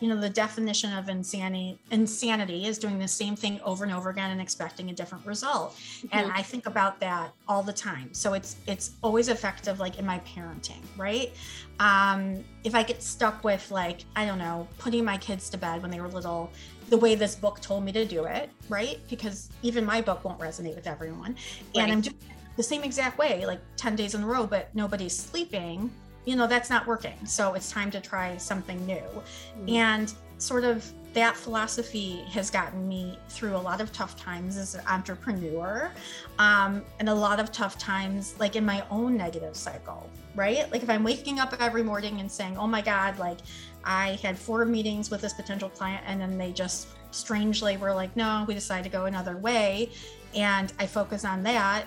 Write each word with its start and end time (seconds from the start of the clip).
you 0.00 0.08
know, 0.08 0.18
the 0.18 0.30
definition 0.30 0.92
of 0.94 1.08
insanity 1.08 1.78
insanity 1.90 2.66
is 2.66 2.78
doing 2.78 2.98
the 2.98 3.08
same 3.08 3.36
thing 3.36 3.60
over 3.62 3.84
and 3.84 3.92
over 3.92 4.08
again 4.10 4.30
and 4.30 4.40
expecting 4.40 4.90
a 4.90 4.94
different 4.94 5.24
result. 5.26 5.74
Mm-hmm. 5.74 6.08
And 6.12 6.32
I 6.32 6.42
think 6.42 6.66
about 6.66 6.98
that 7.00 7.32
all 7.46 7.62
the 7.62 7.72
time. 7.72 8.12
So 8.12 8.32
it's 8.32 8.56
it's 8.66 8.92
always 9.02 9.28
effective 9.28 9.78
like 9.78 9.98
in 9.98 10.06
my 10.06 10.18
parenting, 10.20 10.80
right? 10.96 11.32
Um, 11.78 12.42
if 12.64 12.74
I 12.74 12.82
get 12.82 13.02
stuck 13.02 13.44
with 13.44 13.70
like, 13.70 14.04
I 14.16 14.26
don't 14.26 14.38
know, 14.38 14.66
putting 14.78 15.04
my 15.04 15.18
kids 15.18 15.50
to 15.50 15.58
bed 15.58 15.82
when 15.82 15.90
they 15.90 16.00
were 16.00 16.08
little, 16.08 16.50
the 16.88 16.96
way 16.96 17.14
this 17.14 17.34
book 17.34 17.60
told 17.60 17.84
me 17.84 17.92
to 17.92 18.04
do 18.04 18.24
it, 18.24 18.50
right? 18.68 18.98
Because 19.08 19.50
even 19.62 19.84
my 19.84 20.00
book 20.00 20.24
won't 20.24 20.38
resonate 20.38 20.74
with 20.74 20.86
everyone. 20.86 21.36
Right. 21.74 21.82
And 21.82 21.92
I'm 21.92 22.00
doing 22.00 22.16
the 22.56 22.62
same 22.62 22.82
exact 22.82 23.16
way, 23.16 23.46
like 23.46 23.60
10 23.76 23.96
days 23.96 24.14
in 24.14 24.22
a 24.22 24.26
row, 24.26 24.46
but 24.46 24.74
nobody's 24.74 25.16
sleeping 25.16 25.90
you 26.30 26.36
know 26.36 26.46
that's 26.46 26.70
not 26.70 26.86
working. 26.86 27.26
So 27.26 27.54
it's 27.54 27.72
time 27.72 27.90
to 27.90 28.00
try 28.00 28.36
something 28.36 28.86
new. 28.86 28.94
Mm-hmm. 28.94 29.68
and 29.68 30.14
sort 30.38 30.64
of 30.64 30.90
that 31.12 31.36
philosophy 31.36 32.22
has 32.30 32.50
gotten 32.50 32.88
me 32.88 33.18
through 33.28 33.56
a 33.56 33.58
lot 33.58 33.80
of 33.80 33.92
tough 33.92 34.16
times 34.16 34.56
as 34.56 34.76
an 34.76 34.80
entrepreneur 34.86 35.90
um, 36.38 36.82
and 37.00 37.08
a 37.08 37.14
lot 37.14 37.40
of 37.40 37.50
tough 37.50 37.76
times 37.78 38.34
like 38.38 38.54
in 38.54 38.64
my 38.64 38.84
own 38.90 39.16
negative 39.16 39.56
cycle 39.56 40.08
right? 40.36 40.70
Like 40.70 40.84
if 40.84 40.88
i'm 40.88 41.02
waking 41.02 41.40
up 41.40 41.54
every 41.60 41.82
morning 41.82 42.20
and 42.20 42.30
saying 42.30 42.56
oh 42.56 42.68
my 42.68 42.80
god 42.80 43.18
like 43.18 43.38
i 43.84 44.18
had 44.22 44.38
four 44.38 44.64
meetings 44.64 45.10
with 45.10 45.20
this 45.20 45.34
potential 45.34 45.68
client 45.68 46.04
and 46.06 46.20
then 46.20 46.38
they 46.38 46.52
just 46.52 46.88
strangely 47.10 47.76
were 47.76 47.92
like 47.92 48.14
no 48.16 48.44
we 48.46 48.54
decided 48.54 48.84
to 48.84 48.90
go 48.90 49.06
another 49.06 49.36
way 49.36 49.90
and 50.34 50.72
i 50.78 50.86
focus 50.86 51.24
on 51.24 51.42
that 51.42 51.84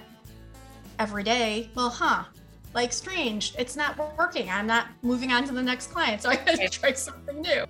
every 0.99 1.23
day 1.23 1.69
well 1.75 1.89
huh 1.89 2.25
like 2.73 2.91
strange 2.91 3.53
it's 3.57 3.75
not 3.75 3.97
working 4.17 4.49
i'm 4.49 4.65
not 4.65 4.87
moving 5.01 5.31
on 5.31 5.43
to 5.43 5.53
the 5.53 5.61
next 5.61 5.91
client 5.91 6.21
so 6.21 6.29
i 6.29 6.35
gotta 6.35 6.67
try 6.69 6.91
something 6.93 7.41
new. 7.41 7.65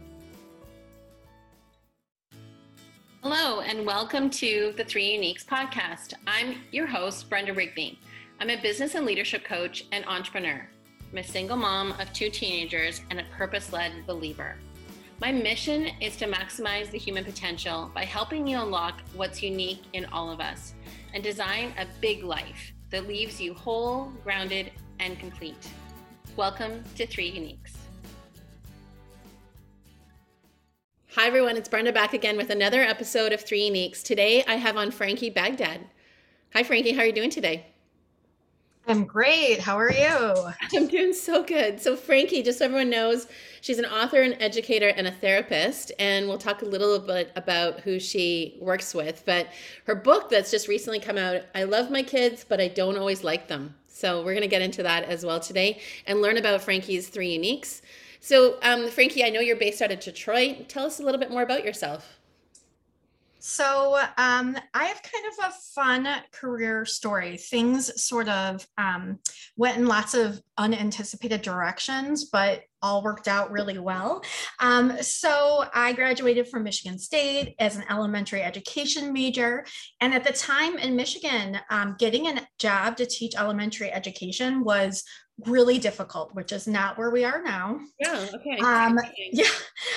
Hello 3.22 3.62
and 3.62 3.86
welcome 3.86 4.30
to 4.30 4.74
the 4.76 4.84
three 4.84 5.18
uniques 5.18 5.46
podcast. 5.46 6.14
I'm 6.28 6.58
your 6.72 6.86
host 6.86 7.30
brenda 7.30 7.54
rigby. 7.54 7.98
I'm 8.42 8.50
a 8.50 8.62
business 8.62 8.96
and 8.96 9.06
leadership 9.06 9.46
coach 9.46 9.86
and 9.94 10.04
entrepreneur. 10.06 10.68
I'm 11.10 11.18
a 11.18 11.24
single 11.24 11.56
mom 11.56 11.94
of 12.02 12.12
two 12.12 12.30
teenagers 12.30 13.00
and 13.10 13.22
a 13.22 13.26
purpose-led 13.38 14.06
believer. 14.06 14.58
My 15.22 15.32
mission 15.32 15.88
is 16.02 16.18
to 16.18 16.28
maximize 16.28 16.92
the 16.92 16.98
human 16.98 17.24
potential 17.24 17.90
by 17.96 18.04
helping 18.04 18.46
you 18.46 18.60
unlock 18.60 19.00
what's 19.16 19.42
unique 19.42 19.84
in 19.94 20.04
all 20.08 20.30
of 20.30 20.42
us 20.42 20.74
and 21.14 21.24
design 21.24 21.74
a 21.78 21.88
big 22.02 22.26
life 22.26 22.74
that 22.90 23.08
leaves 23.08 23.40
you 23.40 23.54
whole, 23.54 24.12
grounded, 24.26 24.72
and 25.04 25.20
complete. 25.20 25.68
Welcome 26.38 26.82
to 26.96 27.06
Three 27.06 27.30
Uniques. 27.30 27.76
Hi, 31.16 31.28
everyone. 31.28 31.58
It's 31.58 31.68
Brenda 31.68 31.92
back 31.92 32.14
again 32.14 32.38
with 32.38 32.50
another 32.50 32.82
episode 32.82 33.34
of 33.34 33.42
Three 33.42 33.70
Uniques. 33.70 34.02
Today, 34.02 34.46
I 34.48 34.56
have 34.56 34.78
on 34.78 34.92
Franki 34.92 35.34
Bagdade. 35.34 35.82
Hi, 36.54 36.64
Franki. 36.64 36.96
How 36.96 37.02
are 37.02 37.06
you 37.06 37.12
doing 37.12 37.30
today? 37.30 37.66
I'm 38.88 39.04
great. 39.04 39.60
How 39.60 39.78
are 39.78 39.92
you? 39.92 40.52
I'm 40.74 40.88
doing 40.88 41.14
so 41.14 41.44
good. 41.44 41.82
So, 41.82 41.98
Franki, 41.98 42.44
just 42.44 42.60
so 42.60 42.66
everyone 42.66 42.90
knows, 42.90 43.28
she's 43.60 43.80
an 43.80 43.86
author, 43.86 44.22
an 44.22 44.42
educator, 44.42 44.88
and 44.88 45.06
a 45.06 45.12
therapist. 45.12 45.92
And 46.00 46.30
we'll 46.30 46.38
talk 46.38 46.62
a 46.62 46.66
little 46.66 46.98
bit 47.00 47.30
about 47.36 47.82
who 47.82 48.00
she 48.00 48.58
works 48.62 48.94
with. 48.94 49.24
But 49.26 49.48
her 49.86 49.96
book 49.96 50.30
that's 50.30 50.50
just 50.50 50.70
recently 50.70 51.02
come 51.02 51.18
out, 51.18 51.42
I 51.54 51.66
Love 51.66 51.92
My 51.92 52.04
Kids, 52.04 52.46
but 52.48 52.62
I 52.62 52.70
Don't 52.70 52.98
Always 52.98 53.22
Like 53.22 53.50
Them. 53.50 53.76
So 53.94 54.24
we're 54.24 54.34
going 54.34 54.42
to 54.42 54.48
get 54.48 54.64
into 54.64 54.82
that 54.84 55.04
as 55.04 55.24
well 55.24 55.40
today 55.40 55.80
and 56.08 56.22
learn 56.22 56.38
about 56.38 56.62
Franki's 56.62 57.08
three 57.10 57.38
uniques. 57.38 57.82
So, 58.20 58.56
um, 58.64 58.88
Franki, 58.88 59.24
I 59.24 59.30
know 59.30 59.40
you're 59.40 59.56
based 59.56 59.82
out 59.82 59.92
of 59.92 60.00
Detroit. 60.00 60.68
Tell 60.68 60.86
us 60.86 61.00
a 61.00 61.04
little 61.04 61.20
bit 61.20 61.30
more 61.30 61.44
about 61.44 61.64
yourself. 61.64 62.18
So 63.46 63.98
um, 64.18 64.58
I 64.74 64.86
have 64.86 65.02
kind 65.04 65.26
of 65.28 65.50
a 65.50 65.54
fun 65.76 66.08
career 66.32 66.86
story. 66.86 67.36
Things 67.36 68.02
sort 68.02 68.30
of 68.30 68.66
um, 68.78 69.20
went 69.58 69.76
in 69.76 69.86
lots 69.86 70.14
of 70.14 70.42
unanticipated 70.58 71.42
directions, 71.42 72.30
but 72.32 72.62
all 72.82 73.04
worked 73.04 73.28
out 73.28 73.52
really 73.52 73.80
well. 73.80 74.24
Um, 74.62 74.94
so 75.02 75.66
I 75.74 75.92
graduated 75.92 76.48
from 76.48 76.64
Michigan 76.64 76.98
State 76.98 77.56
as 77.60 77.76
an 77.76 77.84
elementary 77.90 78.42
education 78.42 79.12
major. 79.12 79.66
And 80.00 80.14
at 80.14 80.24
the 80.24 80.32
time 80.32 80.78
in 80.78 80.96
Michigan, 80.96 81.60
um, 81.70 81.98
getting 82.00 82.28
a 82.28 82.48
job 82.60 82.96
to 82.96 83.06
teach 83.06 83.36
elementary 83.36 83.92
education 83.92 84.64
was 84.64 85.04
really 85.48 85.80
difficult, 85.80 86.34
which 86.34 86.52
is 86.52 86.68
not 86.68 86.98
where 86.98 87.10
we 87.10 87.26
are 87.26 87.42
now. 87.42 87.80
Yeah. 88.00 88.26
Okay. 88.36 88.58
Um, 88.64 89.00
yeah. 89.34 89.46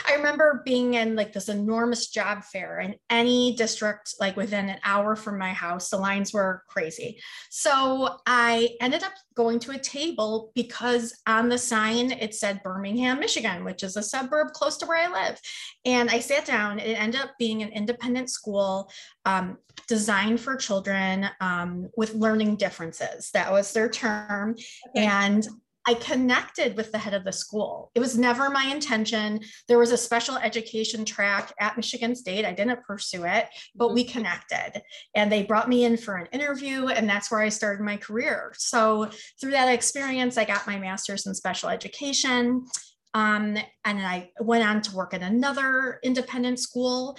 I 0.08 0.14
remember 0.14 0.62
being 0.64 0.94
in 0.94 1.16
like 1.16 1.32
this 1.32 1.48
enormous 1.48 2.08
job 2.08 2.44
fair 2.44 2.80
in 2.80 2.96
any 3.10 3.54
district, 3.56 4.14
like 4.20 4.36
within 4.36 4.68
an 4.68 4.78
hour 4.84 5.16
from 5.16 5.38
my 5.38 5.52
house. 5.52 5.90
The 5.90 5.96
lines 5.96 6.32
were 6.32 6.62
crazy. 6.68 7.20
So 7.50 8.18
I 8.26 8.70
ended 8.80 9.02
up 9.02 9.12
going 9.34 9.58
to 9.60 9.72
a 9.72 9.78
table 9.78 10.52
because 10.54 11.14
on 11.26 11.48
the 11.48 11.58
sign 11.58 12.12
it 12.12 12.34
said 12.34 12.62
Birmingham, 12.62 13.20
Michigan, 13.20 13.64
which 13.64 13.82
is 13.82 13.96
a 13.96 14.02
suburb 14.02 14.52
close 14.52 14.76
to 14.78 14.86
where 14.86 15.08
I 15.08 15.28
live. 15.28 15.40
And 15.84 16.10
I 16.10 16.20
sat 16.20 16.46
down. 16.46 16.78
It 16.78 16.98
ended 16.98 17.20
up 17.20 17.32
being 17.38 17.62
an 17.62 17.70
independent 17.70 18.30
school 18.30 18.90
um, 19.24 19.58
designed 19.88 20.40
for 20.40 20.56
children 20.56 21.28
um, 21.40 21.90
with 21.96 22.14
learning 22.14 22.56
differences. 22.56 23.30
That 23.32 23.52
was 23.52 23.72
their 23.72 23.88
term. 23.88 24.56
Okay. 24.90 25.06
And 25.06 25.46
I 25.88 25.94
connected 25.94 26.76
with 26.76 26.90
the 26.90 26.98
head 26.98 27.14
of 27.14 27.24
the 27.24 27.32
school. 27.32 27.92
It 27.94 28.00
was 28.00 28.18
never 28.18 28.50
my 28.50 28.64
intention. 28.64 29.40
There 29.68 29.78
was 29.78 29.92
a 29.92 29.96
special 29.96 30.36
education 30.36 31.04
track 31.04 31.52
at 31.60 31.76
Michigan 31.76 32.16
State. 32.16 32.44
I 32.44 32.52
didn't 32.52 32.82
pursue 32.82 33.24
it, 33.24 33.46
but 33.74 33.94
we 33.94 34.04
mm-hmm. 34.04 34.12
connected 34.12 34.82
and 35.14 35.30
they 35.30 35.44
brought 35.44 35.68
me 35.68 35.84
in 35.84 35.96
for 35.96 36.16
an 36.16 36.26
interview, 36.32 36.88
and 36.88 37.08
that's 37.08 37.30
where 37.30 37.40
I 37.40 37.48
started 37.48 37.84
my 37.84 37.96
career. 37.96 38.52
So, 38.56 39.10
through 39.40 39.52
that 39.52 39.72
experience, 39.72 40.36
I 40.36 40.44
got 40.44 40.66
my 40.66 40.78
master's 40.78 41.26
in 41.26 41.34
special 41.34 41.68
education. 41.68 42.66
Um, 43.14 43.56
and 43.84 43.98
I 44.06 44.30
went 44.40 44.68
on 44.68 44.82
to 44.82 44.94
work 44.94 45.14
at 45.14 45.22
another 45.22 46.00
independent 46.02 46.58
school. 46.58 47.16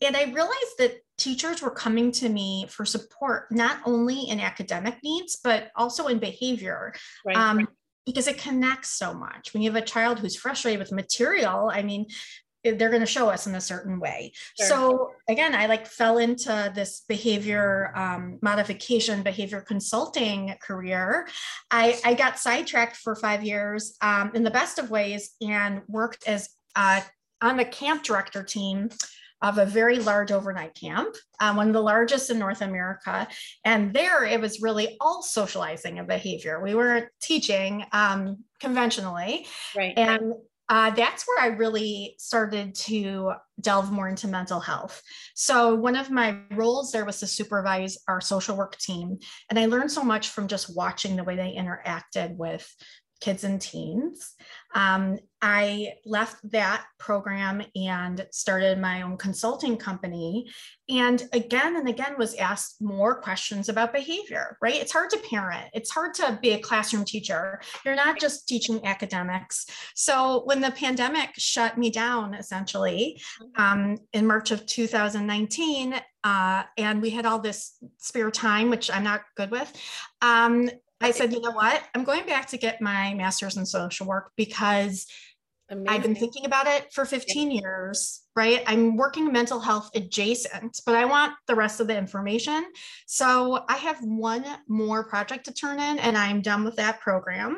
And 0.00 0.16
I 0.16 0.24
realized 0.24 0.78
that 0.78 1.00
teachers 1.18 1.60
were 1.60 1.70
coming 1.70 2.12
to 2.12 2.28
me 2.28 2.66
for 2.70 2.84
support, 2.84 3.50
not 3.50 3.80
only 3.84 4.28
in 4.28 4.40
academic 4.40 4.96
needs, 5.02 5.38
but 5.42 5.70
also 5.76 6.06
in 6.06 6.18
behavior. 6.18 6.94
Right. 7.24 7.36
Um, 7.36 7.68
because 8.06 8.28
it 8.28 8.38
connects 8.38 8.90
so 8.90 9.12
much. 9.12 9.52
When 9.52 9.62
you 9.62 9.70
have 9.70 9.82
a 9.82 9.84
child 9.84 10.20
who's 10.20 10.36
frustrated 10.36 10.78
with 10.78 10.92
material, 10.92 11.70
I 11.72 11.82
mean, 11.82 12.06
they're 12.62 12.90
going 12.90 13.00
to 13.00 13.06
show 13.06 13.28
us 13.28 13.46
in 13.46 13.54
a 13.54 13.60
certain 13.60 14.00
way. 14.00 14.32
Sure. 14.58 14.66
So 14.66 15.10
again, 15.28 15.54
I 15.54 15.66
like 15.66 15.86
fell 15.86 16.18
into 16.18 16.72
this 16.74 17.04
behavior 17.08 17.92
um, 17.94 18.38
modification, 18.42 19.22
behavior 19.22 19.60
consulting 19.60 20.54
career. 20.60 21.28
I, 21.70 21.98
I 22.04 22.14
got 22.14 22.38
sidetracked 22.38 22.96
for 22.96 23.14
five 23.14 23.44
years 23.44 23.96
um, 24.00 24.32
in 24.34 24.42
the 24.42 24.50
best 24.50 24.78
of 24.78 24.90
ways 24.90 25.34
and 25.40 25.82
worked 25.88 26.26
as 26.26 26.48
uh, 26.74 27.02
on 27.40 27.56
the 27.56 27.64
camp 27.64 28.02
director 28.02 28.42
team 28.42 28.88
of 29.42 29.58
a 29.58 29.66
very 29.66 29.98
large 29.98 30.32
overnight 30.32 30.74
camp, 30.74 31.14
um, 31.40 31.56
one 31.56 31.68
of 31.68 31.74
the 31.74 31.80
largest 31.80 32.30
in 32.30 32.38
North 32.38 32.62
America. 32.62 33.28
And 33.64 33.92
there 33.92 34.24
it 34.24 34.40
was 34.40 34.62
really 34.62 34.96
all 35.00 35.22
socializing 35.22 35.98
and 35.98 36.08
behavior. 36.08 36.62
We 36.62 36.74
weren't 36.74 37.08
teaching 37.20 37.84
um, 37.92 38.44
conventionally. 38.60 39.46
Right. 39.76 39.96
And 39.96 40.34
uh, 40.68 40.90
that's 40.90 41.24
where 41.28 41.44
I 41.44 41.54
really 41.54 42.16
started 42.18 42.74
to 42.74 43.32
delve 43.60 43.92
more 43.92 44.08
into 44.08 44.26
mental 44.26 44.58
health. 44.58 45.00
So, 45.34 45.76
one 45.76 45.94
of 45.94 46.10
my 46.10 46.38
roles 46.50 46.90
there 46.90 47.04
was 47.04 47.20
to 47.20 47.26
supervise 47.26 47.98
our 48.08 48.20
social 48.20 48.56
work 48.56 48.76
team. 48.78 49.18
And 49.48 49.58
I 49.60 49.66
learned 49.66 49.92
so 49.92 50.02
much 50.02 50.30
from 50.30 50.48
just 50.48 50.74
watching 50.74 51.14
the 51.14 51.22
way 51.22 51.36
they 51.36 51.54
interacted 51.56 52.36
with 52.36 52.68
kids 53.20 53.44
and 53.44 53.60
teens. 53.60 54.34
Um, 54.74 55.18
I 55.40 55.94
left 56.04 56.50
that 56.50 56.84
program 56.98 57.62
and 57.74 58.26
started 58.30 58.78
my 58.78 59.02
own 59.02 59.16
consulting 59.16 59.76
company. 59.76 60.50
And 60.88 61.22
again 61.32 61.76
and 61.76 61.88
again 61.88 62.14
was 62.18 62.34
asked 62.34 62.82
more 62.82 63.20
questions 63.20 63.68
about 63.68 63.92
behavior, 63.92 64.58
right? 64.60 64.74
It's 64.74 64.92
hard 64.92 65.10
to 65.10 65.18
parent, 65.18 65.66
it's 65.72 65.90
hard 65.90 66.14
to 66.14 66.38
be 66.42 66.50
a 66.50 66.58
classroom 66.58 67.04
teacher. 67.04 67.60
You're 67.84 67.94
not 67.94 68.18
just 68.18 68.48
teaching 68.48 68.84
academics. 68.84 69.66
So 69.94 70.42
when 70.44 70.60
the 70.60 70.70
pandemic 70.70 71.30
shut 71.36 71.78
me 71.78 71.90
down, 71.90 72.34
essentially, 72.34 73.20
um, 73.56 73.98
in 74.12 74.26
March 74.26 74.50
of 74.50 74.66
2019, 74.66 75.94
uh, 76.24 76.64
and 76.76 77.00
we 77.00 77.10
had 77.10 77.24
all 77.24 77.38
this 77.38 77.76
spare 77.98 78.30
time, 78.30 78.68
which 78.68 78.90
I'm 78.90 79.04
not 79.04 79.22
good 79.36 79.50
with. 79.50 79.72
Um, 80.22 80.68
I 81.00 81.10
said, 81.10 81.32
you 81.32 81.40
know 81.40 81.50
what? 81.50 81.82
I'm 81.94 82.04
going 82.04 82.26
back 82.26 82.46
to 82.48 82.58
get 82.58 82.80
my 82.80 83.14
master's 83.14 83.56
in 83.56 83.66
social 83.66 84.06
work 84.06 84.32
because 84.36 85.06
Amazing. 85.68 85.88
I've 85.88 86.02
been 86.02 86.14
thinking 86.14 86.46
about 86.46 86.68
it 86.68 86.92
for 86.92 87.04
15 87.04 87.50
yeah. 87.50 87.60
years, 87.60 88.22
right? 88.36 88.62
I'm 88.66 88.96
working 88.96 89.32
mental 89.32 89.58
health 89.58 89.90
adjacent, 89.96 90.80
but 90.86 90.94
I 90.94 91.04
want 91.04 91.34
the 91.48 91.56
rest 91.56 91.80
of 91.80 91.88
the 91.88 91.98
information. 91.98 92.66
So 93.06 93.64
I 93.68 93.76
have 93.76 93.98
one 94.00 94.44
more 94.68 95.04
project 95.08 95.46
to 95.46 95.52
turn 95.52 95.80
in 95.80 95.98
and 95.98 96.16
I'm 96.16 96.40
done 96.40 96.64
with 96.64 96.76
that 96.76 97.00
program. 97.00 97.56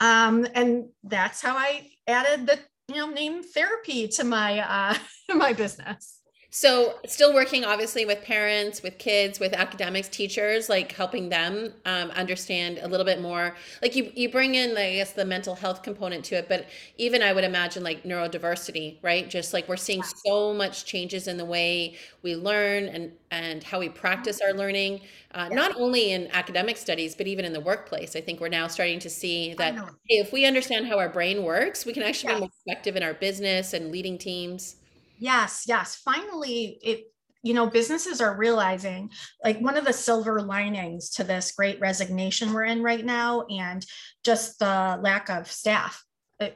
Um, 0.00 0.46
and 0.54 0.88
that's 1.04 1.40
how 1.40 1.56
I 1.56 1.90
added 2.08 2.46
the 2.46 2.58
you 2.88 2.96
know 2.96 3.10
name 3.10 3.42
therapy 3.42 4.08
to 4.08 4.24
my 4.24 4.60
uh 4.60 4.94
my 5.34 5.52
business 5.52 6.20
so 6.50 6.98
still 7.06 7.34
working 7.34 7.64
obviously 7.64 8.06
with 8.06 8.22
parents 8.22 8.82
with 8.82 8.98
kids 8.98 9.38
with 9.38 9.52
academics 9.52 10.08
teachers 10.08 10.68
like 10.68 10.92
helping 10.92 11.28
them 11.28 11.72
um, 11.84 12.10
understand 12.12 12.78
a 12.78 12.88
little 12.88 13.04
bit 13.04 13.20
more. 13.20 13.54
Like 13.82 13.94
you 13.94 14.10
you 14.14 14.30
bring 14.30 14.54
in 14.54 14.76
i 14.76 14.94
guess 14.94 15.12
the 15.12 15.24
mental 15.24 15.54
health 15.54 15.82
component 15.82 16.24
to 16.26 16.36
it 16.36 16.48
but 16.48 16.66
even 16.96 17.22
i 17.22 17.32
would 17.32 17.44
imagine 17.44 17.82
like 17.82 18.02
neurodiversity 18.04 18.98
right? 19.02 19.28
Just 19.28 19.52
like 19.52 19.68
we're 19.68 19.76
seeing 19.76 20.02
so 20.02 20.54
much 20.54 20.84
changes 20.84 21.28
in 21.28 21.36
the 21.36 21.44
way 21.44 21.96
we 22.22 22.34
learn 22.36 22.84
and 22.84 23.12
and 23.30 23.62
how 23.62 23.78
we 23.78 23.88
practice 23.88 24.40
our 24.40 24.52
learning 24.52 25.00
uh, 25.34 25.48
not 25.50 25.76
only 25.76 26.12
in 26.12 26.28
academic 26.32 26.76
studies 26.76 27.14
but 27.14 27.26
even 27.26 27.44
in 27.44 27.52
the 27.52 27.60
workplace. 27.60 28.16
I 28.16 28.20
think 28.20 28.40
we're 28.40 28.48
now 28.48 28.66
starting 28.68 28.98
to 29.00 29.10
see 29.10 29.54
that 29.54 29.74
hey, 30.08 30.16
if 30.18 30.32
we 30.32 30.44
understand 30.46 30.86
how 30.86 30.98
our 30.98 31.08
brain 31.08 31.42
works 31.42 31.84
we 31.84 31.92
can 31.92 32.02
actually 32.02 32.34
be 32.34 32.40
more 32.40 32.50
effective 32.66 32.96
in 32.96 33.02
our 33.02 33.14
business 33.14 33.74
and 33.74 33.90
leading 33.92 34.18
teams 34.18 34.76
Yes, 35.18 35.64
yes. 35.66 35.96
Finally, 35.96 36.78
it 36.82 37.12
you 37.42 37.54
know 37.54 37.66
businesses 37.66 38.20
are 38.20 38.36
realizing 38.36 39.10
like 39.44 39.60
one 39.60 39.76
of 39.76 39.84
the 39.84 39.92
silver 39.92 40.42
linings 40.42 41.10
to 41.10 41.24
this 41.24 41.52
great 41.52 41.78
resignation 41.80 42.52
we're 42.52 42.64
in 42.64 42.82
right 42.82 43.04
now 43.04 43.42
and 43.42 43.86
just 44.24 44.58
the 44.58 44.98
lack 45.00 45.30
of 45.30 45.50
staff 45.50 46.04
uh, 46.40 46.48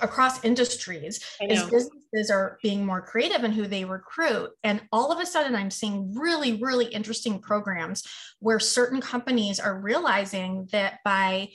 across 0.00 0.44
industries 0.44 1.24
is 1.40 1.62
businesses 1.62 2.30
are 2.30 2.58
being 2.62 2.84
more 2.84 3.00
creative 3.00 3.44
in 3.44 3.52
who 3.52 3.66
they 3.66 3.84
recruit. 3.84 4.50
And 4.64 4.82
all 4.90 5.12
of 5.12 5.20
a 5.20 5.26
sudden 5.26 5.54
i'm 5.54 5.70
seeing 5.70 6.14
really 6.14 6.60
really 6.60 6.86
interesting 6.86 7.38
programs 7.38 8.02
where 8.40 8.60
certain 8.60 9.00
companies 9.00 9.60
are 9.60 9.80
realizing 9.80 10.68
that 10.72 10.98
by 11.04 11.50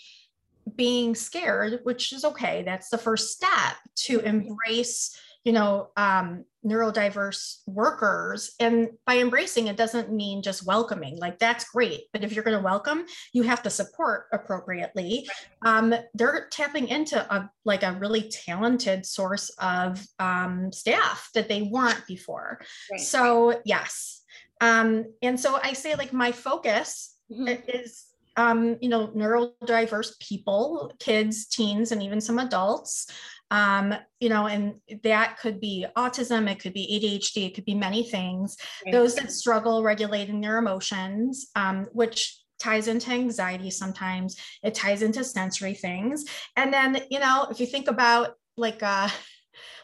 being 0.75 1.15
scared 1.15 1.79
which 1.83 2.13
is 2.13 2.23
okay 2.23 2.63
that's 2.63 2.89
the 2.89 2.97
first 2.97 3.31
step 3.31 3.75
to 3.95 4.19
embrace 4.19 5.17
you 5.43 5.51
know 5.51 5.89
um, 5.97 6.45
neurodiverse 6.65 7.59
workers 7.67 8.53
and 8.59 8.89
by 9.05 9.17
embracing 9.17 9.67
it 9.67 9.77
doesn't 9.77 10.11
mean 10.11 10.41
just 10.41 10.65
welcoming 10.65 11.17
like 11.17 11.39
that's 11.39 11.69
great 11.71 12.01
but 12.11 12.23
if 12.23 12.33
you're 12.33 12.43
going 12.43 12.57
to 12.57 12.63
welcome 12.63 13.05
you 13.33 13.43
have 13.43 13.63
to 13.63 13.69
support 13.69 14.25
appropriately. 14.31 15.27
Um, 15.65 15.93
they're 16.13 16.47
tapping 16.51 16.87
into 16.87 17.19
a 17.33 17.49
like 17.65 17.83
a 17.83 17.93
really 17.93 18.29
talented 18.29 19.05
source 19.05 19.49
of 19.59 20.05
um, 20.19 20.71
staff 20.71 21.29
that 21.33 21.47
they 21.47 21.63
weren't 21.63 22.05
before. 22.07 22.59
Right. 22.91 22.99
so 22.99 23.61
yes. 23.65 24.21
Um, 24.61 25.05
and 25.21 25.39
so 25.39 25.57
i 25.63 25.71
say 25.71 25.95
like 25.95 26.11
my 26.11 26.33
focus 26.33 27.15
mm-hmm. 27.31 27.47
is 27.69 28.07
um, 28.35 28.77
you 28.81 28.89
know 28.89 29.07
neurodiverse 29.07 30.19
people 30.19 30.91
kids 30.99 31.47
teens 31.47 31.93
and 31.93 32.03
even 32.03 32.19
some 32.19 32.39
adults 32.39 33.07
um, 33.51 33.93
you 34.19 34.29
know, 34.29 34.47
and 34.47 34.75
that 35.03 35.37
could 35.39 35.59
be 35.59 35.85
autism, 35.97 36.49
it 36.49 36.59
could 36.59 36.73
be 36.73 36.99
ADHD, 37.01 37.47
it 37.47 37.55
could 37.55 37.65
be 37.65 37.75
many 37.75 38.03
things. 38.03 38.57
Right. 38.85 38.91
Those 38.91 39.15
that 39.15 39.31
struggle 39.31 39.83
regulating 39.83 40.41
their 40.41 40.57
emotions, 40.57 41.47
um, 41.55 41.87
which 41.91 42.37
ties 42.59 42.87
into 42.87 43.11
anxiety 43.11 43.71
sometimes, 43.71 44.37
it 44.63 44.75
ties 44.75 45.01
into 45.01 45.23
sensory 45.23 45.73
things. 45.73 46.25
And 46.55 46.73
then, 46.73 47.03
you 47.09 47.19
know, 47.19 47.47
if 47.49 47.59
you 47.59 47.65
think 47.65 47.87
about 47.87 48.35
like, 48.57 48.83
uh, 48.83 49.09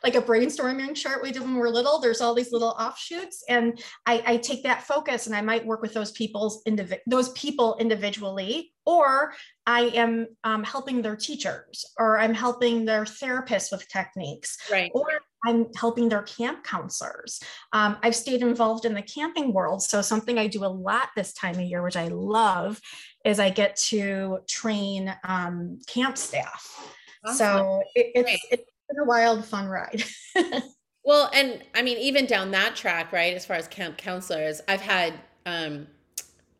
like 0.03 0.15
a 0.15 0.21
brainstorming 0.21 0.93
chart 0.93 1.23
we 1.23 1.31
did 1.31 1.41
when 1.41 1.55
we 1.55 1.59
were 1.59 1.69
little. 1.69 1.99
There's 1.99 2.21
all 2.21 2.35
these 2.35 2.51
little 2.51 2.75
offshoots, 2.79 3.43
and 3.49 3.81
I, 4.05 4.23
I 4.25 4.37
take 4.37 4.63
that 4.63 4.83
focus 4.83 5.25
and 5.25 5.35
I 5.35 5.41
might 5.41 5.65
work 5.65 5.81
with 5.81 5.93
those 5.93 6.11
people's 6.11 6.63
indiv- 6.65 6.99
those 7.07 7.29
people 7.29 7.75
individually, 7.79 8.74
or 8.85 9.33
I 9.65 9.81
am 9.95 10.27
um, 10.43 10.63
helping 10.63 11.01
their 11.01 11.15
teachers, 11.15 11.85
or 11.97 12.19
I'm 12.19 12.33
helping 12.33 12.85
their 12.85 13.03
therapists 13.03 13.71
with 13.71 13.87
techniques, 13.89 14.57
right. 14.71 14.91
or 14.93 15.07
I'm 15.45 15.67
helping 15.75 16.09
their 16.09 16.21
camp 16.21 16.63
counselors. 16.63 17.39
Um, 17.73 17.97
I've 18.03 18.15
stayed 18.15 18.41
involved 18.41 18.85
in 18.85 18.93
the 18.93 19.01
camping 19.01 19.53
world. 19.53 19.81
So, 19.81 20.01
something 20.01 20.37
I 20.37 20.47
do 20.47 20.63
a 20.63 20.67
lot 20.67 21.09
this 21.15 21.33
time 21.33 21.55
of 21.55 21.61
year, 21.61 21.83
which 21.83 21.97
I 21.97 22.07
love, 22.07 22.79
is 23.23 23.39
I 23.39 23.49
get 23.49 23.75
to 23.87 24.39
train 24.47 25.13
um, 25.23 25.79
camp 25.87 26.17
staff. 26.17 26.93
Awesome. 27.25 27.37
So, 27.37 27.81
it, 27.95 28.11
it's, 28.15 28.45
it's 28.51 28.71
been 28.89 28.99
a 28.99 29.05
wild, 29.05 29.45
fun 29.45 29.67
ride. 29.67 30.03
well, 31.03 31.29
and 31.33 31.63
I 31.73 31.81
mean, 31.81 31.97
even 31.97 32.25
down 32.25 32.51
that 32.51 32.75
track, 32.75 33.11
right, 33.11 33.33
as 33.33 33.45
far 33.45 33.55
as 33.55 33.67
camp 33.67 33.97
counselors, 33.97 34.61
I've 34.67 34.81
had 34.81 35.13
um, 35.45 35.87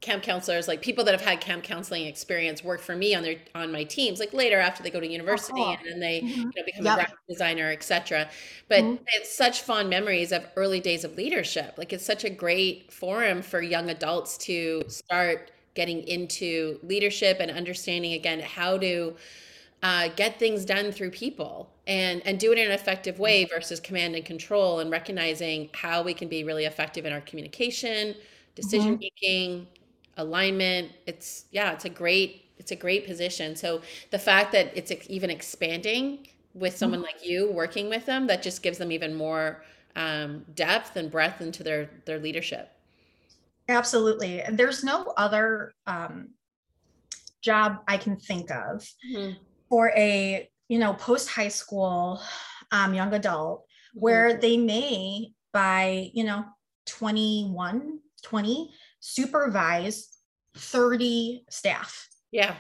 camp 0.01 0.23
counselors, 0.23 0.67
like 0.67 0.81
people 0.81 1.03
that 1.03 1.13
have 1.13 1.21
had 1.21 1.41
camp 1.41 1.63
counseling 1.63 2.05
experience, 2.05 2.63
work 2.63 2.81
for 2.81 2.95
me 2.95 3.15
on 3.15 3.23
their 3.23 3.35
on 3.55 3.71
my 3.71 3.83
teams, 3.83 4.19
like 4.19 4.33
later 4.33 4.59
after 4.59 4.83
they 4.83 4.89
go 4.89 4.99
to 4.99 5.07
university 5.07 5.59
oh, 5.59 5.75
and 5.79 5.79
then 5.85 5.99
they 5.99 6.21
mm-hmm. 6.21 6.41
you 6.41 6.45
know, 6.45 6.63
become 6.65 6.85
yep. 6.85 6.93
a 6.93 6.97
graphic 6.97 7.17
designer, 7.27 7.71
etc. 7.71 8.29
But 8.67 8.83
mm-hmm. 8.83 9.03
it's 9.07 9.35
such 9.35 9.61
fond 9.61 9.89
memories 9.89 10.31
of 10.31 10.45
early 10.55 10.79
days 10.79 11.03
of 11.03 11.15
leadership. 11.15 11.75
Like 11.77 11.91
it's 11.93 12.05
such 12.05 12.23
a 12.23 12.29
great 12.29 12.91
forum 12.91 13.41
for 13.41 13.61
young 13.61 13.89
adults 13.89 14.37
to 14.39 14.83
start 14.87 15.51
getting 15.73 16.07
into 16.07 16.79
leadership 16.83 17.37
and 17.39 17.51
understanding 17.51 18.13
again 18.13 18.39
how 18.39 18.77
to 18.77 19.15
uh, 19.83 20.07
get 20.15 20.39
things 20.39 20.65
done 20.65 20.91
through 20.91 21.11
people 21.11 21.69
and 21.87 22.25
and 22.25 22.39
do 22.39 22.51
it 22.51 22.57
in 22.57 22.65
an 22.65 22.71
effective 22.71 23.19
way 23.19 23.45
versus 23.45 23.79
command 23.79 24.15
and 24.15 24.25
control 24.25 24.79
and 24.79 24.89
recognizing 24.89 25.69
how 25.73 26.01
we 26.01 26.13
can 26.13 26.27
be 26.27 26.43
really 26.43 26.65
effective 26.65 27.05
in 27.05 27.13
our 27.13 27.21
communication 27.21 28.15
decision 28.55 28.97
making 28.99 29.51
mm-hmm. 29.51 29.84
Alignment 30.17 30.91
it's 31.05 31.45
yeah 31.51 31.71
it's 31.71 31.85
a 31.85 31.89
great 31.89 32.45
it's 32.57 32.71
a 32.71 32.75
great 32.75 33.05
position 33.05 33.55
so 33.55 33.81
the 34.11 34.19
fact 34.19 34.51
that 34.51 34.71
it's 34.75 34.91
even 35.09 35.29
expanding 35.29 36.27
with 36.53 36.75
someone 36.75 36.99
mm-hmm. 36.99 37.05
like 37.05 37.27
you 37.27 37.51
working 37.51 37.89
with 37.89 38.05
them 38.05 38.27
that 38.27 38.41
just 38.41 38.63
gives 38.63 38.77
them 38.77 38.91
even 38.91 39.13
more 39.13 39.63
um, 39.97 40.45
depth 40.55 40.95
and 40.95 41.11
breadth 41.11 41.41
into 41.41 41.63
their 41.63 41.89
their 42.05 42.19
leadership 42.19 42.71
absolutely 43.67 44.41
and 44.41 44.57
there's 44.57 44.83
no 44.83 45.13
other 45.17 45.73
um, 45.87 46.29
job 47.41 47.77
i 47.87 47.97
can 47.97 48.17
think 48.17 48.49
of 48.51 48.87
mm-hmm 49.09 49.31
for 49.69 49.91
a 49.95 50.49
you 50.67 50.79
know 50.79 50.93
post 50.93 51.29
high 51.29 51.47
school 51.47 52.21
um, 52.71 52.93
young 52.93 53.13
adult 53.13 53.61
mm-hmm. 53.61 53.99
where 53.99 54.29
mm-hmm. 54.29 54.39
they 54.39 54.57
may 54.57 55.27
by 55.51 56.09
you 56.13 56.23
know 56.23 56.45
21 56.85 57.99
20 58.23 58.71
supervise 59.05 60.09
30 60.57 61.43
staff 61.49 62.07
yeah 62.31 62.55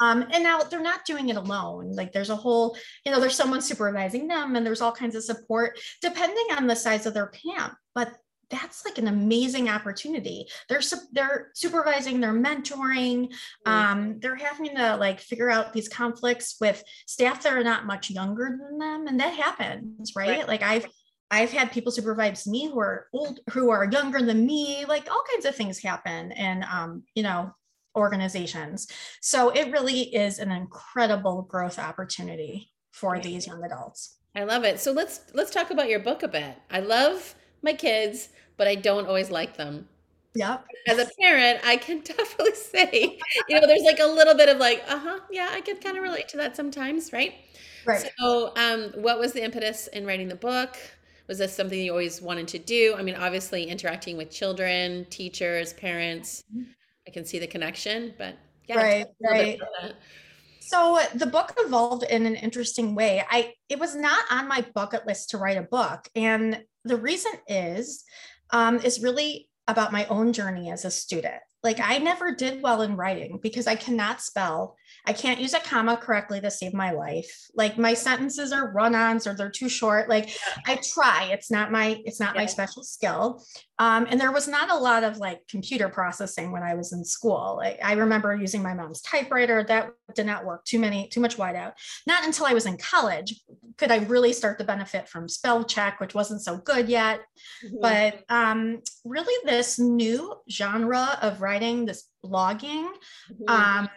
um, 0.00 0.26
and 0.32 0.42
now 0.42 0.58
they're 0.58 0.82
not 0.82 1.04
doing 1.04 1.28
it 1.28 1.36
alone. 1.36 1.92
Like 1.92 2.12
there's 2.12 2.30
a 2.30 2.34
whole, 2.34 2.76
you 3.06 3.12
know, 3.12 3.20
there's 3.20 3.36
someone 3.36 3.62
supervising 3.62 4.26
them 4.26 4.56
and 4.56 4.66
there's 4.66 4.80
all 4.80 4.90
kinds 4.90 5.14
of 5.14 5.22
support 5.22 5.78
depending 6.00 6.44
on 6.56 6.66
the 6.66 6.74
size 6.74 7.06
of 7.06 7.14
their 7.14 7.28
camp. 7.28 7.74
But 7.94 8.12
that's 8.50 8.84
like 8.84 8.98
an 8.98 9.06
amazing 9.06 9.68
opportunity. 9.68 10.46
They're 10.68 10.82
they're 11.12 11.50
supervising, 11.54 12.20
they're 12.20 12.34
mentoring, 12.34 13.32
um, 13.64 14.18
they're 14.20 14.36
having 14.36 14.76
to 14.76 14.96
like 14.96 15.20
figure 15.20 15.50
out 15.50 15.72
these 15.72 15.88
conflicts 15.88 16.56
with 16.60 16.82
staff 17.06 17.42
that 17.44 17.54
are 17.54 17.64
not 17.64 17.86
much 17.86 18.10
younger 18.10 18.58
than 18.60 18.78
them, 18.78 19.06
and 19.06 19.20
that 19.20 19.32
happens, 19.32 20.12
right? 20.14 20.40
right. 20.40 20.48
Like 20.48 20.62
I've 20.62 20.86
I've 21.32 21.50
had 21.50 21.72
people 21.72 21.90
supervise 21.90 22.46
me 22.46 22.68
who 22.68 22.78
are 22.78 23.08
old, 23.12 23.40
who 23.50 23.70
are 23.70 23.90
younger 23.90 24.22
than 24.22 24.46
me. 24.46 24.84
Like 24.86 25.10
all 25.10 25.24
kinds 25.32 25.44
of 25.44 25.56
things 25.56 25.80
happen, 25.80 26.30
and 26.32 26.62
um, 26.64 27.02
you 27.16 27.24
know, 27.24 27.52
organizations. 27.96 28.86
So 29.20 29.50
it 29.50 29.72
really 29.72 30.14
is 30.14 30.38
an 30.38 30.52
incredible 30.52 31.42
growth 31.42 31.80
opportunity 31.80 32.70
for 32.92 33.18
these 33.18 33.48
young 33.48 33.64
adults. 33.64 34.18
I 34.36 34.44
love 34.44 34.62
it. 34.62 34.78
So 34.78 34.92
let's 34.92 35.22
let's 35.34 35.50
talk 35.50 35.72
about 35.72 35.88
your 35.88 35.98
book 35.98 36.22
a 36.22 36.28
bit. 36.28 36.54
I 36.70 36.78
love 36.78 37.34
my 37.62 37.72
kids 37.72 38.28
but 38.56 38.68
I 38.68 38.74
don't 38.74 39.06
always 39.06 39.30
like 39.30 39.56
them. 39.56 39.88
Yep. 40.34 40.64
As 40.88 40.98
a 40.98 41.08
parent, 41.20 41.60
I 41.64 41.76
can 41.76 42.00
definitely 42.04 42.54
say, 42.54 43.18
you 43.48 43.60
know, 43.60 43.66
there's 43.66 43.82
like 43.82 43.98
a 43.98 44.06
little 44.06 44.34
bit 44.34 44.48
of 44.48 44.58
like, 44.58 44.82
uh 44.88 44.98
huh, 44.98 45.18
yeah, 45.30 45.50
I 45.52 45.60
can 45.60 45.76
kind 45.78 45.96
of 45.96 46.02
relate 46.02 46.28
to 46.28 46.36
that 46.38 46.56
sometimes, 46.56 47.12
right? 47.12 47.34
Right. 47.84 48.08
So, 48.18 48.52
um, 48.56 48.92
what 48.94 49.18
was 49.18 49.32
the 49.32 49.42
impetus 49.42 49.88
in 49.88 50.06
writing 50.06 50.28
the 50.28 50.36
book? 50.36 50.76
Was 51.28 51.38
this 51.38 51.54
something 51.54 51.78
you 51.78 51.92
always 51.92 52.20
wanted 52.20 52.48
to 52.48 52.58
do? 52.58 52.94
I 52.96 53.02
mean, 53.02 53.14
obviously, 53.14 53.64
interacting 53.64 54.16
with 54.16 54.30
children, 54.30 55.06
teachers, 55.10 55.72
parents, 55.72 56.42
mm-hmm. 56.54 56.70
I 57.06 57.10
can 57.10 57.24
see 57.24 57.38
the 57.38 57.46
connection, 57.46 58.14
but 58.18 58.36
yeah. 58.68 58.76
Right, 58.76 59.06
right. 59.20 59.60
So 60.60 61.00
the 61.14 61.26
book 61.26 61.52
evolved 61.58 62.04
in 62.04 62.24
an 62.24 62.36
interesting 62.36 62.94
way. 62.94 63.22
I 63.28 63.54
it 63.68 63.78
was 63.78 63.94
not 63.94 64.24
on 64.30 64.48
my 64.48 64.64
bucket 64.74 65.06
list 65.06 65.30
to 65.30 65.38
write 65.38 65.58
a 65.58 65.62
book, 65.62 66.08
and 66.14 66.62
the 66.84 66.96
reason 66.96 67.32
is 67.48 68.04
um, 68.50 68.78
is 68.78 69.02
really 69.02 69.48
about 69.68 69.92
my 69.92 70.06
own 70.06 70.32
journey 70.32 70.70
as 70.70 70.84
a 70.84 70.90
student. 70.90 71.42
Like 71.62 71.80
I 71.80 71.98
never 71.98 72.34
did 72.34 72.62
well 72.62 72.82
in 72.82 72.96
writing 72.96 73.38
because 73.42 73.66
I 73.66 73.74
cannot 73.74 74.22
spell. 74.22 74.76
I 75.06 75.12
can't 75.12 75.40
use 75.40 75.54
a 75.54 75.60
comma 75.60 75.96
correctly 75.96 76.40
to 76.40 76.50
save 76.50 76.74
my 76.74 76.92
life. 76.92 77.48
Like 77.54 77.78
my 77.78 77.94
sentences 77.94 78.52
are 78.52 78.72
run-ons 78.72 79.26
or 79.26 79.34
they're 79.34 79.50
too 79.50 79.68
short. 79.68 80.08
Like 80.08 80.30
I 80.66 80.78
try. 80.94 81.30
It's 81.32 81.50
not 81.50 81.72
my 81.72 82.00
it's 82.04 82.20
not 82.20 82.34
yeah. 82.34 82.42
my 82.42 82.46
special 82.46 82.82
skill. 82.82 83.42
Um, 83.78 84.06
and 84.08 84.20
there 84.20 84.30
was 84.30 84.46
not 84.46 84.70
a 84.70 84.76
lot 84.76 85.02
of 85.02 85.16
like 85.16 85.40
computer 85.48 85.88
processing 85.88 86.52
when 86.52 86.62
I 86.62 86.74
was 86.74 86.92
in 86.92 87.04
school. 87.04 87.56
Like, 87.56 87.80
I 87.82 87.94
remember 87.94 88.36
using 88.36 88.62
my 88.62 88.74
mom's 88.74 89.00
typewriter. 89.00 89.64
That 89.64 89.90
did 90.14 90.26
not 90.26 90.44
work. 90.44 90.64
Too 90.64 90.78
many, 90.78 91.08
too 91.08 91.20
much 91.20 91.36
whiteout. 91.36 91.72
Not 92.06 92.24
until 92.24 92.46
I 92.46 92.52
was 92.52 92.66
in 92.66 92.76
college 92.76 93.34
could 93.78 93.90
I 93.90 93.98
really 94.04 94.32
start 94.32 94.58
to 94.58 94.64
benefit 94.64 95.08
from 95.08 95.28
spell 95.28 95.64
check, 95.64 96.00
which 96.00 96.14
wasn't 96.14 96.42
so 96.42 96.56
good 96.58 96.88
yet. 96.88 97.20
Mm-hmm. 97.64 97.76
But 97.80 98.22
um, 98.28 98.80
really, 99.04 99.34
this 99.44 99.78
new 99.78 100.34
genre 100.50 101.18
of 101.20 101.40
writing, 101.40 101.86
this 101.86 102.08
blogging, 102.24 102.88
mm-hmm. 103.32 103.48
um, 103.48 103.88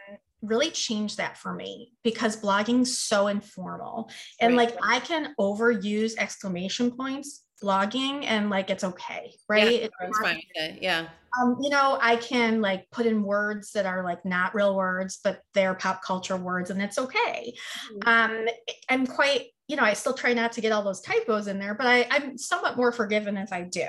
really 0.47 0.71
changed 0.71 1.17
that 1.17 1.37
for 1.37 1.53
me 1.53 1.91
because 2.03 2.39
blogging's 2.39 2.97
so 2.97 3.27
informal 3.27 4.09
and 4.39 4.55
right. 4.55 4.69
like 4.69 4.77
I 4.83 4.99
can 4.99 5.33
overuse 5.39 6.13
exclamation 6.17 6.91
points 6.91 7.45
blogging 7.63 8.25
and 8.25 8.49
like 8.49 8.69
it's 8.69 8.83
okay, 8.83 9.33
right? 9.47 9.81
Yeah, 9.81 9.87
it's 10.01 10.19
fine. 10.19 10.41
Yeah. 10.81 11.07
Um, 11.41 11.57
you 11.61 11.69
know, 11.69 11.97
I 12.01 12.15
can 12.17 12.61
like 12.61 12.89
put 12.91 13.05
in 13.05 13.23
words 13.23 13.71
that 13.71 13.85
are 13.85 14.03
like 14.03 14.23
not 14.25 14.55
real 14.55 14.75
words, 14.75 15.19
but 15.23 15.41
they're 15.53 15.73
pop 15.73 16.03
culture 16.03 16.37
words, 16.37 16.69
and 16.69 16.81
it's 16.81 16.97
okay. 16.97 17.53
Mm-hmm. 18.05 18.07
Um, 18.07 18.45
I'm 18.89 19.05
quite 19.05 19.47
you 19.67 19.75
know, 19.75 19.83
I 19.83 19.93
still 19.93 20.13
try 20.13 20.33
not 20.33 20.51
to 20.53 20.61
get 20.61 20.71
all 20.71 20.83
those 20.83 21.01
typos 21.01 21.47
in 21.47 21.59
there, 21.59 21.73
but 21.73 21.87
I, 21.87 22.07
am 22.11 22.37
somewhat 22.37 22.77
more 22.77 22.91
forgiven 22.91 23.37
if 23.37 23.51
I 23.51 23.61
do. 23.63 23.87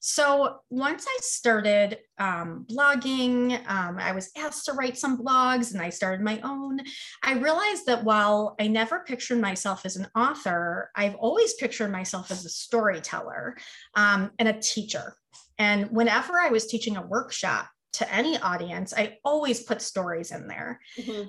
So 0.00 0.60
once 0.70 1.06
I 1.08 1.18
started 1.20 1.98
um, 2.18 2.64
blogging, 2.70 3.54
um, 3.68 3.98
I 3.98 4.12
was 4.12 4.30
asked 4.36 4.66
to 4.66 4.72
write 4.72 4.96
some 4.96 5.18
blogs 5.18 5.72
and 5.72 5.82
I 5.82 5.90
started 5.90 6.22
my 6.22 6.40
own. 6.44 6.78
I 7.22 7.34
realized 7.34 7.86
that 7.86 8.04
while 8.04 8.54
I 8.60 8.68
never 8.68 9.00
pictured 9.00 9.40
myself 9.40 9.84
as 9.84 9.96
an 9.96 10.06
author, 10.14 10.90
I've 10.94 11.16
always 11.16 11.54
pictured 11.54 11.90
myself 11.90 12.30
as 12.30 12.44
a 12.44 12.50
storyteller 12.50 13.56
um, 13.94 14.30
and 14.38 14.48
a 14.48 14.60
teacher. 14.60 15.16
And 15.58 15.90
whenever 15.90 16.38
I 16.38 16.50
was 16.50 16.66
teaching 16.66 16.96
a 16.96 17.06
workshop, 17.06 17.68
to 17.96 18.14
any 18.14 18.36
audience, 18.38 18.92
I 18.94 19.16
always 19.24 19.62
put 19.62 19.80
stories 19.80 20.30
in 20.30 20.48
there. 20.48 20.80
Mm-hmm. 20.98 21.20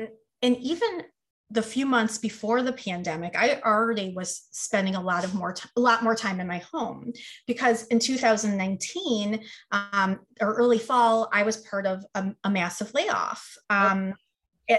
Um, 0.00 0.08
and 0.42 0.56
even 0.56 1.02
the 1.50 1.62
few 1.62 1.86
months 1.86 2.18
before 2.18 2.62
the 2.62 2.72
pandemic, 2.72 3.34
I 3.36 3.60
already 3.64 4.12
was 4.14 4.48
spending 4.50 4.94
a 4.94 5.00
lot 5.00 5.24
of 5.24 5.34
more 5.34 5.52
t- 5.52 5.68
a 5.76 5.80
lot 5.80 6.02
more 6.02 6.14
time 6.14 6.40
in 6.40 6.46
my 6.46 6.58
home 6.58 7.12
because 7.46 7.86
in 7.86 7.98
2019 7.98 9.40
um, 9.72 10.20
or 10.40 10.54
early 10.54 10.78
fall, 10.78 11.28
I 11.32 11.42
was 11.44 11.58
part 11.58 11.86
of 11.86 12.04
a, 12.14 12.32
a 12.44 12.50
massive 12.50 12.92
layoff 12.92 13.56
um, 13.70 14.14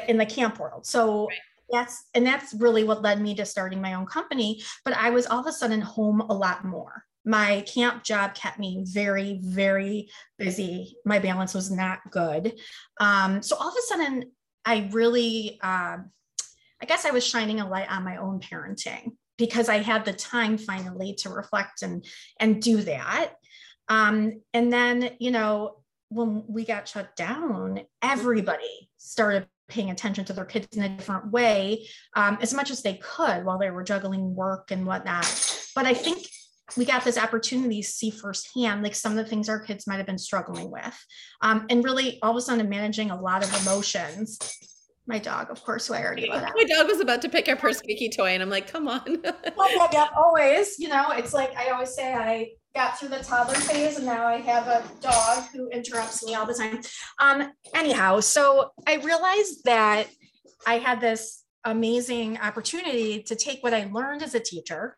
in 0.08 0.18
the 0.18 0.26
camp 0.26 0.60
world. 0.60 0.86
So. 0.86 1.28
Right. 1.28 1.38
That's 1.72 2.06
and 2.16 2.26
that's 2.26 2.56
really 2.56 2.84
what 2.84 3.04
led 3.04 3.22
me 3.22 3.36
to 3.36 3.46
starting 3.46 3.80
my 3.80 3.94
own 3.94 4.08
company. 4.08 4.64
But 4.84 4.98
I 4.98 5.12
was 5.12 5.28
all 5.28 5.42
of 5.42 5.46
a 5.46 5.52
sudden 5.52 5.82
home 5.82 6.20
a 6.20 6.34
lot 6.34 6.66
more 6.66 7.04
my 7.26 7.62
camp 7.62 8.04
job 8.04 8.34
kept 8.34 8.58
me 8.58 8.84
very 8.88 9.40
very 9.44 10.10
busy 10.38 10.96
my 11.06 11.20
balance 11.20 11.54
was 11.54 11.70
not 11.70 12.00
good 12.10 12.54
um, 13.00 13.44
so 13.44 13.56
all 13.58 13.68
of 13.68 13.76
a 13.78 13.82
sudden 13.84 14.32
i 14.66 14.90
really 14.92 15.60
uh, 15.62 15.98
I 16.82 16.86
guess 16.86 17.06
I 17.06 17.12
was 17.12 17.26
shining 17.26 17.60
a 17.60 17.68
light 17.68 17.92
on 17.92 18.04
my 18.04 18.18
own 18.18 18.40
parenting 18.40 19.12
because 19.38 19.70
I 19.70 19.78
had 19.78 20.06
the 20.06 20.14
time 20.14 20.58
finally 20.58 21.16
to 21.20 21.30
reflect 21.30 21.82
and 21.82 22.06
and 22.40 22.62
do 22.62 22.82
that. 22.84 23.34
Um, 23.88 24.42
and 24.54 24.72
then, 24.72 25.12
you 25.20 25.32
know, 25.32 25.78
when 26.10 26.44
we 26.48 26.66
got 26.66 26.88
shut 26.88 27.16
down, 27.16 27.82
everybody 28.02 28.90
started 28.98 29.48
paying 29.68 29.92
attention 29.92 30.26
to 30.26 30.34
their 30.34 30.46
kids 30.46 30.76
in 30.76 30.84
a 30.84 30.90
different 30.90 31.32
way 31.32 31.88
um, 32.16 32.38
as 32.42 32.54
much 32.54 32.72
as 32.72 32.82
they 32.82 32.96
could 32.96 33.46
while 33.46 33.60
they 33.60 33.70
were 33.70 33.84
juggling 33.84 34.36
work 34.36 34.72
and 34.72 34.86
whatnot. 34.86 35.26
But 35.76 35.86
I 35.86 35.94
think 35.94 36.28
we 36.78 36.86
got 36.86 37.04
this 37.04 37.18
opportunity 37.18 37.82
to 37.82 37.88
see 37.88 38.12
firsthand 38.12 38.84
like 38.84 38.96
some 38.96 39.12
of 39.12 39.18
the 39.18 39.30
things 39.30 39.50
our 39.50 39.60
kids 39.60 39.88
might 39.88 39.98
have 39.98 40.06
been 40.06 40.18
struggling 40.18 40.70
with 40.70 41.06
um, 41.42 41.66
and 41.70 41.84
really 41.84 42.20
all 42.22 42.32
of 42.32 42.38
a 42.38 42.42
sudden 42.42 42.70
managing 42.70 43.12
a 43.12 43.20
lot 43.20 43.44
of 43.44 43.62
emotions 43.62 44.38
my 45.10 45.18
dog, 45.18 45.50
of 45.50 45.62
course, 45.64 45.88
who 45.88 45.96
I 45.96 46.04
already 46.04 46.30
let 46.30 46.44
out. 46.44 46.54
My 46.56 46.64
dog 46.64 46.88
was 46.88 47.02
about 47.02 47.22
to 47.24 47.30
pick 47.30 47.50
up 47.50 47.60
her 47.60 47.74
squeaky 47.74 48.10
toy, 48.10 48.30
and 48.30 48.44
I'm 48.44 48.50
like, 48.50 48.72
come 48.72 48.88
on. 48.88 49.02
oh, 49.26 49.70
yeah, 49.76 49.88
yeah, 49.92 50.08
always. 50.16 50.78
You 50.78 50.88
know, 50.88 51.08
it's 51.12 51.34
like 51.34 51.54
I 51.58 51.72
always 51.72 51.94
say 51.94 52.14
I 52.14 52.52
got 52.76 53.00
through 53.00 53.10
the 53.10 53.18
toddler 53.18 53.56
phase, 53.56 53.98
and 53.98 54.06
now 54.06 54.28
I 54.28 54.38
have 54.38 54.68
a 54.68 54.84
dog 55.02 55.46
who 55.52 55.68
interrupts 55.70 56.24
me 56.24 56.36
all 56.36 56.46
the 56.46 56.54
time. 56.54 56.82
Um, 57.20 57.52
anyhow, 57.74 58.20
so 58.20 58.70
I 58.88 58.98
realized 58.98 59.66
that 59.66 60.06
I 60.68 60.76
had 60.76 61.02
this 61.02 61.44
amazing 61.66 62.38
opportunity 62.38 63.24
to 63.24 63.36
take 63.36 63.64
what 63.64 63.74
I 63.74 63.90
learned 63.92 64.22
as 64.22 64.36
a 64.36 64.40
teacher 64.40 64.96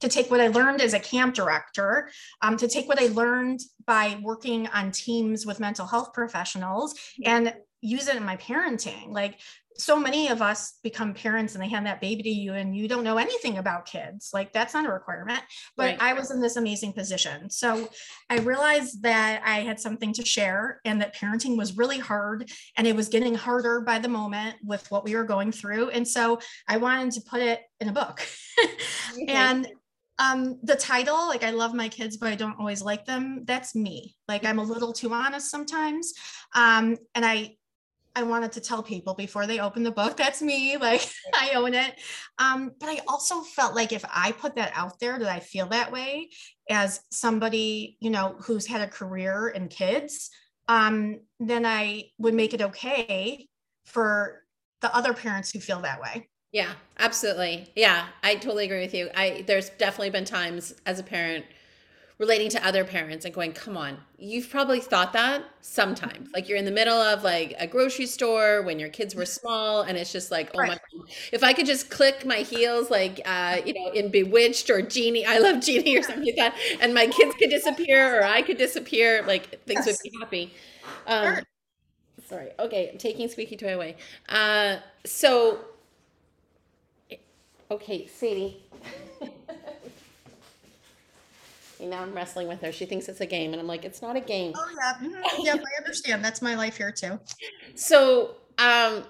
to 0.00 0.08
take 0.08 0.30
what 0.30 0.40
I 0.40 0.48
learned 0.48 0.80
as 0.80 0.94
a 0.94 1.00
camp 1.00 1.34
director, 1.34 2.10
um, 2.42 2.56
to 2.56 2.68
take 2.68 2.88
what 2.88 3.00
I 3.00 3.06
learned 3.06 3.60
by 3.86 4.18
working 4.22 4.66
on 4.68 4.90
teams 4.90 5.46
with 5.46 5.60
mental 5.60 5.86
health 5.86 6.12
professionals 6.12 6.94
and 7.24 7.54
use 7.80 8.08
it 8.08 8.16
in 8.16 8.24
my 8.24 8.36
parenting. 8.38 9.12
Like 9.12 9.38
so 9.76 9.98
many 9.98 10.28
of 10.28 10.40
us 10.40 10.78
become 10.82 11.14
parents 11.14 11.54
and 11.54 11.62
they 11.62 11.68
hand 11.68 11.86
that 11.86 12.00
baby 12.00 12.22
to 12.22 12.30
you 12.30 12.54
and 12.54 12.76
you 12.76 12.86
don't 12.86 13.04
know 13.04 13.16
anything 13.16 13.58
about 13.58 13.86
kids. 13.86 14.30
Like 14.32 14.52
that's 14.52 14.74
not 14.74 14.86
a 14.86 14.92
requirement. 14.92 15.40
But 15.76 15.82
right. 15.82 16.02
I 16.02 16.12
was 16.12 16.30
in 16.30 16.40
this 16.40 16.56
amazing 16.56 16.92
position. 16.92 17.50
So 17.50 17.88
I 18.30 18.38
realized 18.38 19.02
that 19.02 19.42
I 19.44 19.60
had 19.60 19.80
something 19.80 20.12
to 20.14 20.24
share 20.24 20.80
and 20.84 21.00
that 21.00 21.16
parenting 21.16 21.56
was 21.56 21.76
really 21.76 21.98
hard 21.98 22.50
and 22.76 22.86
it 22.86 22.94
was 22.94 23.08
getting 23.08 23.34
harder 23.34 23.80
by 23.80 23.98
the 23.98 24.08
moment 24.08 24.56
with 24.62 24.88
what 24.90 25.04
we 25.04 25.16
were 25.16 25.24
going 25.24 25.50
through. 25.50 25.90
And 25.90 26.06
so 26.06 26.38
I 26.68 26.76
wanted 26.76 27.12
to 27.14 27.20
put 27.22 27.40
it 27.40 27.62
in 27.80 27.88
a 27.88 27.92
book. 27.92 28.26
And 29.28 29.68
um 30.18 30.58
the 30.62 30.76
title 30.76 31.26
like 31.26 31.42
i 31.42 31.50
love 31.50 31.74
my 31.74 31.88
kids 31.88 32.16
but 32.16 32.32
i 32.32 32.36
don't 32.36 32.58
always 32.58 32.80
like 32.82 33.04
them 33.04 33.42
that's 33.46 33.74
me 33.74 34.14
like 34.28 34.44
i'm 34.44 34.60
a 34.60 34.62
little 34.62 34.92
too 34.92 35.12
honest 35.12 35.50
sometimes 35.50 36.12
um 36.54 36.96
and 37.14 37.24
i 37.24 37.56
I 38.16 38.22
wanted 38.22 38.52
to 38.52 38.60
tell 38.60 38.82
people 38.82 39.14
before 39.14 39.46
they 39.46 39.58
open 39.58 39.82
the 39.82 39.90
book, 39.90 40.16
that's 40.16 40.40
me, 40.40 40.76
like 40.76 41.08
I 41.34 41.52
own 41.54 41.74
it. 41.74 41.94
Um, 42.38 42.72
but 42.78 42.88
I 42.88 43.00
also 43.08 43.40
felt 43.40 43.74
like 43.74 43.92
if 43.92 44.04
I 44.12 44.32
put 44.32 44.54
that 44.56 44.72
out 44.74 45.00
there, 45.00 45.18
that 45.18 45.28
I 45.28 45.40
feel 45.40 45.66
that 45.68 45.90
way 45.90 46.30
as 46.70 47.00
somebody, 47.10 47.96
you 48.00 48.10
know, 48.10 48.36
who's 48.40 48.66
had 48.66 48.82
a 48.82 48.88
career 48.88 49.48
in 49.48 49.68
kids, 49.68 50.30
um, 50.68 51.20
then 51.40 51.66
I 51.66 52.04
would 52.18 52.34
make 52.34 52.54
it 52.54 52.62
okay 52.62 53.48
for 53.86 54.42
the 54.80 54.94
other 54.94 55.12
parents 55.12 55.50
who 55.50 55.60
feel 55.60 55.80
that 55.80 56.00
way. 56.00 56.28
Yeah, 56.52 56.72
absolutely. 56.98 57.72
Yeah, 57.74 58.06
I 58.22 58.36
totally 58.36 58.66
agree 58.66 58.80
with 58.80 58.94
you. 58.94 59.10
I 59.16 59.44
there's 59.46 59.70
definitely 59.70 60.10
been 60.10 60.24
times 60.24 60.74
as 60.86 61.00
a 61.00 61.02
parent 61.02 61.44
relating 62.18 62.48
to 62.48 62.64
other 62.64 62.84
parents 62.84 63.24
and 63.24 63.34
going, 63.34 63.52
come 63.52 63.76
on, 63.76 63.98
you've 64.18 64.48
probably 64.48 64.80
thought 64.80 65.12
that 65.12 65.42
sometimes. 65.60 66.30
Like 66.32 66.48
you're 66.48 66.58
in 66.58 66.64
the 66.64 66.70
middle 66.70 66.96
of 66.96 67.24
like 67.24 67.54
a 67.58 67.66
grocery 67.66 68.06
store 68.06 68.62
when 68.62 68.78
your 68.78 68.88
kids 68.88 69.14
were 69.14 69.26
small, 69.26 69.82
and 69.82 69.98
it's 69.98 70.12
just 70.12 70.30
like, 70.30 70.50
oh 70.54 70.60
right. 70.60 70.68
my 70.68 70.74
God, 70.74 71.08
if 71.32 71.42
I 71.42 71.52
could 71.52 71.66
just 71.66 71.90
click 71.90 72.24
my 72.24 72.38
heels, 72.38 72.90
like, 72.90 73.20
uh, 73.24 73.58
you 73.64 73.74
know, 73.74 73.90
in 73.92 74.10
Bewitched 74.10 74.70
or 74.70 74.80
Genie, 74.80 75.26
I 75.26 75.38
love 75.38 75.60
Genie 75.60 75.96
or 75.96 76.02
something 76.02 76.24
like 76.24 76.36
that, 76.36 76.56
and 76.80 76.94
my 76.94 77.06
kids 77.06 77.34
could 77.36 77.50
disappear 77.50 78.20
or 78.20 78.24
I 78.24 78.42
could 78.42 78.58
disappear, 78.58 79.24
like 79.26 79.64
things 79.64 79.86
yes. 79.86 79.98
would 80.02 80.10
be 80.10 80.18
happy. 80.20 80.54
Um, 81.06 81.34
sure. 81.34 81.42
Sorry. 82.26 82.50
Okay, 82.58 82.90
I'm 82.90 82.98
taking 82.98 83.28
Squeaky 83.28 83.56
Toy 83.56 83.74
away. 83.74 83.96
Uh, 84.28 84.76
so, 85.04 85.58
okay, 87.70 88.06
Sadie. 88.06 88.62
now 91.90 92.02
I'm 92.02 92.12
wrestling 92.12 92.48
with 92.48 92.60
her. 92.62 92.72
She 92.72 92.86
thinks 92.86 93.08
it's 93.08 93.20
a 93.20 93.26
game, 93.26 93.52
and 93.52 93.60
I'm 93.60 93.66
like, 93.66 93.84
it's 93.84 94.02
not 94.02 94.16
a 94.16 94.20
game. 94.20 94.52
Oh 94.56 94.68
yeah, 94.76 95.08
mm-hmm. 95.08 95.42
yeah, 95.42 95.54
I 95.54 95.80
understand. 95.82 96.24
That's 96.24 96.42
my 96.42 96.54
life 96.54 96.76
here 96.76 96.92
too. 96.92 97.18
So, 97.74 98.36
um, 98.58 99.04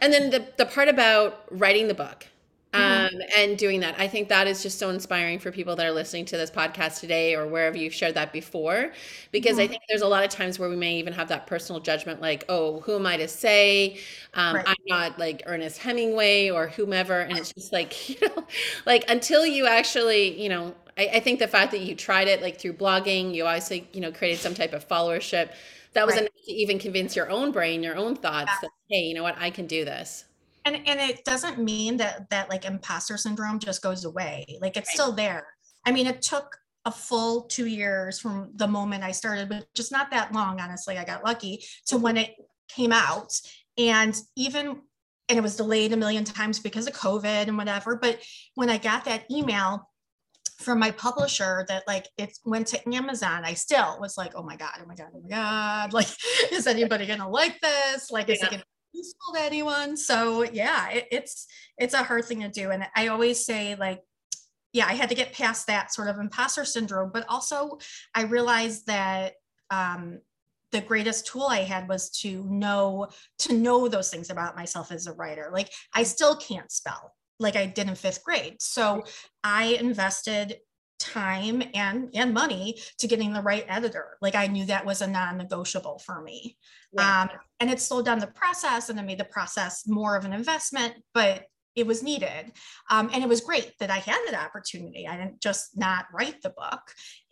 and 0.00 0.12
then 0.12 0.30
the 0.30 0.46
the 0.56 0.66
part 0.66 0.88
about 0.88 1.44
writing 1.50 1.88
the 1.88 1.94
book. 1.94 2.26
Mm-hmm. 2.72 3.16
Um, 3.16 3.22
and 3.36 3.58
doing 3.58 3.80
that. 3.80 3.96
I 3.98 4.08
think 4.08 4.30
that 4.30 4.46
is 4.46 4.62
just 4.62 4.78
so 4.78 4.88
inspiring 4.88 5.38
for 5.38 5.52
people 5.52 5.76
that 5.76 5.84
are 5.84 5.92
listening 5.92 6.24
to 6.26 6.38
this 6.38 6.50
podcast 6.50 7.00
today 7.00 7.34
or 7.34 7.46
wherever 7.46 7.76
you've 7.76 7.92
shared 7.92 8.14
that 8.14 8.32
before. 8.32 8.92
Because 9.30 9.52
mm-hmm. 9.52 9.60
I 9.60 9.66
think 9.66 9.82
there's 9.90 10.00
a 10.00 10.08
lot 10.08 10.24
of 10.24 10.30
times 10.30 10.58
where 10.58 10.70
we 10.70 10.76
may 10.76 10.96
even 10.96 11.12
have 11.12 11.28
that 11.28 11.46
personal 11.46 11.82
judgment 11.82 12.22
like, 12.22 12.46
oh, 12.48 12.80
who 12.80 12.94
am 12.94 13.06
I 13.06 13.18
to 13.18 13.28
say? 13.28 13.98
Um, 14.32 14.56
right. 14.56 14.64
I'm 14.66 14.76
not 14.86 15.18
like 15.18 15.42
Ernest 15.44 15.78
Hemingway 15.78 16.48
or 16.48 16.68
whomever. 16.68 17.20
And 17.20 17.36
it's 17.36 17.52
just 17.52 17.74
like, 17.74 18.08
you 18.22 18.26
know, 18.26 18.46
like 18.86 19.04
until 19.10 19.44
you 19.44 19.66
actually, 19.66 20.40
you 20.40 20.48
know, 20.48 20.74
I, 20.96 21.10
I, 21.14 21.20
think 21.20 21.40
the 21.40 21.48
fact 21.48 21.72
that 21.72 21.80
you 21.80 21.94
tried 21.94 22.28
it 22.28 22.40
like 22.40 22.58
through 22.58 22.74
blogging, 22.74 23.34
you 23.34 23.44
obviously, 23.44 23.86
you 23.92 24.00
know, 24.00 24.12
created 24.12 24.40
some 24.40 24.54
type 24.54 24.72
of 24.72 24.88
followership. 24.88 25.50
That 25.92 26.06
was 26.06 26.14
right. 26.14 26.22
enough 26.22 26.32
to 26.46 26.52
even 26.52 26.78
convince 26.78 27.14
your 27.14 27.28
own 27.28 27.52
brain, 27.52 27.82
your 27.82 27.96
own 27.96 28.16
thoughts 28.16 28.50
yeah. 28.50 28.58
that, 28.62 28.70
hey, 28.88 29.02
you 29.02 29.14
know 29.14 29.22
what, 29.22 29.36
I 29.38 29.50
can 29.50 29.66
do 29.66 29.84
this. 29.84 30.24
And 30.64 30.76
and 30.86 31.00
it 31.00 31.24
doesn't 31.24 31.58
mean 31.58 31.96
that 31.98 32.30
that 32.30 32.48
like 32.48 32.64
imposter 32.64 33.16
syndrome 33.16 33.58
just 33.58 33.82
goes 33.82 34.04
away. 34.04 34.46
Like 34.60 34.76
it's 34.76 34.90
right. 34.90 34.94
still 34.94 35.12
there. 35.12 35.46
I 35.84 35.92
mean, 35.92 36.06
it 36.06 36.22
took 36.22 36.56
a 36.84 36.90
full 36.90 37.42
two 37.42 37.66
years 37.66 38.18
from 38.18 38.50
the 38.54 38.66
moment 38.66 39.04
I 39.04 39.12
started, 39.12 39.48
but 39.48 39.66
just 39.74 39.92
not 39.92 40.10
that 40.10 40.32
long, 40.32 40.60
honestly. 40.60 40.98
I 40.98 41.04
got 41.04 41.24
lucky 41.24 41.64
to 41.86 41.98
when 41.98 42.16
it 42.16 42.34
came 42.68 42.92
out. 42.92 43.32
And 43.78 44.16
even 44.36 44.82
and 45.28 45.38
it 45.38 45.42
was 45.42 45.56
delayed 45.56 45.92
a 45.92 45.96
million 45.96 46.24
times 46.24 46.58
because 46.58 46.86
of 46.86 46.94
COVID 46.94 47.48
and 47.48 47.56
whatever. 47.56 47.96
But 47.96 48.20
when 48.54 48.68
I 48.68 48.78
got 48.78 49.04
that 49.06 49.24
email, 49.30 49.88
from 50.62 50.78
my 50.78 50.90
publisher 50.92 51.64
that 51.68 51.82
like 51.86 52.08
it 52.16 52.38
went 52.44 52.66
to 52.68 52.94
Amazon, 52.94 53.44
I 53.44 53.54
still 53.54 53.98
was 54.00 54.16
like, 54.16 54.32
oh 54.34 54.42
my 54.42 54.56
God, 54.56 54.72
oh 54.80 54.86
my 54.86 54.94
God, 54.94 55.08
oh 55.14 55.20
my 55.20 55.28
God. 55.28 55.92
Like, 56.02 56.08
is 56.50 56.66
anybody 56.66 57.06
gonna 57.06 57.28
like 57.28 57.60
this? 57.60 58.10
Like, 58.10 58.28
is 58.28 58.40
yeah. 58.40 58.46
it 58.46 58.50
gonna 58.50 58.64
useful 58.92 59.34
to 59.34 59.40
anyone? 59.40 59.96
So 59.96 60.42
yeah, 60.42 60.90
it, 60.90 61.08
it's 61.10 61.46
it's 61.78 61.94
a 61.94 62.02
hard 62.02 62.24
thing 62.24 62.40
to 62.40 62.48
do. 62.48 62.70
And 62.70 62.86
I 62.94 63.08
always 63.08 63.44
say, 63.44 63.74
like, 63.74 64.02
yeah, 64.72 64.86
I 64.86 64.94
had 64.94 65.08
to 65.08 65.14
get 65.14 65.32
past 65.32 65.66
that 65.66 65.92
sort 65.92 66.08
of 66.08 66.18
imposter 66.18 66.64
syndrome, 66.64 67.10
but 67.12 67.26
also 67.28 67.78
I 68.14 68.22
realized 68.22 68.86
that 68.86 69.34
um, 69.70 70.20
the 70.70 70.80
greatest 70.80 71.26
tool 71.26 71.46
I 71.46 71.60
had 71.60 71.88
was 71.88 72.10
to 72.20 72.44
know 72.48 73.08
to 73.40 73.54
know 73.54 73.88
those 73.88 74.10
things 74.10 74.30
about 74.30 74.56
myself 74.56 74.90
as 74.90 75.06
a 75.06 75.12
writer. 75.12 75.50
Like 75.52 75.70
I 75.94 76.02
still 76.02 76.36
can't 76.36 76.70
spell 76.70 77.14
like 77.38 77.56
I 77.56 77.66
did 77.66 77.88
in 77.88 77.94
fifth 77.94 78.24
grade. 78.24 78.56
So 78.60 79.04
I 79.44 79.76
invested 79.80 80.56
time 81.02 81.62
and 81.74 82.08
and 82.14 82.32
money 82.32 82.78
to 82.98 83.08
getting 83.08 83.32
the 83.32 83.42
right 83.42 83.64
editor. 83.68 84.16
Like 84.22 84.34
I 84.34 84.46
knew 84.46 84.64
that 84.66 84.86
was 84.86 85.02
a 85.02 85.06
non-negotiable 85.06 85.98
for 85.98 86.22
me. 86.22 86.56
Yeah. 86.92 87.22
Um, 87.22 87.28
and 87.60 87.70
it 87.70 87.80
slowed 87.80 88.04
down 88.04 88.20
the 88.20 88.28
process 88.28 88.88
and 88.88 88.98
it 88.98 89.02
made 89.02 89.18
the 89.18 89.24
process 89.24 89.86
more 89.86 90.16
of 90.16 90.24
an 90.24 90.32
investment, 90.32 90.94
but 91.12 91.44
it 91.74 91.86
was 91.86 92.02
needed. 92.02 92.52
Um, 92.90 93.10
and 93.12 93.24
it 93.24 93.28
was 93.28 93.40
great 93.40 93.72
that 93.80 93.90
I 93.90 93.98
had 93.98 94.20
that 94.26 94.46
opportunity. 94.46 95.08
I 95.08 95.16
didn't 95.16 95.40
just 95.40 95.76
not 95.76 96.06
write 96.12 96.42
the 96.42 96.50
book. 96.50 96.82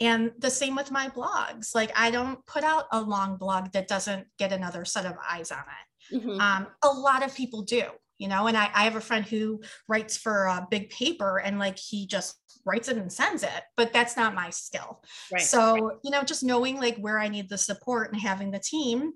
And 0.01 0.33
the 0.39 0.51
same 0.51 0.75
with 0.75 0.91
my 0.91 1.09
blogs. 1.09 1.75
Like 1.75 1.93
I 1.95 2.11
don't 2.11 2.45
put 2.47 2.65
out 2.65 2.87
a 2.91 3.01
long 3.01 3.37
blog 3.37 3.73
that 3.73 3.89
doesn't 3.89 4.27
get 4.39 4.53
another 4.53 4.85
set 4.85 5.07
of 5.07 5.15
eyes 5.31 5.51
on 5.51 5.59
it. 5.59 6.17
Mm-hmm. 6.17 6.41
Um, 6.41 6.67
a 6.83 6.89
lot 6.89 7.23
of 7.23 7.35
people 7.35 7.63
do, 7.63 7.85
you 8.19 8.29
know, 8.29 8.47
and 8.47 8.57
I, 8.57 8.71
I 8.75 8.85
have 8.85 8.97
a 8.97 9.01
friend 9.01 9.27
who 9.27 9.63
writes 9.89 10.17
for 10.17 10.47
a 10.47 10.67
big 10.71 10.89
paper 10.89 11.39
and 11.39 11.59
like 11.59 11.79
he 11.79 12.07
just 12.07 12.40
writes 12.65 12.89
it 12.89 12.97
and 12.97 13.13
sends 13.13 13.43
it, 13.43 13.63
but 13.77 13.93
that's 13.93 14.17
not 14.17 14.35
my 14.35 14.51
skill. 14.51 15.03
Right. 15.33 15.43
So, 15.43 15.99
you 16.03 16.11
know, 16.11 16.23
just 16.23 16.45
knowing 16.45 16.79
like 16.79 16.97
where 16.97 17.19
I 17.19 17.29
need 17.29 17.49
the 17.49 17.59
support 17.59 18.13
and 18.13 18.21
having 18.21 18.51
the 18.51 18.59
team, 18.59 19.13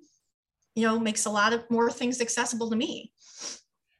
you 0.74 0.86
know, 0.86 0.98
makes 0.98 1.26
a 1.26 1.30
lot 1.30 1.52
of 1.52 1.68
more 1.70 1.90
things 1.90 2.20
accessible 2.20 2.70
to 2.70 2.76
me. 2.76 3.12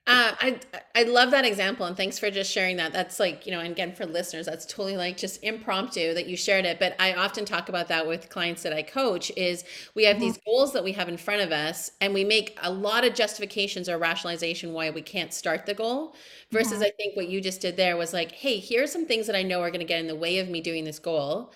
Uh, 0.06 0.32
I 0.38 0.60
I 0.94 1.04
love 1.04 1.30
that 1.30 1.46
example, 1.46 1.86
and 1.86 1.96
thanks 1.96 2.18
for 2.18 2.30
just 2.30 2.52
sharing 2.52 2.76
that. 2.76 2.92
That's 2.92 3.18
like 3.18 3.46
you 3.46 3.52
know, 3.52 3.60
and 3.60 3.70
again 3.70 3.94
for 3.94 4.04
listeners, 4.04 4.44
that's 4.44 4.66
totally 4.66 4.98
like 4.98 5.16
just 5.16 5.42
impromptu 5.42 6.12
that 6.12 6.26
you 6.26 6.36
shared 6.36 6.66
it. 6.66 6.78
But 6.78 6.94
I 7.00 7.14
often 7.14 7.46
talk 7.46 7.70
about 7.70 7.88
that 7.88 8.06
with 8.06 8.28
clients 8.28 8.62
that 8.64 8.74
I 8.74 8.82
coach. 8.82 9.32
Is 9.34 9.64
we 9.94 10.04
have 10.04 10.16
mm-hmm. 10.16 10.26
these 10.26 10.38
goals 10.44 10.74
that 10.74 10.84
we 10.84 10.92
have 10.92 11.08
in 11.08 11.16
front 11.16 11.40
of 11.40 11.52
us, 11.52 11.90
and 12.02 12.12
we 12.12 12.22
make 12.22 12.58
a 12.62 12.70
lot 12.70 13.06
of 13.06 13.14
justifications 13.14 13.88
or 13.88 13.96
rationalization 13.96 14.74
why 14.74 14.90
we 14.90 15.00
can't 15.00 15.32
start 15.32 15.64
the 15.64 15.72
goal. 15.72 16.14
Versus, 16.50 16.74
mm-hmm. 16.74 16.82
I 16.82 16.92
think 16.98 17.16
what 17.16 17.28
you 17.28 17.40
just 17.40 17.62
did 17.62 17.78
there 17.78 17.96
was 17.96 18.12
like, 18.12 18.32
hey, 18.32 18.58
here's 18.58 18.92
some 18.92 19.06
things 19.06 19.26
that 19.26 19.34
I 19.34 19.42
know 19.42 19.62
are 19.62 19.70
going 19.70 19.80
to 19.80 19.86
get 19.86 20.00
in 20.00 20.06
the 20.06 20.14
way 20.14 20.38
of 20.38 20.50
me 20.50 20.60
doing 20.60 20.84
this 20.84 20.98
goal 20.98 21.50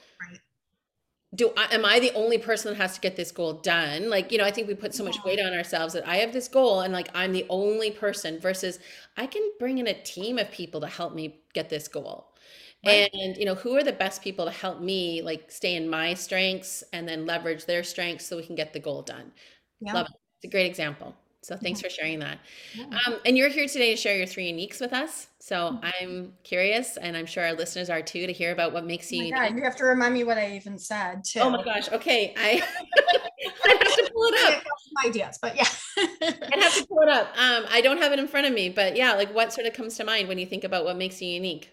do 1.35 1.53
I, 1.57 1.75
am 1.75 1.85
I 1.85 2.01
the 2.01 2.13
only 2.15 2.39
person 2.39 2.73
that 2.73 2.81
has 2.81 2.95
to 2.95 3.01
get 3.01 3.17
this 3.17 3.31
goal 3.31 3.55
done? 3.55 4.09
Like, 4.09 4.33
you 4.33 4.39
know, 4.39 4.45
I 4.45 4.51
think 4.51 4.67
we 4.67 4.75
put 4.75 4.95
so 4.95 5.05
much 5.05 5.23
weight 5.25 5.39
on 5.39 5.53
ourselves 5.53 5.93
that 5.93 6.09
I 6.09 6.17
have 6.17 6.33
this 6.33 6.49
goal 6.49 6.81
and 6.81 6.93
like 6.93 7.09
I'm 7.15 7.33
the 7.33 7.45
only 7.51 7.91
person 7.91 8.41
versus 8.41 8.79
I 9.17 9.27
can 9.27 9.43
bring 9.59 9.79
in 9.79 9.87
a 9.87 10.03
team 10.03 10.39
of 10.39 10.51
people 10.51 10.81
to 10.81 10.87
help 10.87 11.15
me 11.15 11.41
get 11.53 11.69
this 11.69 11.87
goal. 11.87 12.33
Right. 12.87 13.11
And 13.13 13.37
you 13.37 13.45
know, 13.45 13.55
who 13.55 13.77
are 13.77 13.83
the 13.83 13.93
best 13.93 14.23
people 14.23 14.47
to 14.47 14.51
help 14.51 14.81
me 14.81 15.21
like 15.21 15.51
stay 15.51 15.75
in 15.75 15.91
my 15.91 16.15
strengths 16.15 16.83
and 16.93 17.07
then 17.07 17.27
leverage 17.27 17.67
their 17.67 17.83
strengths 17.83 18.27
so 18.27 18.37
we 18.37 18.47
can 18.47 18.55
get 18.55 18.73
the 18.73 18.81
goal 18.81 19.03
done. 19.03 19.33
Yeah. 19.81 19.93
Love 19.93 20.07
it. 20.07 20.17
It's 20.37 20.45
a 20.45 20.51
great 20.51 20.67
example. 20.67 21.15
So 21.43 21.57
thanks 21.57 21.81
for 21.81 21.89
sharing 21.89 22.19
that. 22.19 22.39
Um, 23.07 23.21
and 23.25 23.39
you're 23.39 23.49
here 23.49 23.67
today 23.67 23.91
to 23.91 23.97
share 23.97 24.17
your 24.17 24.27
three 24.27 24.53
uniques 24.53 24.81
with 24.81 24.93
us. 24.93 25.29
So 25.39 25.57
mm-hmm. 25.57 25.87
I'm 25.87 26.33
curious, 26.43 26.97
and 26.97 27.17
I'm 27.17 27.27
sure 27.27 27.45
our 27.45 27.55
listeners 27.55 27.89
are 27.89 28.03
too, 28.03 28.27
to 28.27 28.33
hear 28.33 28.53
about 28.53 28.73
what 28.73 28.85
makes 28.85 29.11
you. 29.13 29.33
Oh 29.35 29.43
you 29.45 29.63
have 29.63 29.77
to 29.77 29.85
remind 29.85 30.15
me 30.15 30.25
what 30.25 30.37
I 30.37 30.57
even 30.57 30.79
said 30.79 31.23
too. 31.25 31.41
Oh 31.41 31.51
my 31.51 31.63
gosh. 31.63 31.91
Okay, 31.91 32.35
I, 32.37 32.63
I 33.65 33.71
have 33.71 33.81
to 33.81 34.11
pull 34.13 34.25
it 34.25 34.57
up. 34.57 34.65
Ideas, 35.07 35.39
but 35.41 35.55
yeah, 35.55 35.69
I 35.97 36.59
have 36.61 36.75
to 36.75 36.87
pull 36.89 37.03
it 37.03 37.09
up. 37.09 37.29
Um, 37.39 37.67
I 37.71 37.81
don't 37.83 37.99
have 37.99 38.11
it 38.13 38.19
in 38.19 38.27
front 38.27 38.49
of 38.49 38.53
me, 38.53 38.69
but 38.69 38.97
yeah, 38.97 39.13
like 39.13 39.33
what 39.33 39.53
sort 39.53 39.67
of 39.67 39.75
comes 39.75 39.97
to 39.99 40.05
mind 40.05 40.27
when 40.27 40.39
you 40.39 40.47
think 40.47 40.65
about 40.65 40.85
what 40.85 40.97
makes 40.97 41.23
you 41.23 41.29
unique? 41.29 41.71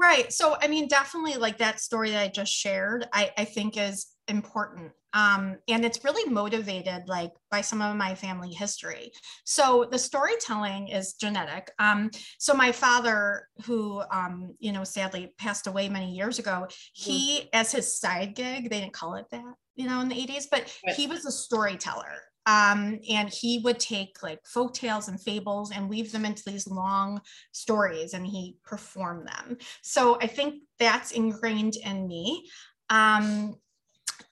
Right. 0.00 0.32
So 0.32 0.56
I 0.60 0.68
mean, 0.68 0.88
definitely 0.88 1.34
like 1.34 1.58
that 1.58 1.80
story 1.80 2.12
that 2.12 2.22
I 2.22 2.28
just 2.28 2.52
shared. 2.52 3.06
I 3.12 3.30
I 3.36 3.44
think 3.44 3.76
is 3.76 4.06
important 4.26 4.92
um, 5.14 5.58
and 5.68 5.84
it's 5.84 6.04
really 6.04 6.30
motivated 6.30 7.02
like 7.06 7.32
by 7.50 7.60
some 7.60 7.82
of 7.82 7.96
my 7.96 8.14
family 8.14 8.50
history. 8.50 9.12
So 9.44 9.86
the 9.90 9.98
storytelling 9.98 10.88
is 10.88 11.14
genetic. 11.14 11.70
Um, 11.78 12.10
so 12.38 12.54
my 12.54 12.72
father 12.72 13.48
who 13.64 14.02
um, 14.10 14.54
you 14.58 14.72
know 14.72 14.84
sadly 14.84 15.32
passed 15.38 15.66
away 15.66 15.88
many 15.88 16.12
years 16.12 16.38
ago 16.38 16.66
he 16.92 17.40
mm. 17.40 17.48
as 17.52 17.72
his 17.72 17.98
side 17.98 18.34
gig 18.34 18.70
they 18.70 18.80
didn't 18.80 18.92
call 18.92 19.14
it 19.14 19.26
that 19.30 19.54
you 19.74 19.86
know 19.86 20.00
in 20.00 20.08
the 20.08 20.14
80s 20.14 20.46
but 20.50 20.72
right. 20.86 20.96
he 20.96 21.06
was 21.06 21.24
a 21.26 21.32
storyteller. 21.32 22.18
Um, 22.44 22.98
and 23.08 23.30
he 23.30 23.60
would 23.62 23.78
take 23.78 24.20
like 24.20 24.40
folk 24.44 24.74
tales 24.74 25.06
and 25.06 25.20
fables 25.20 25.70
and 25.70 25.88
weave 25.88 26.10
them 26.10 26.24
into 26.24 26.42
these 26.44 26.66
long 26.66 27.20
stories 27.52 28.14
and 28.14 28.26
he 28.26 28.56
performed 28.64 29.28
them. 29.28 29.58
So 29.82 30.18
i 30.20 30.26
think 30.26 30.62
that's 30.78 31.12
ingrained 31.12 31.76
in 31.76 32.08
me. 32.08 32.48
Um, 32.90 33.54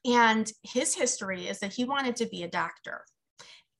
and 0.04 0.50
his 0.62 0.94
history 0.94 1.48
is 1.48 1.58
that 1.60 1.72
he 1.72 1.84
wanted 1.84 2.16
to 2.16 2.26
be 2.26 2.42
a 2.42 2.48
doctor. 2.48 3.04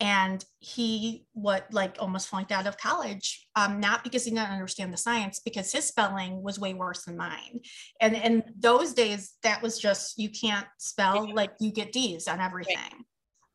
And 0.02 0.42
he 0.61 1.26
what 1.35 1.66
like 1.72 1.96
almost 1.98 2.28
flunked 2.28 2.52
out 2.52 2.66
of 2.66 2.78
college, 2.78 3.46
um, 3.54 3.80
not 3.80 4.02
because 4.02 4.24
he 4.24 4.30
didn't 4.30 4.48
understand 4.48 4.94
the 4.94 4.96
science, 4.96 5.40
because 5.40 5.70
his 5.70 5.85
spelling 5.85 6.42
was 6.42 6.59
way 6.59 6.72
worse 6.72 7.04
than 7.04 7.18
mine. 7.18 7.61
And 8.00 8.16
in 8.16 8.42
those 8.59 8.94
days, 8.94 9.35
that 9.42 9.62
was 9.62 9.78
just 9.78 10.18
you 10.18 10.30
can't 10.30 10.66
spell 10.78 11.35
like 11.35 11.52
you 11.61 11.70
get 11.70 11.92
D's 11.92 12.28
on 12.28 12.40
everything. 12.40 13.04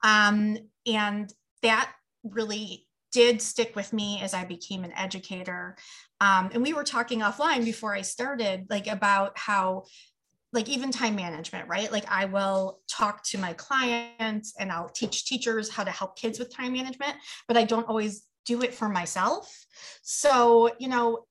Um, 0.04 0.60
and 0.86 1.34
that 1.63 1.91
really 2.23 2.86
did 3.12 3.41
stick 3.41 3.75
with 3.75 3.91
me 3.91 4.19
as 4.21 4.36
I 4.36 4.45
became 4.45 4.84
an 4.84 4.91
educator. 4.91 5.75
Um, 6.21 6.51
and 6.54 6.62
we 6.62 6.73
were 6.73 6.84
talking 6.84 7.21
offline 7.21 7.65
before 7.65 7.95
I 7.95 8.01
started, 8.01 8.67
like 8.69 8.86
about 8.86 9.36
how 9.36 9.86
like 10.56 10.70
even 10.70 10.89
time 10.89 11.15
management, 11.15 11.68
right? 11.68 11.91
Like 11.91 12.06
I 12.10 12.26
will 12.26 12.80
talk 12.88 13.24
to 13.26 13.38
my 13.38 13.54
clients 13.54 14.54
and 14.58 14.72
I'll 14.72 14.89
teach 14.89 15.26
teachers 15.26 15.70
how 15.70 15.84
to 15.84 15.91
help 15.91 16.18
kids 16.18 16.39
with 16.39 16.56
time 16.56 16.74
management, 16.74 17.13
but 17.48 17.58
I 17.58 17.65
don't 17.65 17.88
always 17.88 18.26
do 18.46 18.63
it 18.63 18.74
for 18.74 18.89
myself. 18.89 19.65
So, 20.02 20.72
you 20.80 20.88
know, 20.88 21.26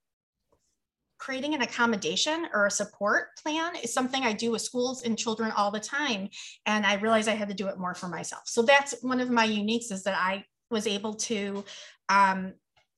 creating 1.19 1.55
an 1.55 1.63
accommodation 1.63 2.49
or 2.53 2.67
a 2.67 2.71
support 2.71 3.29
plan 3.43 3.77
is 3.77 3.95
something 3.95 4.23
I 4.23 4.35
do 4.35 4.51
with 4.51 4.61
schools 4.61 5.05
and 5.05 5.19
children 5.19 5.51
all 5.53 5.71
the 5.71 5.81
time. 5.81 6.29
And 6.67 6.85
I 6.85 6.95
realized 6.97 7.29
I 7.29 7.35
had 7.35 7.49
to 7.49 7.55
do 7.55 7.69
it 7.69 7.79
more 7.79 7.95
for 7.95 8.09
myself. 8.09 8.43
So 8.45 8.63
that's 8.63 8.95
one 9.03 9.21
of 9.21 9.31
my 9.31 9.49
uniques 9.49 9.91
is 9.91 10.03
that 10.03 10.19
I 10.19 10.45
was 10.71 10.87
able 10.87 11.15
to 11.15 11.65
um, 12.11 12.53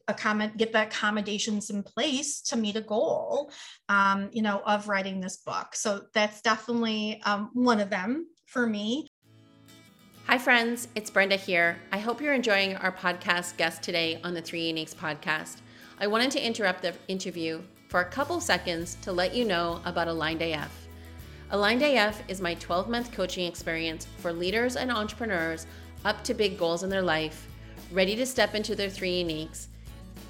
accommodate 0.09 0.57
get 0.57 0.73
the 0.73 0.83
accommodations 0.83 1.71
in 1.71 1.83
place 1.83 2.40
to 2.40 2.57
meet 2.57 2.77
a 2.77 2.81
goal 2.81 3.51
um, 3.88 4.29
you 4.33 4.42
know 4.42 4.62
of 4.66 4.88
writing 4.88 5.21
this 5.21 5.38
book. 5.38 5.75
So 5.75 6.03
that's 6.14 6.40
definitely 6.40 7.21
um, 7.25 7.51
one 7.55 7.81
of 7.81 7.90
them 7.90 8.27
for 8.47 8.66
me. 8.66 9.09
Hi 10.27 10.38
friends. 10.38 10.88
It's 10.95 11.11
brenda 11.11 11.37
here. 11.37 11.79
I 11.92 11.99
hope 11.99 12.21
you're 12.21 12.35
enjoying 12.35 12.77
our 12.77 12.92
podcast 12.92 13.57
guest 13.57 13.83
today 13.83 14.21
on 14.25 14.35
the 14.35 14.42
three 14.42 14.73
uniques 14.73 14.95
podcast. 14.95 15.59
I 15.99 16.07
wanted 16.07 16.31
to 16.33 16.45
interrupt 16.45 16.83
the 16.83 16.95
interview 17.09 17.62
for 17.88 18.01
a 18.01 18.05
couple 18.05 18.40
seconds 18.40 18.97
to 19.03 19.12
let 19.12 19.35
you 19.35 19.45
know 19.45 19.81
about 19.85 20.09
aligned 20.09 20.42
af 20.42 20.71
aligned 21.51 21.83
af 21.83 22.23
is 22.29 22.40
my 22.40 22.55
12 22.55 22.88
month 22.88 23.12
coaching 23.12 23.47
experience 23.47 24.07
for 24.19 24.33
leaders 24.33 24.77
and 24.77 24.90
entrepreneurs 24.90 25.66
up 26.05 26.23
to 26.25 26.35
big 26.35 26.59
goals 26.59 26.83
in 26.83 26.90
their 26.90 27.03
life 27.03 27.47
ready 27.92 28.16
to 28.16 28.27
step 28.27 28.55
into 28.55 28.75
their 28.75 28.90
three 28.90 29.23
uniques 29.23 29.69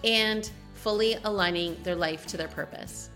and 0.05 0.51
fully 0.75 1.19
aligning 1.25 1.77
their 1.83 1.97
life 1.97 2.27
to 2.27 2.37
their 2.37 2.49
purpose. 2.49 3.11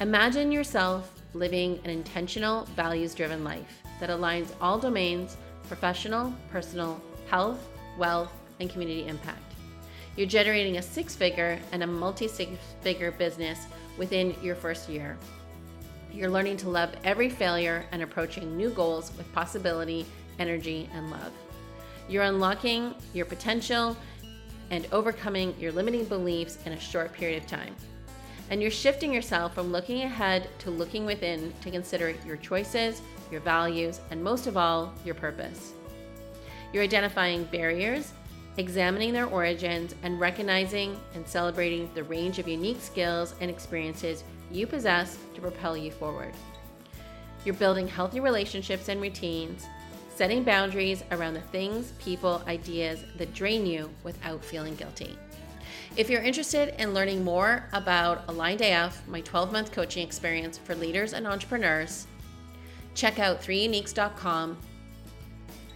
Imagine 0.00 0.52
yourself 0.52 1.12
living 1.34 1.78
an 1.84 1.90
intentional, 1.90 2.64
values 2.76 3.14
driven 3.14 3.44
life 3.44 3.82
that 4.00 4.10
aligns 4.10 4.50
all 4.60 4.78
domains 4.78 5.36
professional, 5.68 6.32
personal, 6.50 7.00
health, 7.28 7.68
wealth, 7.98 8.32
and 8.60 8.70
community 8.70 9.06
impact. 9.06 9.54
You're 10.16 10.26
generating 10.26 10.78
a 10.78 10.82
six 10.82 11.14
figure 11.14 11.58
and 11.72 11.82
a 11.82 11.86
multi 11.86 12.28
six 12.28 12.52
figure 12.80 13.10
business 13.10 13.66
within 13.98 14.34
your 14.42 14.54
first 14.54 14.88
year. 14.88 15.18
You're 16.12 16.30
learning 16.30 16.56
to 16.58 16.70
love 16.70 16.90
every 17.04 17.28
failure 17.28 17.84
and 17.92 18.02
approaching 18.02 18.56
new 18.56 18.70
goals 18.70 19.12
with 19.18 19.30
possibility, 19.34 20.06
energy, 20.38 20.88
and 20.94 21.10
love. 21.10 21.32
You're 22.08 22.22
unlocking 22.22 22.94
your 23.12 23.26
potential 23.26 23.96
and 24.70 24.86
overcoming 24.92 25.54
your 25.58 25.72
limiting 25.72 26.04
beliefs 26.04 26.58
in 26.66 26.72
a 26.72 26.80
short 26.80 27.12
period 27.12 27.42
of 27.42 27.48
time. 27.48 27.74
And 28.50 28.62
you're 28.62 28.70
shifting 28.70 29.12
yourself 29.12 29.54
from 29.54 29.72
looking 29.72 30.02
ahead 30.02 30.48
to 30.60 30.70
looking 30.70 31.04
within 31.04 31.52
to 31.62 31.70
consider 31.70 32.14
your 32.24 32.36
choices, 32.36 33.02
your 33.30 33.40
values, 33.40 34.00
and 34.10 34.22
most 34.22 34.46
of 34.46 34.56
all, 34.56 34.94
your 35.04 35.14
purpose. 35.14 35.72
You're 36.72 36.84
identifying 36.84 37.44
barriers, 37.44 38.12
examining 38.56 39.12
their 39.12 39.26
origins, 39.26 39.94
and 40.02 40.20
recognizing 40.20 40.98
and 41.14 41.26
celebrating 41.26 41.90
the 41.94 42.04
range 42.04 42.38
of 42.38 42.48
unique 42.48 42.80
skills 42.80 43.34
and 43.40 43.50
experiences 43.50 44.24
you 44.50 44.66
possess 44.66 45.18
to 45.34 45.40
propel 45.40 45.76
you 45.76 45.90
forward. 45.90 46.32
You're 47.44 47.54
building 47.54 47.88
healthy 47.88 48.20
relationships 48.20 48.88
and 48.88 49.00
routines, 49.00 49.66
setting 50.16 50.42
boundaries 50.42 51.04
around 51.10 51.34
the 51.34 51.40
things, 51.42 51.92
people, 51.98 52.42
ideas 52.48 53.04
that 53.18 53.34
drain 53.34 53.66
you 53.66 53.90
without 54.02 54.42
feeling 54.42 54.74
guilty. 54.74 55.16
If 55.96 56.08
you're 56.08 56.22
interested 56.22 56.74
in 56.80 56.94
learning 56.94 57.22
more 57.22 57.68
about 57.72 58.24
Aligned 58.28 58.62
AF, 58.62 59.06
my 59.06 59.20
12 59.20 59.52
month 59.52 59.72
coaching 59.72 60.02
experience 60.02 60.56
for 60.56 60.74
leaders 60.74 61.12
and 61.12 61.26
entrepreneurs, 61.26 62.06
check 62.94 63.18
out 63.18 63.42
3uniques.com 63.42 64.56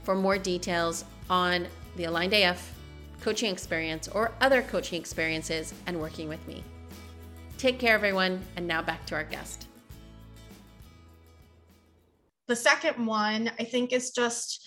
for 0.04 0.14
more 0.14 0.38
details 0.38 1.04
on 1.28 1.66
the 1.96 2.04
Aligned 2.04 2.32
AF 2.32 2.74
coaching 3.20 3.52
experience 3.52 4.08
or 4.08 4.32
other 4.40 4.62
coaching 4.62 4.98
experiences 4.98 5.74
and 5.86 6.00
working 6.00 6.28
with 6.28 6.46
me. 6.48 6.64
Take 7.58 7.78
care, 7.78 7.94
everyone, 7.94 8.40
and 8.56 8.66
now 8.66 8.80
back 8.80 9.04
to 9.06 9.14
our 9.14 9.24
guest. 9.24 9.66
The 12.50 12.56
second 12.56 13.06
one, 13.06 13.48
I 13.60 13.62
think, 13.62 13.92
is 13.92 14.10
just 14.10 14.66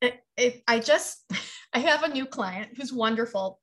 It. 0.00 0.62
I 0.66 0.78
just 0.78 1.22
I 1.74 1.80
have 1.80 2.02
a 2.02 2.08
new 2.08 2.24
client 2.24 2.70
who's 2.78 2.94
wonderful. 2.94 3.60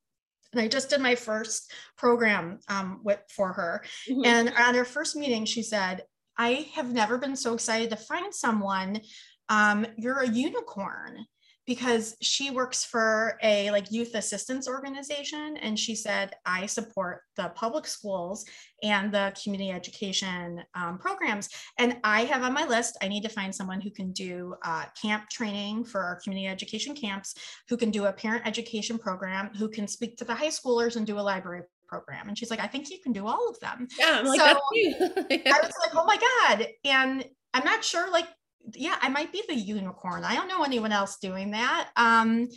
And 0.54 0.62
I 0.62 0.68
just 0.68 0.92
did 0.92 1.02
my 1.02 1.16
first 1.16 1.72
program 1.98 2.60
um, 2.70 3.02
with, 3.04 3.20
for 3.36 3.52
her. 3.54 3.84
Mm-hmm. 4.08 4.26
And 4.26 4.50
at 4.50 4.76
our 4.76 4.86
first 4.86 5.16
meeting, 5.16 5.46
she 5.46 5.64
said, 5.64 6.04
I 6.38 6.70
have 6.76 6.94
never 6.94 7.18
been 7.18 7.36
so 7.36 7.56
excited 7.56 7.90
to 7.90 7.96
find 7.96 8.34
someone. 8.34 9.02
Um, 9.50 9.88
you're 9.98 10.20
a 10.20 10.30
unicorn 10.30 11.26
because 11.66 12.16
she 12.22 12.52
works 12.52 12.86
for 12.86 13.38
a 13.44 13.72
like 13.72 13.92
youth 13.92 14.16
assistance 14.16 14.68
organization 14.68 15.58
and 15.58 15.78
she 15.78 15.96
said 15.96 16.34
i 16.46 16.66
support 16.66 17.22
the 17.36 17.50
public 17.56 17.86
schools 17.88 18.46
and 18.84 19.12
the 19.12 19.34
community 19.42 19.72
education 19.72 20.64
um, 20.76 20.98
programs 20.98 21.50
and 21.78 21.98
i 22.04 22.24
have 22.26 22.44
on 22.44 22.54
my 22.54 22.66
list 22.66 22.98
i 23.02 23.08
need 23.08 23.24
to 23.24 23.30
find 23.30 23.54
someone 23.54 23.82
who 23.82 23.90
can 23.90 24.12
do 24.12 24.56
uh, 24.64 24.86
camp 25.02 25.28
training 25.30 25.84
for 25.84 26.02
our 26.02 26.20
community 26.22 26.48
education 26.48 26.96
camps 26.96 27.36
who 27.68 27.78
can 27.78 27.92
do 27.92 28.06
a 28.06 28.14
parent 28.14 28.46
education 28.46 28.98
program 28.98 29.50
who 29.56 29.70
can 29.70 29.88
speak 29.88 30.18
to 30.18 30.26
the 30.26 30.34
high 30.34 30.48
schoolers 30.48 30.96
and 30.96 31.08
do 31.08 31.20
a 31.20 31.22
library 31.22 31.62
program. 31.88 32.28
And 32.28 32.38
she's 32.38 32.50
like 32.50 32.60
i 32.60 32.68
think 32.68 32.90
you 32.90 33.00
can 33.02 33.14
do 33.14 33.28
all 33.28 33.50
of 33.50 33.60
them. 33.60 33.88
Yeah 33.98 34.20
I'm 34.20 34.26
like, 34.26 34.40
so 34.40 34.60
yeah. 34.74 34.94
i 35.30 35.60
was 35.62 35.74
like 35.82 35.96
oh 35.96 36.06
my 36.06 36.18
god. 36.18 36.68
And 36.84 37.26
i'm 37.54 37.64
not 37.64 37.84
sure 37.84 38.12
like 38.12 38.28
yeah, 38.74 38.96
I 39.02 39.10
might 39.10 39.32
be 39.32 39.44
the 39.48 39.56
unicorn. 39.56 40.24
I 40.24 40.36
don't 40.36 40.48
know 40.48 40.64
anyone 40.64 40.92
else 40.92 41.18
doing 41.18 41.52
that. 41.52 41.90
Um, 41.96 42.48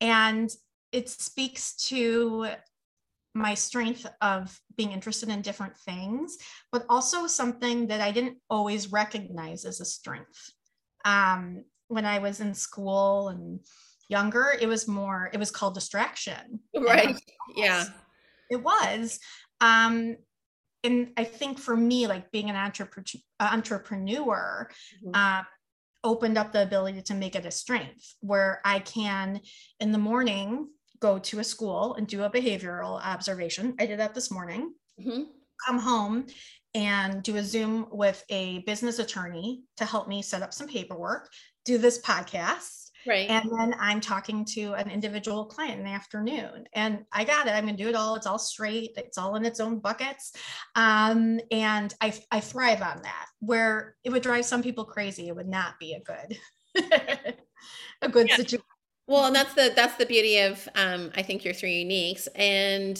and 0.00 0.50
it 0.90 1.08
speaks 1.08 1.74
to 1.88 2.48
my 3.34 3.54
strength 3.54 4.06
of 4.20 4.58
being 4.76 4.92
interested 4.92 5.28
in 5.28 5.40
different 5.40 5.76
things, 5.78 6.36
but 6.70 6.84
also 6.88 7.26
something 7.26 7.86
that 7.86 8.00
I 8.00 8.10
didn't 8.10 8.38
always 8.50 8.92
recognize 8.92 9.64
as 9.64 9.80
a 9.80 9.84
strength. 9.84 10.50
Um, 11.04 11.64
when 11.88 12.04
I 12.04 12.18
was 12.18 12.40
in 12.40 12.54
school 12.54 13.28
and 13.28 13.60
younger, 14.08 14.54
it 14.60 14.66
was 14.66 14.86
more, 14.86 15.30
it 15.32 15.38
was 15.38 15.50
called 15.50 15.74
distraction. 15.74 16.60
Right. 16.76 17.16
Yeah. 17.56 17.84
It 18.50 18.62
was. 18.62 19.18
Um, 19.60 20.16
and 20.84 21.12
I 21.16 21.24
think 21.24 21.58
for 21.58 21.76
me, 21.76 22.06
like 22.06 22.30
being 22.30 22.50
an 22.50 22.56
entrepreneur, 22.56 23.22
entrepreneur 23.40 24.68
mm-hmm. 25.04 25.14
um, 25.14 25.46
opened 26.04 26.36
up 26.36 26.52
the 26.52 26.62
ability 26.62 27.02
to 27.02 27.14
make 27.14 27.36
it 27.36 27.46
a 27.46 27.50
strength 27.50 28.14
where 28.20 28.60
I 28.64 28.80
can 28.80 29.40
in 29.78 29.92
the 29.92 29.98
morning 29.98 30.68
go 31.00 31.18
to 31.18 31.40
a 31.40 31.44
school 31.44 31.94
and 31.94 32.06
do 32.06 32.22
a 32.24 32.30
behavioral 32.30 33.00
observation. 33.04 33.74
I 33.78 33.86
did 33.86 34.00
that 34.00 34.14
this 34.14 34.30
morning. 34.30 34.72
Mm-hmm. 35.00 35.22
Come 35.66 35.78
home 35.78 36.26
and 36.74 37.22
do 37.22 37.36
a 37.36 37.44
Zoom 37.44 37.86
with 37.90 38.24
a 38.30 38.60
business 38.60 38.98
attorney 38.98 39.62
to 39.76 39.84
help 39.84 40.08
me 40.08 40.22
set 40.22 40.42
up 40.42 40.52
some 40.52 40.66
paperwork, 40.66 41.28
do 41.64 41.78
this 41.78 42.00
podcast, 42.00 42.88
Right. 43.06 43.28
And 43.28 43.50
then 43.58 43.74
I'm 43.78 44.00
talking 44.00 44.44
to 44.46 44.74
an 44.74 44.90
individual 44.90 45.44
client 45.46 45.78
in 45.78 45.84
the 45.84 45.90
afternoon. 45.90 46.66
And 46.72 47.04
I 47.12 47.24
got 47.24 47.46
it. 47.46 47.50
I'm 47.50 47.64
going 47.64 47.76
to 47.76 47.82
do 47.82 47.88
it 47.88 47.94
all. 47.94 48.14
It's 48.14 48.26
all 48.26 48.38
straight. 48.38 48.92
It's 48.96 49.18
all 49.18 49.36
in 49.36 49.44
its 49.44 49.60
own 49.60 49.78
buckets. 49.78 50.32
Um, 50.76 51.40
and 51.50 51.94
I, 52.00 52.14
I 52.30 52.40
thrive 52.40 52.82
on 52.82 53.02
that. 53.02 53.26
Where 53.40 53.96
it 54.04 54.10
would 54.10 54.22
drive 54.22 54.44
some 54.44 54.62
people 54.62 54.84
crazy, 54.84 55.28
it 55.28 55.36
would 55.36 55.48
not 55.48 55.78
be 55.80 55.94
a 55.94 56.00
good, 56.00 56.38
a 58.02 58.08
good 58.08 58.28
yeah. 58.28 58.36
situation. 58.36 58.66
Well, 59.08 59.26
and 59.26 59.34
that's 59.34 59.54
the 59.54 59.72
that's 59.74 59.96
the 59.96 60.06
beauty 60.06 60.38
of 60.38 60.68
um, 60.76 61.10
I 61.16 61.22
think 61.22 61.44
your 61.44 61.54
three 61.54 61.84
uniques. 61.84 62.28
And 62.36 62.98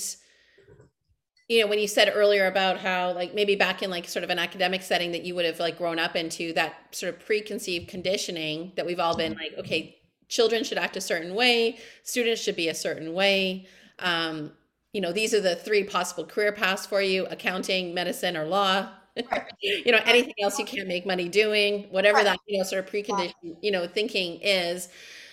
you 1.52 1.60
know 1.60 1.66
when 1.66 1.78
you 1.78 1.86
said 1.86 2.10
earlier 2.14 2.46
about 2.46 2.78
how 2.78 3.12
like 3.12 3.34
maybe 3.34 3.54
back 3.54 3.82
in 3.82 3.90
like 3.90 4.08
sort 4.08 4.24
of 4.24 4.30
an 4.30 4.38
academic 4.38 4.80
setting 4.80 5.12
that 5.12 5.22
you 5.22 5.34
would 5.34 5.44
have 5.44 5.60
like 5.60 5.76
grown 5.76 5.98
up 5.98 6.16
into 6.16 6.52
that 6.54 6.74
sort 6.92 7.14
of 7.14 7.20
preconceived 7.20 7.88
conditioning 7.88 8.72
that 8.76 8.86
we've 8.86 8.98
all 8.98 9.14
been 9.14 9.34
like 9.34 9.52
okay 9.58 9.98
children 10.28 10.64
should 10.64 10.78
act 10.78 10.96
a 10.96 11.00
certain 11.00 11.34
way 11.34 11.76
students 12.04 12.40
should 12.40 12.56
be 12.56 12.68
a 12.68 12.74
certain 12.74 13.12
way. 13.12 13.66
Um, 13.98 14.52
you 14.94 15.00
know 15.02 15.12
these 15.12 15.34
are 15.34 15.40
the 15.40 15.54
three 15.56 15.84
possible 15.84 16.24
career 16.24 16.52
paths 16.52 16.86
for 16.86 17.02
you 17.02 17.26
accounting 17.26 17.92
medicine 17.94 18.36
or 18.36 18.46
law. 18.46 18.88
You 19.60 19.92
know 19.92 20.00
anything 20.06 20.34
else 20.42 20.58
you 20.58 20.64
can't 20.64 20.88
make 20.88 21.04
money 21.04 21.28
doing 21.28 21.84
whatever 21.90 22.24
that 22.24 22.38
you 22.46 22.56
know 22.56 22.64
sort 22.64 22.82
of 22.82 22.90
preconditioned 22.90 23.56
you 23.60 23.70
know 23.70 23.86
thinking 23.86 24.40
is 24.40 24.88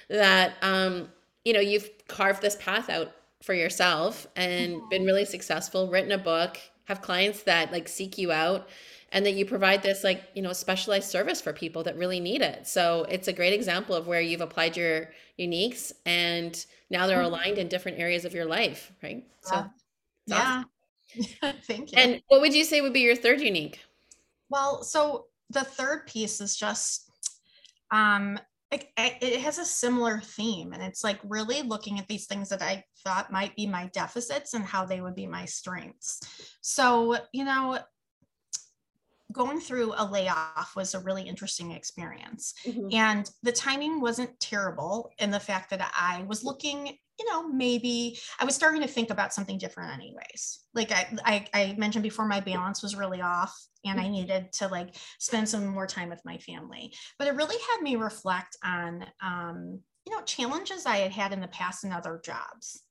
that 0.09 0.53
um 0.61 1.07
you 1.45 1.53
know 1.53 1.61
you've 1.61 1.89
carved 2.09 2.41
this 2.41 2.57
path 2.57 2.89
out 2.89 3.13
for 3.41 3.53
yourself 3.53 4.27
and 4.35 4.81
been 4.89 5.05
really 5.05 5.25
successful, 5.25 5.89
written 5.89 6.11
a 6.11 6.17
book, 6.17 6.57
have 6.85 7.01
clients 7.01 7.43
that 7.43 7.71
like 7.71 7.87
seek 7.87 8.17
you 8.17 8.31
out 8.31 8.67
and 9.11 9.25
that 9.25 9.33
you 9.33 9.45
provide 9.45 9.81
this 9.81 10.03
like, 10.03 10.23
you 10.33 10.41
know, 10.41 10.53
specialized 10.53 11.09
service 11.09 11.41
for 11.41 11.53
people 11.53 11.83
that 11.83 11.97
really 11.97 12.19
need 12.19 12.41
it. 12.41 12.67
So 12.67 13.05
it's 13.09 13.27
a 13.27 13.33
great 13.33 13.53
example 13.53 13.95
of 13.95 14.07
where 14.07 14.21
you've 14.21 14.41
applied 14.41 14.75
your 14.75 15.11
uniques 15.39 15.91
and 16.05 16.65
now 16.89 17.07
they're 17.07 17.17
mm-hmm. 17.17 17.33
aligned 17.33 17.57
in 17.57 17.67
different 17.67 17.99
areas 17.99 18.25
of 18.25 18.33
your 18.33 18.45
life, 18.45 18.91
right? 19.01 19.23
So 19.41 19.65
yeah. 20.27 20.63
Awesome. 21.43 21.59
Thank 21.63 21.91
you. 21.91 21.97
And 21.97 22.21
what 22.27 22.41
would 22.41 22.53
you 22.53 22.63
say 22.63 22.81
would 22.81 22.93
be 22.93 23.01
your 23.01 23.15
third 23.15 23.41
unique? 23.41 23.79
Well, 24.49 24.83
so 24.83 25.25
the 25.49 25.63
third 25.63 26.05
piece 26.07 26.41
is 26.41 26.55
just 26.55 27.09
um 27.91 28.39
it, 28.71 28.89
it 28.97 29.41
has 29.41 29.57
a 29.57 29.65
similar 29.65 30.19
theme 30.19 30.73
and 30.73 30.83
it's 30.83 31.03
like 31.03 31.19
really 31.23 31.61
looking 31.63 31.99
at 31.99 32.07
these 32.07 32.27
things 32.27 32.49
that 32.49 32.61
i 32.61 32.83
thought 33.03 33.31
might 33.31 33.55
be 33.55 33.65
my 33.65 33.87
deficits 33.93 34.53
and 34.53 34.65
how 34.65 34.85
they 34.85 35.01
would 35.01 35.15
be 35.15 35.27
my 35.27 35.45
strengths. 35.45 36.19
So 36.61 37.17
you 37.31 37.45
know 37.45 37.79
going 39.31 39.59
through 39.59 39.93
a 39.97 40.05
layoff 40.05 40.73
was 40.75 40.93
a 40.93 40.99
really 40.99 41.23
interesting 41.23 41.71
experience 41.71 42.53
mm-hmm. 42.65 42.87
and 42.93 43.29
the 43.43 43.51
timing 43.51 44.01
wasn't 44.01 44.39
terrible 44.39 45.11
in 45.19 45.29
the 45.29 45.39
fact 45.39 45.69
that 45.69 45.91
i 45.95 46.23
was 46.27 46.43
looking 46.43 46.97
you 47.19 47.29
know, 47.29 47.47
maybe 47.47 48.17
I 48.39 48.45
was 48.45 48.55
starting 48.55 48.81
to 48.81 48.87
think 48.87 49.09
about 49.09 49.33
something 49.33 49.57
different 49.57 49.93
anyways. 49.93 50.59
Like 50.73 50.91
I, 50.91 51.17
I, 51.25 51.47
I 51.53 51.75
mentioned 51.77 52.03
before, 52.03 52.25
my 52.25 52.39
balance 52.39 52.81
was 52.81 52.95
really 52.95 53.21
off 53.21 53.53
and 53.85 53.99
I 53.99 54.03
mm-hmm. 54.03 54.11
needed 54.13 54.53
to 54.53 54.67
like 54.67 54.95
spend 55.19 55.47
some 55.47 55.67
more 55.67 55.85
time 55.85 56.09
with 56.09 56.23
my 56.23 56.37
family. 56.37 56.93
But 57.17 57.27
it 57.27 57.35
really 57.35 57.57
had 57.71 57.81
me 57.81 57.97
reflect 57.97 58.57
on, 58.63 59.05
um, 59.21 59.81
you 60.05 60.15
know, 60.15 60.23
challenges 60.23 60.85
I 60.85 60.97
had 60.97 61.11
had 61.11 61.33
in 61.33 61.41
the 61.41 61.47
past 61.49 61.83
in 61.83 61.91
other 61.91 62.21
jobs, 62.23 62.83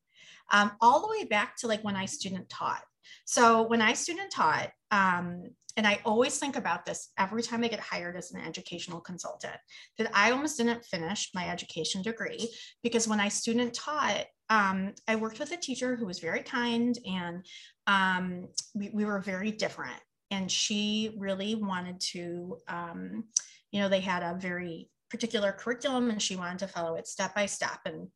um, 0.52 0.72
all 0.80 1.00
the 1.00 1.10
way 1.10 1.24
back 1.24 1.56
to 1.58 1.66
like 1.66 1.82
when 1.82 1.96
I 1.96 2.04
student 2.04 2.48
taught. 2.50 2.82
So 3.24 3.62
when 3.62 3.80
I 3.80 3.94
student 3.94 4.30
taught, 4.30 4.70
um, 4.90 5.44
and 5.78 5.86
I 5.86 6.00
always 6.04 6.40
think 6.40 6.56
about 6.56 6.84
this 6.84 7.10
every 7.20 7.40
time 7.40 7.62
I 7.62 7.68
get 7.68 7.78
hired 7.78 8.16
as 8.16 8.32
an 8.32 8.40
educational 8.40 9.00
consultant, 9.00 9.54
that 9.96 10.10
I 10.12 10.32
almost 10.32 10.58
didn't 10.58 10.84
finish 10.84 11.30
my 11.36 11.48
education 11.48 12.02
degree 12.02 12.52
because 12.82 13.06
when 13.06 13.20
I 13.20 13.28
student 13.28 13.74
taught, 13.74 14.26
um, 14.50 14.92
I 15.06 15.14
worked 15.14 15.38
with 15.38 15.52
a 15.52 15.56
teacher 15.56 15.94
who 15.94 16.04
was 16.04 16.18
very 16.18 16.42
kind 16.42 16.98
and 17.06 17.46
um, 17.86 18.48
we, 18.74 18.90
we, 18.92 19.04
were 19.04 19.20
very 19.20 19.52
different. 19.52 20.00
And 20.32 20.50
she 20.50 21.14
really 21.16 21.54
wanted 21.54 22.00
to, 22.12 22.58
um, 22.66 23.24
you 23.70 23.80
know, 23.80 23.88
they 23.88 24.00
had 24.00 24.24
a 24.24 24.36
very 24.36 24.90
particular 25.10 25.52
curriculum 25.52 26.10
and 26.10 26.20
she 26.20 26.34
wanted 26.34 26.58
to 26.58 26.66
follow 26.66 26.96
it 26.96 27.06
step 27.06 27.36
by 27.36 27.46
step. 27.46 27.78
And 27.86 28.08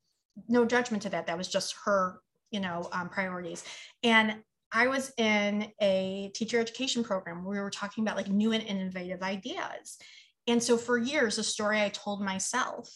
no 0.48 0.64
judgment 0.64 1.04
to 1.04 1.10
that. 1.10 1.28
That 1.28 1.38
was 1.38 1.46
just 1.46 1.76
her, 1.84 2.22
you 2.50 2.58
know, 2.58 2.88
um, 2.90 3.08
priorities. 3.08 3.62
And 4.02 4.42
I 4.72 4.86
was 4.86 5.12
in 5.18 5.70
a 5.80 6.30
teacher 6.34 6.58
education 6.58 7.04
program 7.04 7.44
where 7.44 7.58
we 7.58 7.60
were 7.60 7.70
talking 7.70 8.04
about 8.04 8.16
like 8.16 8.28
new 8.28 8.52
and 8.52 8.62
innovative 8.62 9.22
ideas. 9.22 9.98
And 10.46 10.62
so 10.62 10.76
for 10.76 10.98
years, 10.98 11.36
the 11.36 11.44
story 11.44 11.80
I 11.80 11.90
told 11.90 12.22
myself 12.22 12.90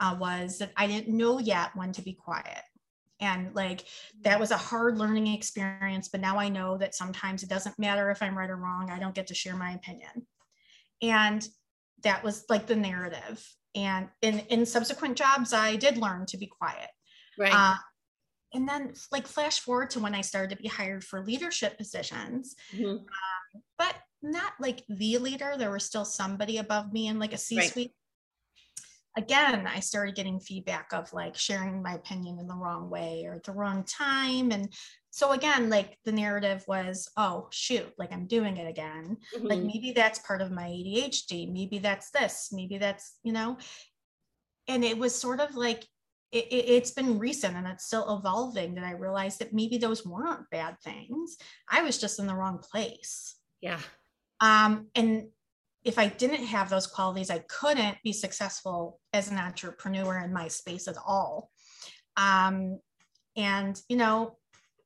uh, 0.00 0.16
was 0.20 0.58
that 0.58 0.72
I 0.76 0.86
didn't 0.86 1.16
know 1.16 1.38
yet 1.38 1.70
when 1.74 1.92
to 1.92 2.02
be 2.02 2.12
quiet. 2.12 2.62
And 3.20 3.54
like 3.54 3.84
that 4.20 4.38
was 4.38 4.52
a 4.52 4.56
hard 4.56 4.96
learning 4.96 5.26
experience, 5.28 6.08
but 6.08 6.20
now 6.20 6.38
I 6.38 6.48
know 6.48 6.78
that 6.78 6.94
sometimes 6.94 7.42
it 7.42 7.48
doesn't 7.48 7.78
matter 7.78 8.10
if 8.10 8.22
I'm 8.22 8.38
right 8.38 8.50
or 8.50 8.56
wrong, 8.56 8.90
I 8.90 9.00
don't 9.00 9.14
get 9.14 9.26
to 9.28 9.34
share 9.34 9.56
my 9.56 9.72
opinion. 9.72 10.26
And 11.02 11.46
that 12.04 12.22
was 12.22 12.44
like 12.48 12.66
the 12.66 12.76
narrative. 12.76 13.44
And 13.74 14.08
in, 14.22 14.40
in 14.50 14.66
subsequent 14.66 15.16
jobs, 15.16 15.52
I 15.52 15.76
did 15.76 15.96
learn 15.96 16.26
to 16.26 16.36
be 16.36 16.46
quiet. 16.46 16.90
Right. 17.36 17.52
Uh, 17.52 17.74
and 18.54 18.68
then 18.68 18.92
like 19.12 19.26
flash 19.26 19.60
forward 19.60 19.90
to 19.90 20.00
when 20.00 20.14
I 20.14 20.22
started 20.22 20.56
to 20.56 20.62
be 20.62 20.68
hired 20.68 21.04
for 21.04 21.24
leadership 21.24 21.76
positions. 21.76 22.56
Mm-hmm. 22.74 22.86
Um, 22.86 23.62
but 23.76 23.94
not 24.22 24.52
like 24.60 24.84
the 24.88 25.18
leader. 25.18 25.54
There 25.56 25.70
was 25.70 25.84
still 25.84 26.04
somebody 26.04 26.58
above 26.58 26.92
me 26.92 27.08
in 27.08 27.18
like 27.18 27.32
a 27.32 27.38
C 27.38 27.60
suite. 27.60 27.92
Right. 29.16 29.24
Again, 29.24 29.66
I 29.66 29.80
started 29.80 30.14
getting 30.14 30.38
feedback 30.38 30.92
of 30.92 31.12
like 31.12 31.36
sharing 31.36 31.82
my 31.82 31.94
opinion 31.94 32.38
in 32.38 32.46
the 32.46 32.54
wrong 32.54 32.88
way 32.88 33.24
or 33.26 33.34
at 33.34 33.44
the 33.44 33.52
wrong 33.52 33.84
time. 33.84 34.52
And 34.52 34.72
so 35.10 35.32
again, 35.32 35.70
like 35.70 35.98
the 36.04 36.12
narrative 36.12 36.64
was, 36.68 37.10
oh 37.16 37.48
shoot, 37.50 37.92
like 37.98 38.12
I'm 38.12 38.26
doing 38.26 38.56
it 38.56 38.68
again. 38.68 39.16
Mm-hmm. 39.34 39.46
Like 39.46 39.60
maybe 39.60 39.92
that's 39.94 40.20
part 40.20 40.40
of 40.40 40.52
my 40.52 40.68
ADHD. 40.68 41.52
Maybe 41.52 41.78
that's 41.78 42.10
this. 42.10 42.50
Maybe 42.52 42.78
that's, 42.78 43.18
you 43.24 43.32
know, 43.32 43.58
and 44.68 44.84
it 44.84 44.96
was 44.96 45.14
sort 45.14 45.40
of 45.40 45.56
like 45.56 45.84
it, 46.30 46.82
has 46.82 46.90
been 46.90 47.18
recent 47.18 47.56
and 47.56 47.66
it's 47.66 47.86
still 47.86 48.16
evolving 48.16 48.74
that 48.74 48.84
I 48.84 48.92
realized 48.92 49.38
that 49.38 49.54
maybe 49.54 49.78
those 49.78 50.04
weren't 50.04 50.50
bad 50.50 50.76
things. 50.82 51.36
I 51.70 51.82
was 51.82 51.98
just 51.98 52.18
in 52.18 52.26
the 52.26 52.34
wrong 52.34 52.58
place. 52.58 53.36
Yeah. 53.60 53.80
Um, 54.40 54.88
and 54.94 55.28
if 55.84 55.98
I 55.98 56.08
didn't 56.08 56.44
have 56.44 56.68
those 56.68 56.86
qualities, 56.86 57.30
I 57.30 57.38
couldn't 57.48 57.96
be 58.04 58.12
successful 58.12 59.00
as 59.12 59.30
an 59.30 59.38
entrepreneur 59.38 60.18
in 60.18 60.32
my 60.32 60.48
space 60.48 60.86
at 60.86 60.96
all. 61.04 61.50
Um, 62.16 62.80
and, 63.36 63.80
you 63.88 63.96
know, 63.96 64.36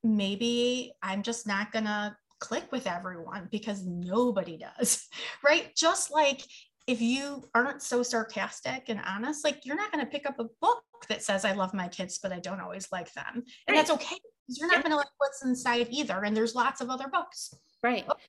maybe 0.05 0.93
I'm 1.03 1.23
just 1.23 1.47
not 1.47 1.73
going 1.73 1.87
to 1.87 2.17
click 2.39 2.71
with 2.71 2.87
everyone 2.87 3.49
because 3.51 3.85
nobody 3.85 4.59
does, 4.59 5.09
right? 5.45 5.75
Just 5.75 6.13
like 6.13 6.43
if 6.87 7.01
you 7.01 7.45
aren't 7.55 7.83
so 7.83 8.03
sarcastic 8.03 8.85
and 8.89 9.01
honest, 9.07 9.45
like 9.45 9.65
you're 9.65 9.77
not 9.77 9.93
going 9.93 10.05
to 10.05 10.11
pick 10.11 10.27
up 10.27 10.39
a 10.39 10.45
book 10.61 10.83
that 11.09 11.23
says, 11.23 11.45
I 11.45 11.53
love 11.53 11.75
my 11.75 11.89
kids, 11.89 12.19
but 12.19 12.33
I 12.33 12.41
don't 12.41 12.61
always 12.61 12.91
like 12.91 13.13
them. 13.15 13.25
And 13.35 13.45
right. 13.69 13.77
that's 13.77 13.91
okay 13.91 14.17
because 14.17 14.59
you're 14.59 14.69
not 14.69 14.79
yeah. 14.79 14.83
going 14.83 14.91
to 14.93 14.97
like 14.97 15.07
what's 15.19 15.45
inside 15.45 15.89
either. 15.91 16.25
And 16.25 16.37
there's 16.37 16.55
lots 16.55 16.81
of 16.81 16.91
other 16.91 17.09
books. 17.09 17.55
Right. 17.83 18.05
Okay. 18.09 18.23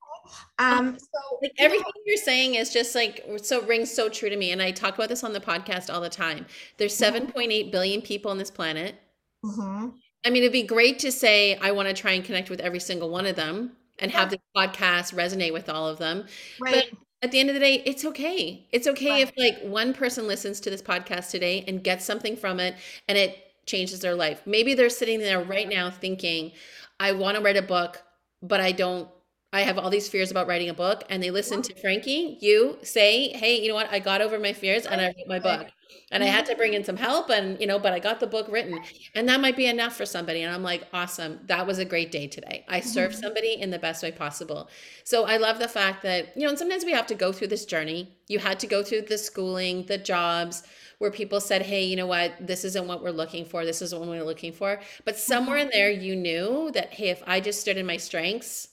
Um, 0.59 0.97
so 0.99 1.37
like 1.41 1.51
everything 1.57 1.91
you 2.05 2.13
are 2.13 2.17
saying 2.17 2.55
is 2.55 2.71
just 2.71 2.95
like 2.95 3.25
so 3.41 3.61
rings 3.63 3.91
so 3.91 4.07
true 4.09 4.29
to 4.29 4.37
me. 4.37 4.51
And 4.51 4.61
I 4.61 4.71
talk 4.71 4.95
about 4.95 5.09
this 5.09 5.23
on 5.23 5.33
the 5.33 5.39
podcast 5.39 5.93
all 5.93 6.01
the 6.01 6.09
time. 6.09 6.45
There's 6.77 6.97
mm-hmm. 6.97 7.25
7.8 7.37 7.71
billion 7.71 8.01
people 8.01 8.31
on 8.31 8.37
this 8.37 8.51
planet. 8.51 8.95
Mm-hmm. 9.43 9.89
I 10.25 10.29
mean, 10.29 10.43
it'd 10.43 10.53
be 10.53 10.63
great 10.63 10.99
to 10.99 11.11
say, 11.11 11.55
I 11.55 11.71
want 11.71 11.89
to 11.89 11.93
try 11.93 12.11
and 12.13 12.23
connect 12.23 12.49
with 12.49 12.61
every 12.61 12.79
single 12.79 13.09
one 13.09 13.25
of 13.25 13.35
them 13.35 13.73
and 13.99 14.11
yeah. 14.11 14.19
have 14.19 14.29
this 14.29 14.39
podcast 14.55 15.13
resonate 15.13 15.53
with 15.53 15.69
all 15.69 15.87
of 15.87 15.97
them. 15.97 16.25
Right. 16.59 16.85
But 16.89 16.99
at 17.23 17.31
the 17.31 17.39
end 17.39 17.49
of 17.49 17.53
the 17.53 17.59
day, 17.59 17.81
it's 17.86 18.03
okay. 18.03 18.67
It's 18.71 18.86
okay 18.86 19.21
if 19.21 19.31
like 19.38 19.62
one 19.63 19.93
person 19.93 20.27
listens 20.27 20.59
to 20.59 20.69
this 20.69 20.81
podcast 20.81 21.31
today 21.31 21.63
and 21.67 21.81
gets 21.81 22.03
something 22.03 22.36
from 22.36 22.59
it 22.59 22.75
and 23.07 23.17
it 23.17 23.39
changes 23.65 24.01
their 24.01 24.13
life. 24.13 24.41
Maybe 24.45 24.73
they're 24.73 24.89
sitting 24.89 25.19
there 25.19 25.41
right 25.41 25.69
now 25.69 25.89
thinking, 25.89 26.51
I 26.99 27.13
want 27.13 27.38
to 27.38 27.43
write 27.43 27.55
a 27.55 27.62
book, 27.62 28.03
but 28.41 28.59
I 28.59 28.73
don't 28.73 29.07
I 29.53 29.61
have 29.61 29.77
all 29.77 29.91
these 29.91 30.09
fears 30.09 30.31
about 30.31 30.47
writing 30.47 30.69
a 30.69 30.73
book, 30.73 31.03
and 31.09 31.21
they 31.21 31.29
listen 31.29 31.61
to 31.61 31.73
Franki, 31.75 32.41
you 32.41 32.79
say, 32.81 33.29
Hey, 33.29 33.61
you 33.61 33.69
know 33.69 33.75
what? 33.75 33.91
I 33.91 33.99
got 33.99 34.19
over 34.19 34.39
my 34.39 34.51
fears 34.51 34.87
and 34.87 34.99
I 34.99 35.05
wrote 35.05 35.27
my 35.27 35.39
book. 35.39 35.67
And 36.11 36.23
I 36.23 36.27
had 36.27 36.47
to 36.47 36.55
bring 36.55 36.73
in 36.73 36.83
some 36.83 36.97
help, 36.97 37.29
and 37.29 37.59
you 37.59 37.67
know, 37.67 37.77
but 37.77 37.93
I 37.93 37.99
got 37.99 38.19
the 38.19 38.27
book 38.27 38.47
written, 38.49 38.79
and 39.13 39.29
that 39.29 39.39
might 39.39 39.55
be 39.55 39.67
enough 39.67 39.95
for 39.95 40.07
somebody. 40.07 40.41
And 40.41 40.53
I'm 40.53 40.63
like, 40.63 40.87
awesome, 40.91 41.39
that 41.45 41.67
was 41.67 41.77
a 41.77 41.85
great 41.85 42.11
day 42.11 42.27
today. 42.27 42.65
I 42.67 42.79
served 42.79 43.13
mm-hmm. 43.13 43.23
somebody 43.23 43.53
in 43.61 43.69
the 43.69 43.79
best 43.79 44.01
way 44.01 44.11
possible. 44.11 44.69
So 45.03 45.25
I 45.25 45.37
love 45.37 45.59
the 45.59 45.67
fact 45.67 46.01
that, 46.03 46.35
you 46.35 46.43
know, 46.43 46.49
and 46.49 46.57
sometimes 46.57 46.83
we 46.83 46.91
have 46.91 47.07
to 47.07 47.15
go 47.15 47.31
through 47.31 47.47
this 47.47 47.65
journey. 47.65 48.17
You 48.27 48.39
had 48.39 48.59
to 48.61 48.67
go 48.67 48.81
through 48.81 49.03
the 49.03 49.17
schooling, 49.17 49.85
the 49.85 49.97
jobs, 49.99 50.63
where 50.97 51.11
people 51.11 51.39
said, 51.39 51.61
hey, 51.61 51.83
you 51.83 51.95
know 51.95 52.07
what, 52.07 52.33
this 52.39 52.63
isn't 52.63 52.87
what 52.87 53.03
we're 53.03 53.11
looking 53.11 53.45
for, 53.45 53.65
this 53.65 53.81
isn't 53.81 53.99
what 53.99 54.09
we're 54.09 54.23
looking 54.23 54.53
for. 54.53 54.79
But 55.05 55.17
somewhere 55.17 55.57
in 55.57 55.69
there, 55.71 55.91
you 55.91 56.15
knew 56.15 56.71
that, 56.73 56.93
hey, 56.93 57.09
if 57.09 57.21
I 57.27 57.39
just 57.39 57.61
stood 57.61 57.77
in 57.77 57.85
my 57.85 57.97
strengths, 57.97 58.69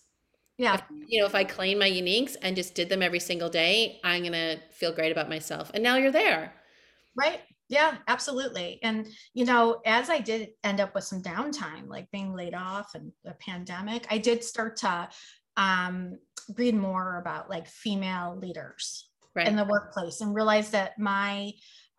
yeah. 0.61 0.75
If, 0.75 0.83
you 1.07 1.21
know, 1.21 1.27
if 1.27 1.35
I 1.35 1.43
claim 1.43 1.79
my 1.79 1.91
uniques 1.91 2.37
and 2.43 2.55
just 2.55 2.75
did 2.75 2.91
them 2.91 3.03
every 3.03 3.19
single 3.19 3.49
day, 3.49 3.99
I'm 4.05 4.21
going 4.21 4.33
to 4.35 4.59
feel 4.73 4.93
great 4.93 5.11
about 5.11 5.31
myself. 5.31 5.71
And 5.73 5.83
now 5.83 5.97
you're 5.97 6.13
there. 6.13 6.53
Right. 7.17 7.41
Yeah, 7.71 7.97
absolutely. 8.09 8.79
And, 8.83 9.07
you 9.33 9.47
know, 9.47 9.81
as 9.87 10.11
I 10.11 10.19
did 10.19 10.51
end 10.63 10.81
up 10.81 10.95
with 10.95 11.05
some 11.05 11.23
downtime, 11.23 11.89
like 11.89 12.11
being 12.11 12.35
laid 12.35 12.53
off 12.53 12.95
and 12.95 13.11
the 13.25 13.35
pandemic, 13.41 14.07
I 14.11 14.19
did 14.19 14.45
start 14.45 14.77
to 14.79 15.09
um, 15.57 16.19
read 16.59 16.75
more 16.75 17.17
about 17.17 17.49
like 17.49 17.67
female 17.67 18.37
leaders 18.39 19.09
right. 19.35 19.49
in 19.49 19.57
the 19.57 19.65
workplace 19.65 20.21
and 20.21 20.35
realize 20.35 20.73
that 20.73 20.99
my 20.99 21.53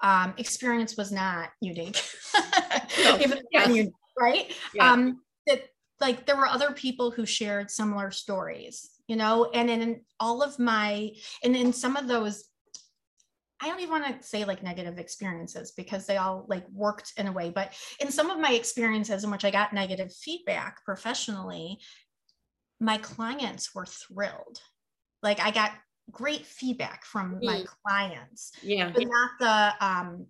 um, 0.04 0.36
experience 0.38 0.98
was 0.98 1.12
not 1.12 1.50
unique, 1.62 2.00
no. 3.00 3.18
even 3.20 3.42
yes. 3.52 3.68
unique, 3.70 3.94
right? 4.20 4.54
Yeah. 4.76 4.92
Um, 4.92 5.22
that 5.48 5.64
like 6.02 6.26
there 6.26 6.36
were 6.36 6.48
other 6.48 6.72
people 6.72 7.12
who 7.12 7.26
shared 7.26 7.72
similar 7.72 8.12
stories 8.12 8.90
you 9.08 9.16
know 9.16 9.50
and 9.54 9.70
in 9.70 10.02
all 10.20 10.42
of 10.42 10.60
my 10.60 11.12
and 11.44 11.56
in 11.56 11.72
some 11.72 11.96
of 11.96 12.08
those 12.08 12.44
I 13.62 13.68
don't 13.68 13.80
even 13.80 13.92
want 13.92 14.20
to 14.20 14.28
say 14.28 14.44
like 14.44 14.64
negative 14.64 14.98
experiences 14.98 15.72
because 15.72 16.08
they 16.08 16.18
all 16.18 16.46
like 16.50 16.68
worked 16.74 17.14
in 17.18 17.28
a 17.28 17.32
way, 17.32 17.52
but 17.52 17.74
in 18.00 18.12
some 18.12 18.32
of 18.32 18.40
my 18.40 18.54
experiences 18.54 19.24
in 19.24 19.30
which 19.30 19.46
I 19.46 19.52
got 19.52 19.72
negative 19.72 20.12
feedback 20.12 20.84
professionally, 20.84 21.78
my 22.80 22.98
clients 22.98 23.76
were 23.76 23.86
thrilled. 23.86 24.60
Like 25.22 25.40
I 25.40 25.52
got 25.52 25.74
great 26.10 26.48
feedback 26.48 27.06
from 27.06 27.36
mm. 27.36 27.44
my 27.44 27.64
clients, 27.86 28.52
yeah, 28.64 28.92
but 28.92 29.04
not 29.08 29.30
the 29.40 29.86
um 29.86 30.26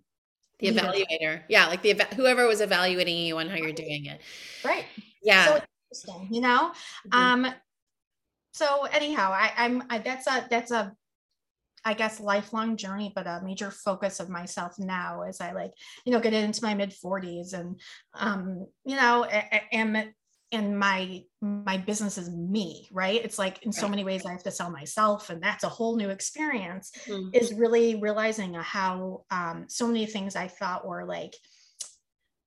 the 0.58 0.68
evaluator. 0.68 1.42
Yeah, 1.48 1.66
like 1.66 1.82
the 1.82 1.94
whoever 2.14 2.46
was 2.46 2.60
evaluating 2.60 3.16
you 3.16 3.38
on 3.38 3.48
how 3.48 3.56
you're 3.56 3.72
doing 3.72 4.06
it. 4.06 4.20
Right. 4.64 4.84
Yeah. 5.22 5.60
So 5.92 6.26
you 6.30 6.40
know? 6.40 6.72
Mm-hmm. 7.08 7.44
Um, 7.44 7.54
so 8.52 8.84
anyhow, 8.84 9.32
I, 9.32 9.52
I'm, 9.56 9.82
I, 9.88 9.98
that's 9.98 10.26
a, 10.26 10.46
that's 10.50 10.70
a, 10.70 10.92
I 11.84 11.94
guess 11.94 12.20
lifelong 12.20 12.76
journey, 12.76 13.12
but 13.14 13.26
a 13.26 13.40
major 13.42 13.70
focus 13.70 14.20
of 14.20 14.28
myself 14.28 14.78
now 14.78 15.22
as 15.22 15.40
I 15.40 15.52
like, 15.52 15.72
you 16.04 16.12
know, 16.12 16.20
get 16.20 16.32
into 16.32 16.62
my 16.62 16.74
mid 16.74 16.92
forties 16.92 17.54
and, 17.54 17.80
um, 18.14 18.66
you 18.84 18.94
know, 18.94 19.24
am, 19.24 19.96
and 20.52 20.78
my 20.78 21.22
my 21.40 21.76
business 21.76 22.18
is 22.18 22.30
me 22.30 22.88
right 22.92 23.24
it's 23.24 23.38
like 23.38 23.62
in 23.62 23.72
so 23.72 23.88
many 23.88 24.04
ways 24.04 24.24
i 24.26 24.30
have 24.30 24.42
to 24.42 24.50
sell 24.50 24.70
myself 24.70 25.30
and 25.30 25.42
that's 25.42 25.64
a 25.64 25.68
whole 25.68 25.96
new 25.96 26.10
experience 26.10 26.92
mm-hmm. 27.06 27.30
is 27.32 27.54
really 27.54 27.96
realizing 27.96 28.54
how 28.54 29.24
um, 29.30 29.64
so 29.68 29.86
many 29.86 30.06
things 30.06 30.36
i 30.36 30.46
thought 30.46 30.86
were 30.86 31.04
like 31.04 31.34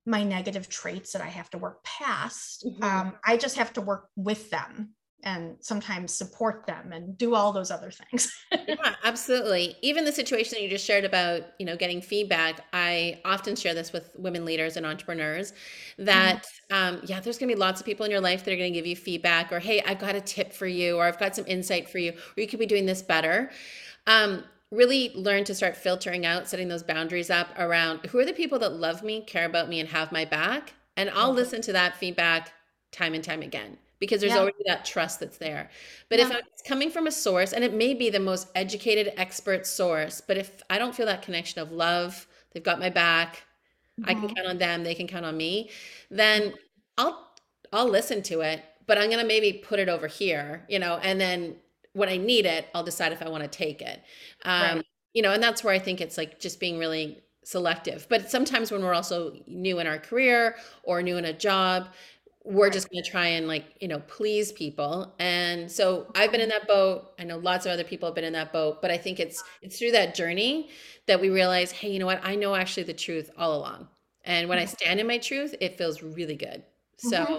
my 0.06 0.22
negative 0.22 0.68
traits 0.68 1.12
that 1.12 1.20
I 1.20 1.26
have 1.28 1.50
to 1.50 1.58
work 1.58 1.82
past. 1.82 2.64
Mm-hmm. 2.64 2.82
Um, 2.82 3.14
I 3.24 3.36
just 3.36 3.56
have 3.56 3.72
to 3.72 3.80
work 3.80 4.08
with 4.14 4.50
them 4.50 4.94
and 5.22 5.56
sometimes 5.60 6.14
support 6.14 6.66
them 6.66 6.92
and 6.92 7.18
do 7.18 7.34
all 7.34 7.52
those 7.52 7.70
other 7.70 7.90
things. 7.90 8.32
yeah, 8.68 8.94
absolutely. 9.02 9.76
Even 9.82 10.04
the 10.04 10.12
situation 10.12 10.52
that 10.52 10.62
you 10.62 10.68
just 10.68 10.84
shared 10.84 11.04
about, 11.04 11.42
you 11.58 11.66
know, 11.66 11.76
getting 11.76 12.00
feedback, 12.00 12.60
I 12.72 13.20
often 13.24 13.56
share 13.56 13.74
this 13.74 13.92
with 13.92 14.10
women 14.16 14.44
leaders 14.44 14.76
and 14.76 14.86
entrepreneurs 14.86 15.52
that, 15.98 16.46
mm-hmm. 16.70 16.96
um, 16.96 17.00
yeah, 17.04 17.20
there's 17.20 17.38
going 17.38 17.48
to 17.48 17.54
be 17.54 17.58
lots 17.58 17.80
of 17.80 17.86
people 17.86 18.04
in 18.04 18.12
your 18.12 18.20
life 18.20 18.44
that 18.44 18.52
are 18.52 18.56
going 18.56 18.72
to 18.72 18.78
give 18.78 18.86
you 18.86 18.94
feedback 18.94 19.52
or, 19.52 19.58
hey, 19.58 19.82
I've 19.84 19.98
got 19.98 20.14
a 20.14 20.20
tip 20.20 20.52
for 20.52 20.66
you, 20.66 20.96
or 20.96 21.04
I've 21.04 21.18
got 21.18 21.34
some 21.34 21.46
insight 21.48 21.88
for 21.88 21.98
you, 21.98 22.12
or 22.12 22.40
you 22.40 22.46
could 22.46 22.60
be 22.60 22.66
doing 22.66 22.86
this 22.86 23.02
better. 23.02 23.50
Um, 24.06 24.44
really 24.70 25.12
learn 25.14 25.44
to 25.44 25.54
start 25.54 25.76
filtering 25.76 26.24
out, 26.24 26.48
setting 26.48 26.68
those 26.68 26.82
boundaries 26.82 27.30
up 27.30 27.48
around 27.58 28.04
who 28.06 28.18
are 28.18 28.24
the 28.24 28.32
people 28.32 28.58
that 28.60 28.74
love 28.74 29.02
me, 29.02 29.22
care 29.22 29.46
about 29.46 29.68
me, 29.68 29.80
and 29.80 29.88
have 29.88 30.12
my 30.12 30.24
back. 30.24 30.74
And 30.96 31.10
I'll 31.10 31.28
mm-hmm. 31.28 31.36
listen 31.36 31.62
to 31.62 31.72
that 31.72 31.96
feedback 31.96 32.52
time 32.92 33.14
and 33.14 33.24
time 33.24 33.42
again 33.42 33.78
because 33.98 34.20
there's 34.20 34.32
yeah. 34.32 34.40
already 34.40 34.62
that 34.66 34.84
trust 34.84 35.20
that's 35.20 35.38
there. 35.38 35.70
But 36.08 36.18
yeah. 36.18 36.28
if 36.28 36.36
it's 36.36 36.62
coming 36.62 36.90
from 36.90 37.06
a 37.06 37.12
source, 37.12 37.52
and 37.52 37.64
it 37.64 37.74
may 37.74 37.94
be 37.94 38.10
the 38.10 38.20
most 38.20 38.48
educated, 38.54 39.12
expert 39.16 39.66
source, 39.66 40.20
but 40.20 40.36
if 40.36 40.62
I 40.70 40.78
don't 40.78 40.94
feel 40.94 41.06
that 41.06 41.22
connection 41.22 41.60
of 41.60 41.72
love, 41.72 42.26
they've 42.52 42.62
got 42.62 42.78
my 42.78 42.90
back, 42.90 43.44
mm-hmm. 43.98 44.10
I 44.10 44.14
can 44.14 44.24
mm-hmm. 44.24 44.34
count 44.34 44.48
on 44.48 44.58
them, 44.58 44.84
they 44.84 44.94
can 44.94 45.06
count 45.06 45.24
on 45.24 45.36
me, 45.36 45.70
then 46.10 46.54
I'll 46.98 47.30
I'll 47.72 47.88
listen 47.88 48.22
to 48.24 48.40
it, 48.40 48.62
but 48.86 48.98
I'm 48.98 49.10
gonna 49.10 49.24
maybe 49.24 49.52
put 49.52 49.78
it 49.78 49.88
over 49.88 50.06
here, 50.06 50.64
you 50.68 50.78
know, 50.78 50.98
and 51.02 51.20
then 51.20 51.56
when 51.96 52.10
I 52.10 52.18
need 52.18 52.44
it, 52.44 52.68
I'll 52.74 52.84
decide 52.84 53.12
if 53.12 53.22
I 53.22 53.28
want 53.28 53.42
to 53.42 53.48
take 53.48 53.80
it. 53.80 54.02
Um, 54.44 54.76
right. 54.76 54.86
You 55.14 55.22
know, 55.22 55.32
and 55.32 55.42
that's 55.42 55.64
where 55.64 55.72
I 55.72 55.78
think 55.78 56.02
it's 56.02 56.18
like 56.18 56.38
just 56.38 56.60
being 56.60 56.78
really 56.78 57.22
selective. 57.42 58.06
But 58.10 58.30
sometimes 58.30 58.70
when 58.70 58.82
we're 58.82 58.92
also 58.92 59.32
new 59.46 59.78
in 59.78 59.86
our 59.86 59.98
career 59.98 60.56
or 60.82 61.00
new 61.00 61.16
in 61.16 61.24
a 61.24 61.32
job, 61.32 61.88
we're 62.46 62.70
just 62.70 62.88
going 62.90 63.02
to 63.02 63.10
try 63.10 63.26
and 63.26 63.48
like 63.48 63.64
you 63.80 63.88
know 63.88 63.98
please 64.00 64.52
people. 64.52 65.14
And 65.18 65.70
so 65.70 66.10
i've 66.14 66.30
been 66.30 66.40
in 66.40 66.48
that 66.50 66.68
boat. 66.68 67.12
I 67.18 67.24
know 67.24 67.38
lots 67.38 67.66
of 67.66 67.72
other 67.72 67.84
people 67.84 68.08
have 68.08 68.14
been 68.14 68.24
in 68.24 68.32
that 68.34 68.52
boat. 68.52 68.80
But 68.80 68.90
i 68.90 68.96
think 68.96 69.20
it's 69.20 69.42
it's 69.62 69.78
through 69.78 69.92
that 69.92 70.14
journey 70.14 70.70
that 71.06 71.20
we 71.20 71.28
realize 71.28 71.72
hey 71.72 71.90
you 71.90 71.98
know 71.98 72.06
what? 72.06 72.20
I 72.22 72.36
know 72.36 72.54
actually 72.54 72.84
the 72.84 72.94
truth 72.94 73.30
all 73.36 73.56
along. 73.56 73.88
And 74.24 74.48
when 74.48 74.58
i 74.58 74.62
mm-hmm. 74.62 74.76
stand 74.80 75.00
in 75.00 75.06
my 75.06 75.18
truth 75.18 75.54
it 75.60 75.76
feels 75.76 76.02
really 76.02 76.36
good. 76.36 76.62
So 76.98 77.24
mm-hmm. 77.24 77.38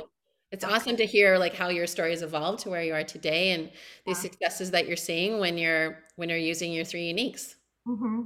it's 0.51 0.63
awesome 0.63 0.97
to 0.97 1.05
hear 1.05 1.37
like 1.37 1.55
how 1.55 1.69
your 1.69 1.87
story 1.87 2.11
has 2.11 2.21
evolved 2.21 2.59
to 2.59 2.69
where 2.69 2.83
you 2.83 2.93
are 2.93 3.03
today 3.03 3.51
and 3.51 3.71
the 4.05 4.13
successes 4.13 4.71
that 4.71 4.87
you're 4.87 4.97
seeing 4.97 5.39
when 5.39 5.57
you're 5.57 5.99
when 6.17 6.29
you're 6.29 6.37
using 6.37 6.71
your 6.73 6.85
three 6.85 7.11
uniques. 7.13 7.55
Mm-hmm. 7.87 8.23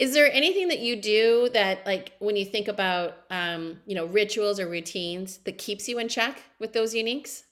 Is 0.00 0.14
there 0.14 0.32
anything 0.32 0.68
that 0.68 0.80
you 0.80 0.96
do 0.96 1.50
that 1.52 1.84
like 1.84 2.12
when 2.20 2.34
you 2.34 2.44
think 2.44 2.68
about 2.68 3.18
um, 3.30 3.78
you 3.86 3.94
know 3.94 4.06
rituals 4.06 4.58
or 4.58 4.68
routines 4.68 5.38
that 5.44 5.58
keeps 5.58 5.88
you 5.88 5.98
in 5.98 6.08
check 6.08 6.42
with 6.58 6.72
those 6.72 6.94
uniques 6.94 7.42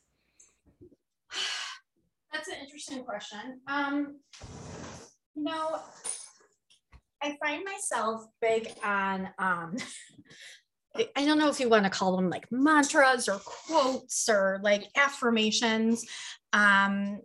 that's 2.32 2.48
an 2.48 2.54
interesting 2.62 3.04
question. 3.04 3.60
Um, 3.66 4.16
you 5.34 5.44
know, 5.44 5.80
I 7.22 7.36
find 7.44 7.64
myself 7.64 8.26
big 8.40 8.72
on 8.84 9.28
um 9.38 9.76
I 11.16 11.24
don't 11.24 11.38
know 11.38 11.48
if 11.48 11.60
you 11.60 11.68
want 11.68 11.84
to 11.84 11.90
call 11.90 12.16
them 12.16 12.28
like 12.28 12.50
mantras 12.50 13.28
or 13.28 13.38
quotes 13.44 14.28
or 14.28 14.58
like 14.64 14.84
affirmations. 14.96 16.04
Um, 16.52 17.20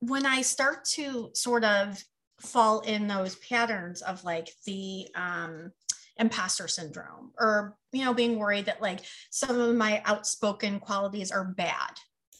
when 0.00 0.26
I 0.26 0.42
start 0.42 0.84
to 0.96 1.30
sort 1.32 1.64
of 1.64 2.02
fall 2.40 2.80
in 2.80 3.06
those 3.06 3.36
patterns 3.36 4.02
of 4.02 4.22
like 4.24 4.50
the 4.66 5.08
um, 5.14 5.72
imposter 6.18 6.68
syndrome 6.68 7.32
or, 7.38 7.76
you 7.92 8.04
know, 8.04 8.14
being 8.14 8.38
worried 8.38 8.66
that 8.66 8.82
like 8.82 9.00
some 9.30 9.58
of 9.58 9.74
my 9.74 10.02
outspoken 10.04 10.80
qualities 10.80 11.30
are 11.30 11.44
bad. 11.44 11.92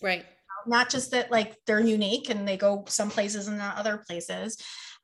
Right. 0.02 0.24
Not 0.66 0.90
just 0.90 1.12
that 1.12 1.30
like 1.30 1.56
they're 1.66 1.80
unique 1.80 2.28
and 2.30 2.46
they 2.46 2.56
go 2.56 2.84
some 2.88 3.10
places 3.10 3.48
and 3.48 3.58
not 3.58 3.76
other 3.76 3.98
places. 3.98 4.58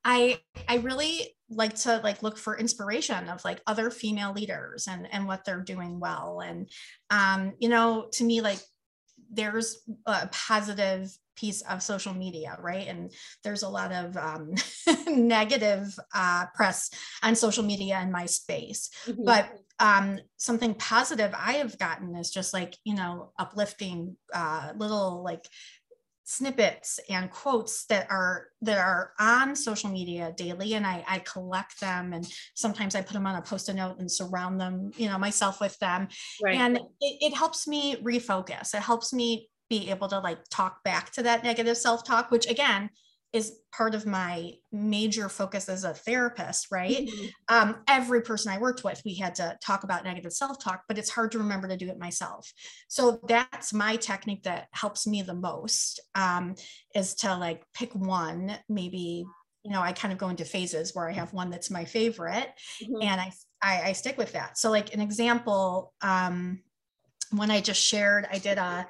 I 0.05 0.41
I 0.69 0.77
really 0.77 1.37
like 1.49 1.75
to 1.75 1.99
like 2.03 2.23
look 2.23 2.39
for 2.39 2.59
inspiration 2.59 3.29
of 3.29 3.45
like 3.45 3.61
other 3.67 3.91
female 3.91 4.33
leaders 4.33 4.89
and 4.89 5.07
and 5.13 5.27
what 5.27 5.45
they're 5.45 5.61
doing 5.61 6.01
well 6.01 6.41
and 6.41 6.69
um 7.11 7.53
you 7.59 7.69
know 7.69 8.09
to 8.13 8.25
me 8.25 8.41
like 8.41 8.59
there's 9.31 9.79
a 10.07 10.29
positive 10.29 11.11
piece 11.37 11.63
of 11.63 11.83
social 11.83 12.15
media 12.15 12.57
right 12.61 12.89
and 12.89 13.13
there's 13.45 13.63
a 13.63 13.69
lot 13.69 13.93
of 13.93 14.17
um, 14.17 14.55
negative 15.09 15.95
uh, 16.15 16.47
press 16.55 16.91
on 17.23 17.35
social 17.35 17.65
media 17.65 18.01
in 18.03 18.11
my 18.11 18.27
space 18.27 18.91
mm-hmm. 19.07 19.25
but 19.25 19.51
um, 19.79 20.19
something 20.37 20.75
positive 20.75 21.35
i 21.37 21.53
have 21.55 21.79
gotten 21.79 22.15
is 22.17 22.31
just 22.31 22.53
like 22.53 22.77
you 22.85 22.95
know 22.95 23.33
uplifting 23.39 24.17
uh, 24.35 24.73
little 24.77 25.23
like 25.23 25.47
snippets 26.25 27.01
and 27.11 27.31
quotes 27.31 27.85
that 27.87 28.11
are 28.11 28.47
that 28.63 28.79
are 28.79 29.13
on 29.19 29.57
social 29.57 29.91
media 29.91 30.33
daily 30.37 30.75
and 30.75 30.87
I, 30.87 31.05
I 31.07 31.19
collect 31.19 31.81
them 31.81 32.13
and 32.13 32.27
sometimes 32.55 32.95
I 32.95 33.03
put 33.03 33.13
them 33.13 33.27
on 33.27 33.35
a 33.35 33.43
post-it 33.43 33.75
note 33.75 33.99
and 33.99 34.11
surround 34.11 34.61
them, 34.61 34.93
you 34.97 35.09
know, 35.09 35.19
myself 35.19 35.61
with 35.61 35.79
them. 35.81 36.09
Right. 36.43 36.57
And 36.57 36.79
it, 36.79 37.17
it 37.21 37.35
helps 37.35 37.67
me 37.67 37.97
refocus. 37.97 38.75
It 38.75 38.81
helps 38.81 39.13
me 39.13 39.49
be 39.73 39.89
able 39.89 40.07
to 40.07 40.19
like 40.19 40.39
talk 40.51 40.85
back 40.85 41.11
to 41.13 41.23
that 41.23 41.43
negative 41.43 41.79
self-talk, 41.79 42.31
which 42.31 42.47
again 42.47 42.91
is 43.33 43.61
part 43.75 43.95
of 43.95 44.05
my 44.05 44.53
major 44.71 45.31
focus 45.31 45.71
as 45.71 45.85
a 45.85 45.95
therapist, 45.95 46.67
right? 46.71 47.07
Mm-hmm. 47.09 47.27
Um, 47.49 47.77
every 47.89 48.21
person 48.21 48.53
I 48.53 48.59
worked 48.59 48.85
with, 48.85 49.01
we 49.07 49.15
had 49.15 49.35
to 49.37 49.57
talk 49.65 49.85
about 49.85 50.05
negative 50.05 50.35
self 50.35 50.63
talk, 50.63 50.83
but 50.87 50.99
it's 50.99 51.09
hard 51.09 51.33
to 51.33 51.39
remember 51.39 51.67
to 51.69 51.79
do 51.79 51.89
it 51.89 51.99
myself. 51.99 52.53
So 52.89 53.21
that's 53.27 53.73
my 53.73 53.97
technique 53.97 54.43
that 54.43 54.67
helps 54.73 55.07
me 55.07 55.23
the 55.23 55.33
most 55.35 56.01
um, 56.15 56.55
is 56.95 57.15
to 57.17 57.35
like 57.35 57.63
pick 57.73 57.95
one, 57.95 58.59
maybe. 58.69 59.25
You 59.65 59.71
know, 59.71 59.81
I 59.81 59.93
kind 59.93 60.13
of 60.13 60.19
go 60.19 60.29
into 60.29 60.45
phases 60.45 60.95
where 60.95 61.09
I 61.09 61.13
have 61.13 61.33
one 61.33 61.49
that's 61.49 61.71
my 61.71 61.85
favorite, 61.85 62.49
mm-hmm. 62.83 63.01
and 63.01 63.21
I, 63.21 63.33
I 63.63 63.83
I 63.91 63.93
stick 63.93 64.19
with 64.19 64.33
that. 64.33 64.59
So, 64.59 64.73
like 64.73 64.93
an 64.93 65.01
example, 65.01 65.95
um, 66.03 66.59
when 67.31 67.51
I 67.51 67.61
just 67.61 67.81
shared, 67.81 68.27
I 68.31 68.39
did 68.39 68.59
a 68.59 68.87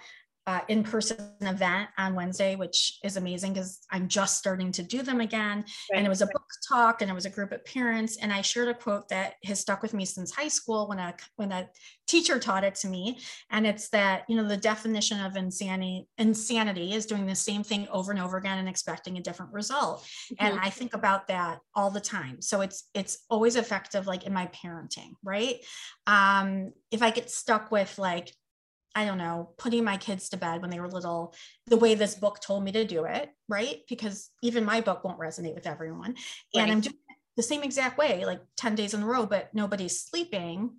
uh, 0.46 0.60
in-person 0.68 1.16
event 1.40 1.88
on 1.98 2.14
Wednesday, 2.14 2.56
which 2.56 2.98
is 3.04 3.16
amazing 3.16 3.52
because 3.52 3.80
I'm 3.90 4.08
just 4.08 4.38
starting 4.38 4.72
to 4.72 4.82
do 4.82 5.02
them 5.02 5.20
again. 5.20 5.58
Right. 5.58 5.98
And 5.98 6.06
it 6.06 6.08
was 6.08 6.22
a 6.22 6.26
book 6.26 6.44
talk, 6.68 7.00
and 7.00 7.10
it 7.10 7.14
was 7.14 7.26
a 7.26 7.30
group 7.30 7.52
of 7.52 7.64
parents. 7.64 8.16
And 8.16 8.32
I 8.32 8.42
shared 8.42 8.68
a 8.68 8.74
quote 8.74 9.08
that 9.08 9.34
has 9.44 9.60
stuck 9.60 9.82
with 9.82 9.94
me 9.94 10.04
since 10.04 10.32
high 10.32 10.48
school 10.48 10.88
when 10.88 10.98
a 10.98 11.14
when 11.36 11.52
a 11.52 11.68
teacher 12.08 12.38
taught 12.38 12.64
it 12.64 12.74
to 12.76 12.88
me. 12.88 13.18
And 13.50 13.66
it's 13.66 13.88
that 13.90 14.24
you 14.28 14.36
know 14.36 14.46
the 14.46 14.56
definition 14.56 15.20
of 15.20 15.36
insanity 15.36 16.08
insanity 16.18 16.92
is 16.92 17.06
doing 17.06 17.26
the 17.26 17.34
same 17.34 17.62
thing 17.62 17.86
over 17.92 18.10
and 18.10 18.20
over 18.20 18.36
again 18.36 18.58
and 18.58 18.68
expecting 18.68 19.18
a 19.18 19.22
different 19.22 19.52
result. 19.52 20.02
Mm-hmm. 20.02 20.46
And 20.46 20.60
I 20.60 20.70
think 20.70 20.94
about 20.94 21.28
that 21.28 21.60
all 21.74 21.90
the 21.90 22.00
time. 22.00 22.42
So 22.42 22.62
it's 22.62 22.88
it's 22.94 23.24
always 23.30 23.54
effective, 23.54 24.08
like 24.08 24.24
in 24.24 24.32
my 24.32 24.48
parenting, 24.48 25.12
right? 25.22 25.56
Um, 26.06 26.72
if 26.90 27.00
I 27.00 27.10
get 27.10 27.30
stuck 27.30 27.70
with 27.70 27.96
like 27.98 28.34
I 28.94 29.04
don't 29.04 29.18
know, 29.18 29.50
putting 29.58 29.84
my 29.84 29.96
kids 29.96 30.28
to 30.30 30.36
bed 30.36 30.60
when 30.60 30.70
they 30.70 30.80
were 30.80 30.88
little, 30.88 31.34
the 31.66 31.76
way 31.76 31.94
this 31.94 32.14
book 32.14 32.40
told 32.40 32.62
me 32.62 32.72
to 32.72 32.84
do 32.84 33.04
it, 33.04 33.30
right? 33.48 33.80
Because 33.88 34.30
even 34.42 34.64
my 34.64 34.80
book 34.80 35.02
won't 35.02 35.18
resonate 35.18 35.54
with 35.54 35.66
everyone. 35.66 36.14
Right. 36.54 36.62
And 36.62 36.72
I'm 36.72 36.80
doing 36.80 36.94
it 37.08 37.16
the 37.36 37.42
same 37.42 37.62
exact 37.62 37.96
way, 37.96 38.24
like 38.26 38.40
10 38.58 38.74
days 38.74 38.92
in 38.94 39.02
a 39.02 39.06
row, 39.06 39.24
but 39.24 39.48
nobody's 39.54 40.00
sleeping. 40.00 40.76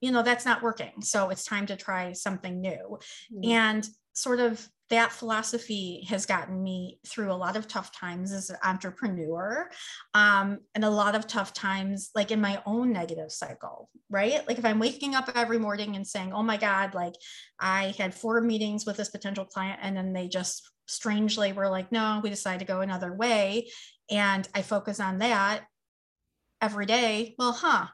You 0.00 0.12
know, 0.12 0.22
that's 0.22 0.44
not 0.44 0.62
working. 0.62 1.00
So 1.00 1.30
it's 1.30 1.44
time 1.44 1.66
to 1.66 1.76
try 1.76 2.12
something 2.12 2.60
new. 2.60 2.98
Mm-hmm. 3.32 3.50
And 3.50 3.88
sort 4.12 4.40
of 4.40 4.68
that 4.90 5.12
philosophy 5.12 6.06
has 6.08 6.26
gotten 6.26 6.62
me 6.62 6.98
through 7.06 7.32
a 7.32 7.34
lot 7.34 7.56
of 7.56 7.68
tough 7.68 7.92
times 7.92 8.32
as 8.32 8.50
an 8.50 8.56
entrepreneur 8.64 9.68
um, 10.14 10.58
and 10.74 10.84
a 10.84 10.90
lot 10.90 11.14
of 11.14 11.26
tough 11.26 11.52
times 11.52 12.10
like 12.14 12.30
in 12.30 12.40
my 12.40 12.62
own 12.66 12.92
negative 12.92 13.30
cycle 13.30 13.88
right? 14.10 14.46
Like 14.48 14.58
if 14.58 14.64
i'm 14.64 14.78
waking 14.78 15.14
up 15.14 15.30
every 15.34 15.58
morning 15.58 15.96
and 15.96 16.06
saying 16.06 16.32
oh 16.32 16.42
my 16.42 16.56
god 16.56 16.94
like 16.94 17.14
i 17.60 17.94
had 17.98 18.14
four 18.14 18.40
meetings 18.40 18.86
with 18.86 18.96
this 18.96 19.10
potential 19.10 19.44
client 19.44 19.78
and 19.82 19.96
then 19.96 20.12
they 20.12 20.28
just 20.28 20.70
strangely 20.86 21.52
were 21.52 21.68
like 21.68 21.92
no 21.92 22.20
we 22.22 22.30
decided 22.30 22.60
to 22.60 22.72
go 22.72 22.80
another 22.80 23.12
way 23.12 23.68
and 24.10 24.48
i 24.54 24.62
focus 24.62 25.00
on 25.00 25.18
that 25.18 25.64
every 26.62 26.86
day 26.86 27.34
well 27.38 27.52
huh 27.52 27.86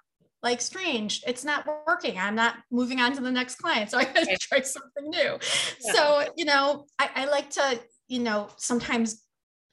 like 0.44 0.60
strange 0.60 1.24
it's 1.26 1.44
not 1.44 1.66
working. 1.86 2.16
I'm 2.18 2.36
not 2.36 2.56
moving 2.70 3.00
on 3.00 3.14
to 3.14 3.20
the 3.20 3.32
next 3.32 3.56
client. 3.56 3.90
So 3.90 3.98
i 3.98 4.04
gotta 4.04 4.26
right. 4.26 4.40
try 4.40 4.60
something 4.60 5.10
new. 5.10 5.38
Yeah. 5.84 5.92
so 5.92 6.28
you 6.36 6.44
know 6.44 6.84
I, 6.98 7.10
I, 7.16 7.24
like 7.24 7.50
to 7.50 7.80
you 8.06 8.20
know 8.20 8.48
sometimes 8.56 9.24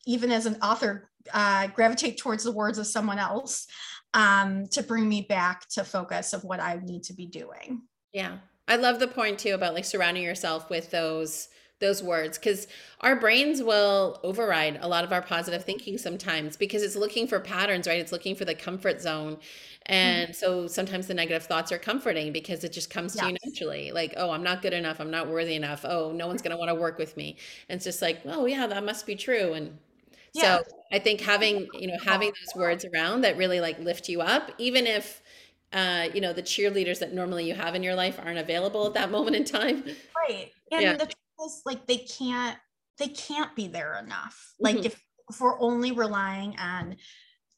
even 0.07 0.31
as 0.31 0.47
an 0.47 0.57
author 0.63 1.09
uh, 1.31 1.67
gravitate 1.67 2.17
towards 2.17 2.43
the 2.43 2.51
words 2.51 2.79
of 2.79 2.87
someone 2.87 3.19
else 3.19 3.67
um, 4.15 4.65
to 4.71 4.81
bring 4.81 5.07
me 5.07 5.27
back 5.29 5.67
to 5.69 5.83
focus 5.83 6.33
of 6.33 6.43
what 6.43 6.59
i 6.59 6.79
need 6.81 7.03
to 7.03 7.13
be 7.13 7.27
doing. 7.27 7.83
Yeah. 8.13 8.37
I 8.67 8.77
love 8.77 8.99
the 8.99 9.07
point 9.07 9.37
too 9.37 9.53
about 9.53 9.73
like 9.73 9.85
surrounding 9.85 10.23
yourself 10.23 10.69
with 10.69 10.89
those 10.89 11.49
those 11.81 12.01
words 12.01 12.37
because 12.37 12.67
our 13.01 13.15
brains 13.15 13.61
will 13.61 14.19
override 14.23 14.79
a 14.81 14.87
lot 14.87 15.03
of 15.03 15.11
our 15.11 15.21
positive 15.21 15.65
thinking 15.65 15.97
sometimes 15.97 16.55
because 16.55 16.83
it's 16.83 16.95
looking 16.95 17.27
for 17.27 17.39
patterns 17.39 17.87
right? 17.87 17.99
It's 17.99 18.11
looking 18.11 18.35
for 18.35 18.45
the 18.45 18.55
comfort 18.55 19.01
zone. 19.01 19.37
And 19.87 20.29
mm-hmm. 20.29 20.33
so 20.33 20.67
sometimes 20.67 21.07
the 21.07 21.13
negative 21.13 21.43
thoughts 21.43 21.71
are 21.71 21.79
comforting 21.79 22.31
because 22.31 22.63
it 22.63 22.71
just 22.71 22.89
comes 22.89 23.13
to 23.13 23.25
yes. 23.25 23.31
you 23.31 23.37
naturally 23.49 23.91
like 23.91 24.13
oh 24.15 24.31
i'm 24.31 24.43
not 24.43 24.61
good 24.61 24.73
enough. 24.73 25.01
I'm 25.01 25.11
not 25.11 25.27
worthy 25.27 25.55
enough. 25.55 25.83
Oh 25.83 26.13
no 26.13 26.27
one's 26.27 26.41
going 26.41 26.51
to 26.51 26.57
want 26.57 26.69
to 26.69 26.75
work 26.75 26.97
with 26.97 27.17
me. 27.17 27.35
And 27.67 27.75
it's 27.75 27.85
just 27.85 28.01
like 28.01 28.21
oh 28.25 28.45
yeah 28.45 28.67
that 28.67 28.85
must 28.85 29.05
be 29.05 29.15
true. 29.15 29.53
And 29.53 29.77
yeah. 30.33 30.59
so 30.59 30.63
i 30.93 30.99
think 30.99 31.19
having 31.19 31.67
you 31.73 31.87
know 31.87 31.97
having 32.05 32.29
those 32.29 32.55
words 32.55 32.85
around 32.85 33.19
that 33.19 33.35
really 33.35 33.59
like 33.59 33.77
lift 33.79 34.07
you 34.07 34.21
up 34.21 34.49
even 34.57 34.87
if 34.87 35.21
uh, 35.73 36.07
you 36.13 36.21
know 36.21 36.33
the 36.33 36.43
cheerleaders 36.43 36.99
that 36.99 37.13
normally 37.13 37.47
you 37.47 37.53
have 37.53 37.75
in 37.75 37.83
your 37.83 37.95
life 37.95 38.19
aren't 38.23 38.39
available 38.39 38.87
at 38.87 38.93
that 38.93 39.11
moment 39.11 39.35
in 39.35 39.45
time. 39.45 39.83
Right. 40.15 40.51
And 40.71 40.81
yeah. 40.81 40.95
the 40.95 41.11
like 41.65 41.87
they 41.87 41.97
can't 41.97 42.57
they 42.97 43.07
can't 43.07 43.55
be 43.55 43.67
there 43.67 43.99
enough 44.03 44.53
like 44.59 44.77
mm-hmm. 44.77 44.85
if, 44.87 45.03
if 45.29 45.39
we're 45.39 45.59
only 45.59 45.91
relying 45.91 46.55
on 46.57 46.95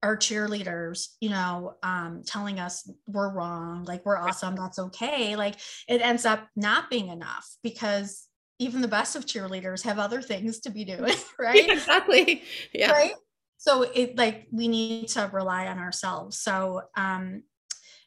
our 0.03 0.17
cheerleaders, 0.17 1.07
you 1.21 1.29
know, 1.29 1.75
um, 1.81 2.23
telling 2.25 2.59
us 2.59 2.87
we're 3.07 3.31
wrong, 3.31 3.85
like 3.85 4.05
we're 4.05 4.17
awesome, 4.17 4.55
that's 4.55 4.77
okay. 4.77 5.37
Like 5.37 5.55
it 5.87 6.01
ends 6.01 6.25
up 6.25 6.45
not 6.57 6.89
being 6.89 7.07
enough 7.07 7.49
because 7.63 8.27
even 8.59 8.81
the 8.81 8.87
best 8.87 9.15
of 9.15 9.25
cheerleaders 9.25 9.81
have 9.83 9.99
other 9.99 10.21
things 10.21 10.59
to 10.59 10.71
be 10.71 10.83
doing, 10.83 11.15
right? 11.39 11.69
exactly. 11.69 12.43
Yeah. 12.73 12.91
Right. 12.91 13.13
So 13.57 13.83
it 13.83 14.17
like 14.17 14.47
we 14.51 14.67
need 14.67 15.07
to 15.09 15.29
rely 15.31 15.67
on 15.67 15.79
ourselves. 15.79 16.37
So 16.37 16.81
um 16.97 17.43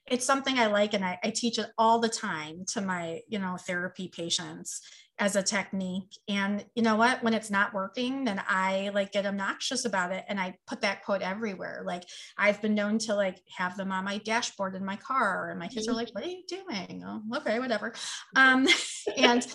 it's 0.06 0.24
something 0.24 0.58
I 0.58 0.66
like 0.66 0.94
and 0.94 1.04
I, 1.04 1.18
I 1.24 1.30
teach 1.30 1.58
it 1.58 1.66
all 1.78 1.98
the 1.98 2.08
time 2.08 2.64
to 2.74 2.80
my, 2.80 3.22
you 3.26 3.40
know, 3.40 3.56
therapy 3.56 4.08
patients 4.14 4.82
as 5.18 5.34
a 5.34 5.42
technique. 5.42 6.18
And 6.28 6.64
you 6.74 6.82
know 6.82 6.96
what? 6.96 7.22
When 7.22 7.34
it's 7.34 7.50
not 7.50 7.72
working 7.72 8.24
then 8.24 8.42
i 8.48 8.90
like 8.94 9.12
get 9.12 9.26
obnoxious 9.26 9.84
about 9.84 10.12
it 10.12 10.24
and 10.28 10.38
i 10.38 10.54
put 10.66 10.80
that 10.82 11.04
quote 11.04 11.22
everywhere. 11.22 11.82
Like 11.84 12.04
i've 12.36 12.60
been 12.60 12.74
known 12.74 12.98
to 13.00 13.14
like 13.14 13.40
have 13.56 13.76
them 13.76 13.92
on 13.92 14.04
my 14.04 14.18
dashboard 14.18 14.74
in 14.74 14.84
my 14.84 14.96
car 14.96 15.50
and 15.50 15.58
my 15.58 15.68
kids 15.68 15.88
are 15.88 15.94
like 15.94 16.10
what 16.12 16.24
are 16.24 16.28
you 16.28 16.42
doing? 16.48 17.02
Oh 17.06 17.22
okay 17.36 17.58
whatever. 17.58 17.94
Um 18.34 18.66
and 19.16 19.46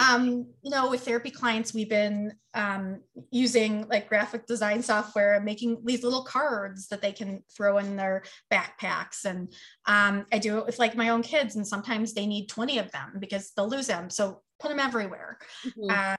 um 0.00 0.46
you 0.62 0.70
know 0.70 0.90
with 0.90 1.04
therapy 1.04 1.30
clients 1.30 1.74
we've 1.74 1.88
been 1.88 2.32
um 2.54 3.00
using 3.30 3.86
like 3.88 4.08
graphic 4.08 4.46
design 4.46 4.82
software 4.82 5.34
and 5.34 5.44
making 5.44 5.82
these 5.84 6.02
little 6.02 6.24
cards 6.24 6.88
that 6.88 7.02
they 7.02 7.12
can 7.12 7.42
throw 7.56 7.78
in 7.78 7.96
their 7.96 8.22
backpacks. 8.52 9.24
And 9.24 9.52
um 9.86 10.26
i 10.32 10.38
do 10.38 10.58
it 10.58 10.66
with 10.66 10.78
like 10.78 10.96
my 10.96 11.08
own 11.08 11.22
kids 11.22 11.56
and 11.56 11.66
sometimes 11.66 12.14
they 12.14 12.26
need 12.26 12.48
20 12.48 12.78
of 12.78 12.92
them 12.92 13.16
because 13.18 13.52
they'll 13.56 13.68
lose 13.68 13.86
them. 13.88 14.10
So 14.10 14.42
put 14.60 14.68
them 14.68 14.80
everywhere. 14.80 15.38
Mm-hmm. 15.64 15.90
Uh, 15.90 16.16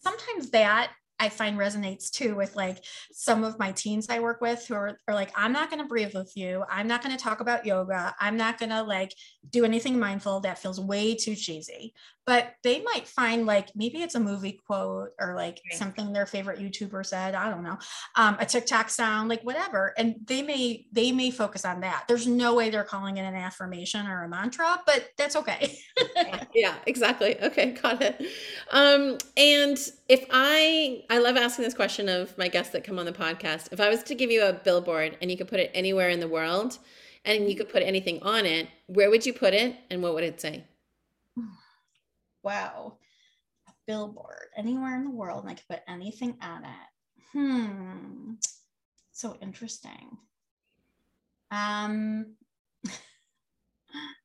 sometimes 0.00 0.50
that 0.50 0.92
I 1.20 1.28
find 1.28 1.58
resonates 1.58 2.10
too 2.10 2.34
with 2.34 2.54
like 2.56 2.84
some 3.12 3.44
of 3.44 3.58
my 3.58 3.72
teens 3.72 4.06
I 4.08 4.20
work 4.20 4.40
with 4.40 4.66
who 4.66 4.74
are, 4.74 4.98
are 5.08 5.14
like, 5.14 5.32
I'm 5.34 5.52
not 5.52 5.70
going 5.70 5.82
to 5.82 5.88
breathe 5.88 6.14
with 6.14 6.32
you. 6.36 6.64
I'm 6.70 6.86
not 6.86 7.02
going 7.02 7.16
to 7.16 7.22
talk 7.22 7.40
about 7.40 7.66
yoga. 7.66 8.14
I'm 8.20 8.36
not 8.36 8.58
going 8.58 8.70
to 8.70 8.82
like 8.82 9.14
do 9.50 9.64
anything 9.64 9.98
mindful. 9.98 10.40
That 10.40 10.58
feels 10.58 10.80
way 10.80 11.14
too 11.14 11.34
cheesy. 11.34 11.94
But 12.26 12.56
they 12.62 12.82
might 12.82 13.08
find 13.08 13.46
like 13.46 13.70
maybe 13.74 14.02
it's 14.02 14.14
a 14.14 14.20
movie 14.20 14.60
quote 14.66 15.12
or 15.18 15.34
like 15.34 15.62
right. 15.70 15.78
something 15.78 16.12
their 16.12 16.26
favorite 16.26 16.60
YouTuber 16.60 17.06
said. 17.06 17.34
I 17.34 17.48
don't 17.48 17.62
know, 17.62 17.78
um, 18.16 18.36
a 18.38 18.44
TikTok 18.44 18.90
sound, 18.90 19.30
like 19.30 19.40
whatever. 19.44 19.94
And 19.96 20.16
they 20.26 20.42
may 20.42 20.84
they 20.92 21.10
may 21.10 21.30
focus 21.30 21.64
on 21.64 21.80
that. 21.80 22.04
There's 22.06 22.26
no 22.26 22.54
way 22.54 22.68
they're 22.68 22.84
calling 22.84 23.16
it 23.16 23.22
an 23.22 23.34
affirmation 23.34 24.06
or 24.06 24.24
a 24.24 24.28
mantra, 24.28 24.78
but 24.84 25.08
that's 25.16 25.36
okay. 25.36 25.78
yeah, 26.16 26.44
yeah, 26.54 26.74
exactly. 26.86 27.42
Okay, 27.42 27.72
got 27.72 28.02
it. 28.02 28.20
Um, 28.72 29.16
and 29.38 29.78
if 30.10 30.26
I 30.30 31.04
I 31.10 31.18
love 31.18 31.38
asking 31.38 31.64
this 31.64 31.74
question 31.74 32.08
of 32.08 32.36
my 32.36 32.48
guests 32.48 32.72
that 32.72 32.84
come 32.84 32.98
on 32.98 33.06
the 33.06 33.12
podcast. 33.12 33.72
If 33.72 33.80
I 33.80 33.88
was 33.88 34.02
to 34.04 34.14
give 34.14 34.30
you 34.30 34.44
a 34.44 34.52
billboard 34.52 35.16
and 35.22 35.30
you 35.30 35.38
could 35.38 35.48
put 35.48 35.58
it 35.58 35.70
anywhere 35.72 36.10
in 36.10 36.20
the 36.20 36.28
world 36.28 36.78
and 37.24 37.48
you 37.48 37.56
could 37.56 37.70
put 37.70 37.82
anything 37.82 38.22
on 38.22 38.44
it, 38.44 38.68
where 38.86 39.08
would 39.08 39.24
you 39.24 39.32
put 39.32 39.54
it 39.54 39.76
and 39.90 40.02
what 40.02 40.14
would 40.14 40.24
it 40.24 40.40
say? 40.40 40.64
Wow. 42.44 42.98
A 43.68 43.72
billboard 43.86 44.46
anywhere 44.56 44.96
in 44.96 45.04
the 45.04 45.10
world 45.10 45.42
and 45.42 45.50
I 45.50 45.54
could 45.54 45.68
put 45.68 45.82
anything 45.88 46.36
on 46.40 46.64
it. 46.64 47.32
Hmm. 47.32 48.34
So 49.12 49.36
interesting. 49.42 50.16
Um 51.50 52.36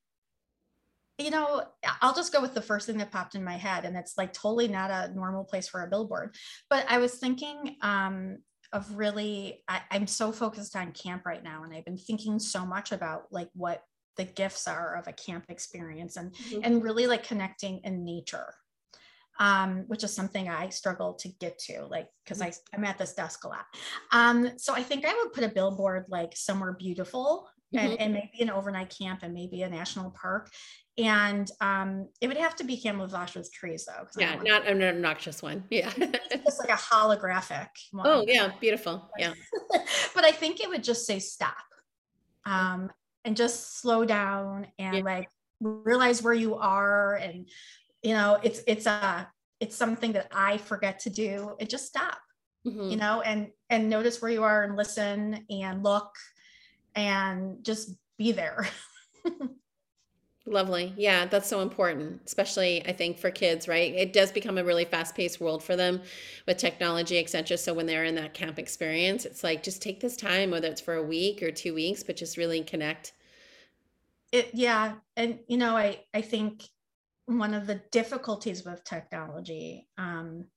you 1.18 1.30
know, 1.30 1.64
I'll 2.02 2.16
just 2.16 2.34
go 2.34 2.42
with 2.42 2.54
the 2.54 2.62
first 2.62 2.88
thing 2.88 2.98
that 2.98 3.12
popped 3.12 3.36
in 3.36 3.44
my 3.44 3.58
head, 3.58 3.86
and 3.86 3.96
it's 3.96 4.18
like 4.18 4.34
totally 4.34 4.68
not 4.68 4.92
a 4.92 5.14
normal 5.14 5.44
place 5.44 5.68
for 5.68 5.84
a 5.84 5.90
billboard. 5.90 6.36
But 6.70 6.86
I 6.90 6.98
was 6.98 7.16
thinking 7.16 7.78
um, 7.82 8.38
of 8.72 8.96
really, 8.96 9.64
I, 9.68 9.82
I'm 9.92 10.08
so 10.08 10.32
focused 10.32 10.76
on 10.76 10.92
camp 10.92 11.26
right 11.26 11.44
now, 11.44 11.64
and 11.64 11.74
I've 11.74 11.86
been 11.86 11.98
thinking 11.98 12.40
so 12.40 12.66
much 12.66 12.92
about 12.92 13.24
like 13.32 13.50
what 13.54 13.84
the 14.18 14.24
gifts 14.24 14.68
are 14.68 14.96
of 14.96 15.08
a 15.08 15.14
camp 15.14 15.46
experience 15.50 16.18
and 16.18 16.34
mm-hmm. 16.34 16.60
and 16.64 16.84
really 16.84 17.08
like 17.08 17.24
connecting 17.24 17.80
in 17.84 18.06
nature 18.06 18.54
um, 19.40 19.86
which 19.88 20.04
is 20.04 20.14
something 20.14 20.50
I 20.50 20.70
struggle 20.70 21.14
to 21.16 21.28
get 21.28 21.58
to, 21.60 21.86
like, 21.86 22.08
because 22.24 22.40
mm-hmm. 22.40 22.76
I'm 22.76 22.86
at 22.86 22.98
this 22.98 23.14
desk 23.14 23.44
a 23.44 23.48
lot. 23.48 23.66
Um, 24.12 24.52
so 24.58 24.74
I 24.74 24.84
think 24.84 25.06
I 25.06 25.14
would 25.14 25.34
put 25.34 25.44
a 25.44 25.50
billboard 25.50 26.06
like 26.10 26.36
somewhere 26.36 26.74
beautiful 26.74 27.48
mm-hmm. 27.76 27.86
and, 27.86 28.00
and, 28.00 28.14
maybe 28.14 28.42
an 28.42 28.50
overnight 28.50 28.96
camp 28.98 29.22
and 29.24 29.34
maybe 29.34 29.64
a 29.64 29.70
national 29.70 30.12
park 30.12 30.52
and 30.98 31.50
um, 31.60 32.08
it 32.22 32.28
would 32.28 32.38
have 32.38 32.56
to 32.58 32.64
be 32.64 32.78
camouflage 32.78 33.36
with 33.36 33.52
trees 33.52 33.86
though. 33.86 34.06
Yeah, 34.18 34.36
not 34.44 34.68
an 34.68 34.84
obnoxious 34.84 35.42
one. 35.42 35.64
Yeah, 35.70 35.92
just 35.98 36.60
like 36.60 36.70
a 36.70 36.74
holographic. 36.74 37.70
One. 37.92 38.06
Oh 38.08 38.24
yeah, 38.28 38.52
beautiful. 38.60 39.10
Yeah, 39.18 39.34
but 40.16 40.24
I 40.24 40.32
think 40.32 40.60
it 40.60 40.70
would 40.70 40.84
just 40.84 41.06
say 41.08 41.20
stop, 41.20 41.56
um, 42.46 42.92
and 43.26 43.36
just 43.36 43.82
slow 43.82 44.06
down 44.06 44.68
and 44.78 44.98
yeah. 44.98 45.04
like 45.04 45.30
realize 45.60 46.22
where 46.22 46.34
you 46.34 46.56
are, 46.56 47.16
and 47.16 47.50
you 48.04 48.14
know 48.14 48.40
it's 48.44 48.62
it's 48.68 48.86
a 48.86 49.28
it's 49.60 49.76
something 49.76 50.12
that 50.12 50.28
I 50.32 50.58
forget 50.58 51.00
to 51.00 51.10
do. 51.10 51.56
And 51.60 51.68
just 51.68 51.88
stop, 51.88 52.20
mm-hmm. 52.68 52.92
you 52.92 52.98
know, 52.98 53.22
and 53.22 53.48
and 53.72 53.90
notice 53.90 54.22
where 54.22 54.32
you 54.32 54.44
are 54.44 54.64
and 54.64 54.76
listen 54.76 55.44
and 55.50 55.82
look, 55.82 56.14
and 56.94 57.64
just 57.64 57.96
be 58.20 58.32
there. 58.32 58.68
Lovely. 60.46 60.94
Yeah, 60.98 61.26
that's 61.26 61.48
so 61.48 61.62
important, 61.62 62.22
especially 62.26 62.86
I 62.86 62.92
think 62.92 63.18
for 63.18 63.32
kids, 63.32 63.70
right? 63.70 63.94
It 63.94 64.12
does 64.12 64.30
become 64.30 64.58
a 64.58 64.64
really 64.64 64.84
fast-paced 64.84 65.40
world 65.40 65.64
for 65.64 65.78
them 65.78 66.02
with 66.46 66.58
technology, 66.58 67.18
etc. 67.18 67.58
So 67.58 67.74
when 67.74 67.86
they're 67.86 68.04
in 68.04 68.16
that 68.16 68.34
camp 68.34 68.60
experience, 68.60 69.24
it's 69.24 69.42
like 69.42 69.64
just 69.64 69.82
take 69.82 70.02
this 70.02 70.18
time, 70.18 70.52
whether 70.52 70.68
it's 70.68 70.82
for 70.82 70.96
a 70.96 71.04
week 71.04 71.42
or 71.42 71.50
two 71.50 71.74
weeks, 71.74 72.04
but 72.04 72.18
just 72.18 72.36
really 72.36 72.62
connect. 72.62 73.14
It 74.34 74.50
yeah, 74.54 74.96
and 75.16 75.40
you 75.48 75.58
know, 75.58 75.78
I 75.78 76.02
I 76.14 76.22
think 76.22 76.64
one 77.26 77.54
of 77.54 77.66
the 77.66 77.82
difficulties 77.92 78.66
with 78.66 78.84
technology, 78.84 79.88
um, 79.98 80.48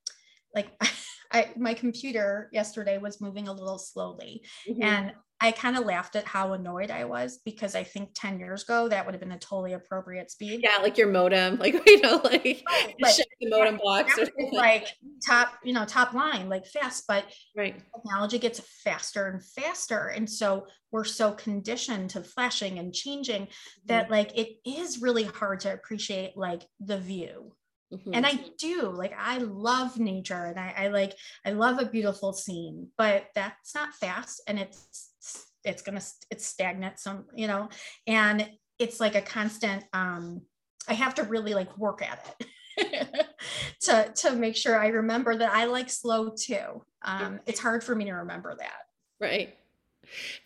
like 0.53 0.68
I 1.32 1.53
my 1.57 1.74
computer 1.74 2.49
yesterday 2.53 2.99
was 2.99 3.20
moving 3.20 3.47
a 3.47 3.53
little 3.53 3.78
slowly, 3.78 4.43
mm-hmm. 4.68 4.82
and 4.82 5.12
I 5.39 5.53
kind 5.53 5.76
of 5.76 5.84
laughed 5.84 6.16
at 6.16 6.24
how 6.24 6.55
annoyed 6.55 6.91
I 6.91 7.05
was 7.05 7.41
because 7.45 7.74
I 7.74 7.82
think 7.82 8.11
10 8.14 8.39
years 8.39 8.62
ago 8.62 8.89
that 8.89 9.05
would 9.05 9.14
have 9.14 9.20
been 9.20 9.32
a 9.32 9.39
totally 9.39 9.74
appropriate 9.74 10.30
speed. 10.30 10.61
Yeah, 10.62 10.82
like 10.82 10.97
your 10.97 11.09
modem, 11.09 11.57
like 11.61 11.74
you 11.87 12.01
know, 12.01 12.20
like 12.24 12.64
right, 12.66 13.20
the 13.41 13.51
modem 13.51 13.76
blocks 13.76 14.18
or 14.18 14.26
like 14.53 14.89
top, 15.26 15.55
you 15.62 15.74
know, 15.74 15.84
top 15.84 16.14
line, 16.14 16.49
like 16.49 16.66
fast, 16.66 17.05
but 17.07 17.26
right. 17.55 17.76
technology 17.95 18.39
gets 18.39 18.61
faster 18.61 19.26
and 19.26 19.45
faster. 19.45 20.09
And 20.09 20.28
so 20.28 20.66
we're 20.91 21.05
so 21.05 21.32
conditioned 21.32 22.11
to 22.11 22.22
flashing 22.22 22.78
and 22.78 22.95
changing 22.95 23.43
mm-hmm. 23.43 23.87
that 23.87 24.11
like 24.11 24.37
it 24.39 24.57
is 24.64 25.03
really 25.03 25.24
hard 25.24 25.61
to 25.61 25.72
appreciate 25.72 26.37
like 26.37 26.62
the 26.80 26.99
view. 26.99 27.53
Mm-hmm. 27.93 28.14
And 28.14 28.26
I 28.26 28.41
do 28.59 28.91
like 28.91 29.12
I 29.16 29.39
love 29.39 29.99
nature 29.99 30.47
and 30.47 30.59
I, 30.59 30.74
I 30.76 30.89
like 30.89 31.12
I 31.45 31.51
love 31.51 31.78
a 31.78 31.87
beautiful 31.87 32.32
scene, 32.32 32.89
but 32.97 33.26
that's 33.34 33.74
not 33.74 33.95
fast 33.95 34.41
and 34.49 34.59
it's 34.59 35.11
it's 35.67 35.83
gonna 35.83 36.01
it's 36.31 36.47
stagnant 36.47 36.99
some 36.99 37.25
you 37.35 37.47
know 37.47 37.69
and 38.07 38.49
it's 38.79 39.01
like 39.01 39.14
a 39.14 39.21
constant 39.21 39.85
um 39.93 40.41
i 40.89 40.95
have 40.95 41.14
to 41.14 41.25
really 41.25 41.55
like 41.55 41.77
work 41.77 42.01
at 42.03 42.37
it 42.77 43.27
to 43.81 44.11
to 44.14 44.35
make 44.35 44.57
sure 44.57 44.79
i 44.79 44.89
remember 44.89 45.37
that 45.37 45.53
i 45.53 45.64
like 45.64 45.91
slow 45.91 46.31
too 46.31 46.83
um 47.03 47.41
it's 47.47 47.61
hard 47.61 47.83
for 47.83 47.95
me 47.95 48.05
to 48.05 48.12
remember 48.12 48.55
that 48.59 48.83
right 49.21 49.57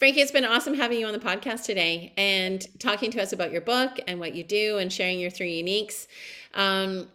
Franki, 0.01 0.17
it's 0.17 0.33
been 0.33 0.47
awesome 0.47 0.73
having 0.73 0.99
you 0.99 1.07
on 1.07 1.13
the 1.13 1.19
podcast 1.19 1.65
today 1.65 2.15
and 2.17 2.67
talking 2.79 3.11
to 3.11 3.21
us 3.21 3.35
about 3.35 3.53
your 3.53 3.61
book 3.61 4.01
and 4.07 4.19
what 4.19 4.35
you 4.35 4.43
do 4.43 4.79
and 4.79 4.91
sharing 4.91 5.21
your 5.21 5.29
three 5.29 5.63
uniques. 5.63 6.07
Um, 6.55 7.09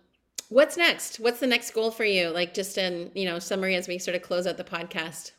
what's 0.50 0.78
next? 0.78 1.20
What's 1.20 1.40
the 1.40 1.48
next 1.48 1.72
goal 1.74 1.90
for 1.90 2.06
you? 2.06 2.30
Like 2.30 2.54
just 2.54 2.78
in, 2.78 3.10
you 3.16 3.26
know, 3.26 3.40
summary 3.40 3.76
as 3.76 3.88
we 3.88 3.98
sort 3.98 4.16
of 4.16 4.22
close 4.22 4.46
out 4.46 4.58
the 4.58 4.64
podcast. 4.64 5.32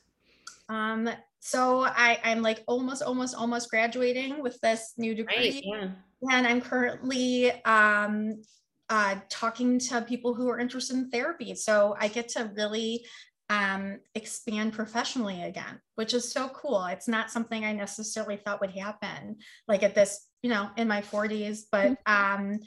Um, 0.69 1.09
so 1.41 1.85
I, 1.85 2.19
I'm 2.25 2.43
like 2.43 2.63
almost, 2.67 3.03
almost, 3.03 3.35
almost 3.35 3.71
graduating 3.71 4.43
with 4.43 4.59
this 4.61 4.95
new 4.97 5.15
degree. 5.15 5.37
Right, 5.37 5.63
yeah. 5.65 5.91
And 6.33 6.47
I'm 6.47 6.61
currently 6.61 7.53
um, 7.65 8.43
uh, 8.89 9.17
talking 9.29 9.79
to 9.79 10.03
people 10.03 10.35
who 10.35 10.49
are 10.49 10.59
interested 10.59 10.97
in 10.97 11.11
therapy. 11.11 11.55
So 11.55 11.97
I 11.99 12.09
get 12.09 12.29
to 12.31 12.51
really 12.57 13.05
um, 13.49 14.01
expand 14.15 14.73
professionally 14.73 15.43
again, 15.43 15.81
which 15.95 16.15
is 16.15 16.31
so 16.31 16.49
cool. 16.49 16.85
It's 16.87 17.09
not 17.09 17.31
something 17.31 17.65
I 17.65 17.73
necessarily 17.73 18.37
thought 18.37 18.61
would 18.61 18.73
happen 18.73 19.37
like 19.69 19.83
at 19.83 19.95
this, 19.95 20.27
you 20.43 20.51
know, 20.51 20.71
in 20.77 20.89
my 20.89 21.01
40s, 21.01 21.63
but 21.71 21.93
mm-hmm. 22.07 22.43
um, 22.45 22.61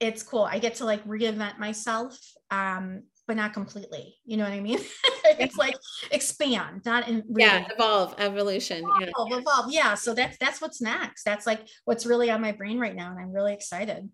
it's 0.00 0.22
cool. 0.22 0.42
I 0.42 0.58
get 0.58 0.76
to 0.76 0.84
like 0.84 1.04
reinvent 1.06 1.58
myself 1.58 2.18
um, 2.50 3.02
but 3.26 3.36
not 3.36 3.52
completely. 3.52 4.16
You 4.24 4.36
know 4.36 4.44
what 4.44 4.52
I 4.52 4.60
mean? 4.60 4.78
it's 5.38 5.56
like 5.56 5.76
expand, 6.10 6.82
not 6.84 7.08
in 7.08 7.22
really 7.28 7.42
yeah, 7.42 7.66
evolve, 7.72 8.14
evolution, 8.18 8.84
evolve, 8.84 9.30
yeah. 9.30 9.38
evolve. 9.38 9.72
Yeah. 9.72 9.94
So 9.94 10.14
that's 10.14 10.36
that's 10.38 10.60
what's 10.60 10.80
next. 10.80 11.24
That's 11.24 11.46
like 11.46 11.66
what's 11.84 12.06
really 12.06 12.30
on 12.30 12.40
my 12.40 12.52
brain 12.52 12.78
right 12.78 12.94
now, 12.94 13.10
and 13.10 13.18
I'm 13.18 13.32
really 13.32 13.54
excited. 13.54 14.08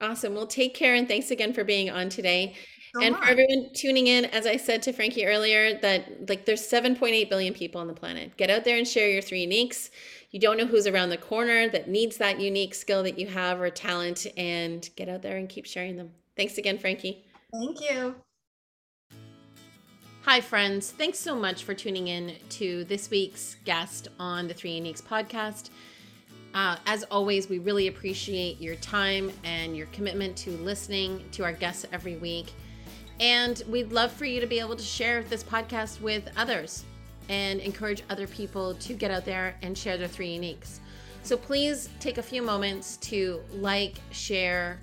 Awesome. 0.00 0.34
Well, 0.34 0.46
take 0.46 0.74
care 0.74 0.94
and 0.94 1.08
thanks 1.08 1.30
again 1.30 1.54
for 1.54 1.64
being 1.64 1.90
on 1.90 2.10
today. 2.10 2.54
So 2.94 3.02
and 3.02 3.12
much. 3.14 3.24
for 3.24 3.30
everyone 3.30 3.70
tuning 3.74 4.06
in, 4.08 4.26
as 4.26 4.46
I 4.46 4.56
said 4.56 4.82
to 4.82 4.92
Franki 4.92 5.26
earlier, 5.26 5.78
that 5.80 6.28
like 6.28 6.44
there's 6.44 6.60
7.8 6.60 7.28
billion 7.30 7.54
people 7.54 7.80
on 7.80 7.86
the 7.86 7.94
planet. 7.94 8.36
Get 8.36 8.50
out 8.50 8.64
there 8.64 8.76
and 8.76 8.86
share 8.86 9.08
your 9.08 9.22
three 9.22 9.46
uniques. 9.46 9.90
You 10.30 10.40
don't 10.40 10.58
know 10.58 10.66
who's 10.66 10.86
around 10.86 11.10
the 11.10 11.16
corner 11.16 11.68
that 11.70 11.88
needs 11.88 12.18
that 12.18 12.40
unique 12.40 12.74
skill 12.74 13.02
that 13.04 13.18
you 13.18 13.26
have 13.28 13.60
or 13.60 13.70
talent, 13.70 14.26
and 14.36 14.88
get 14.96 15.08
out 15.08 15.22
there 15.22 15.36
and 15.36 15.48
keep 15.48 15.66
sharing 15.66 15.96
them. 15.96 16.10
Thanks 16.36 16.58
again, 16.58 16.78
Franki. 16.78 17.24
Thank 17.52 17.80
you. 17.80 18.16
Hi, 20.26 20.40
friends. 20.40 20.90
Thanks 20.90 21.20
so 21.20 21.36
much 21.36 21.62
for 21.62 21.72
tuning 21.72 22.08
in 22.08 22.34
to 22.48 22.82
this 22.86 23.10
week's 23.10 23.58
guest 23.64 24.08
on 24.18 24.48
the 24.48 24.54
Three 24.54 24.80
Uniques 24.80 25.00
podcast. 25.00 25.70
Uh, 26.52 26.78
as 26.84 27.04
always, 27.04 27.48
we 27.48 27.60
really 27.60 27.86
appreciate 27.86 28.60
your 28.60 28.74
time 28.74 29.30
and 29.44 29.76
your 29.76 29.86
commitment 29.92 30.36
to 30.38 30.50
listening 30.50 31.24
to 31.30 31.44
our 31.44 31.52
guests 31.52 31.86
every 31.92 32.16
week. 32.16 32.52
And 33.20 33.62
we'd 33.68 33.92
love 33.92 34.10
for 34.10 34.24
you 34.24 34.40
to 34.40 34.48
be 34.48 34.58
able 34.58 34.74
to 34.74 34.82
share 34.82 35.22
this 35.22 35.44
podcast 35.44 36.00
with 36.00 36.28
others 36.36 36.82
and 37.28 37.60
encourage 37.60 38.02
other 38.10 38.26
people 38.26 38.74
to 38.74 38.94
get 38.94 39.12
out 39.12 39.24
there 39.24 39.54
and 39.62 39.78
share 39.78 39.96
their 39.96 40.08
three 40.08 40.36
uniques. 40.36 40.80
So 41.22 41.36
please 41.36 41.88
take 42.00 42.18
a 42.18 42.22
few 42.22 42.42
moments 42.42 42.96
to 42.96 43.40
like, 43.52 44.00
share, 44.10 44.80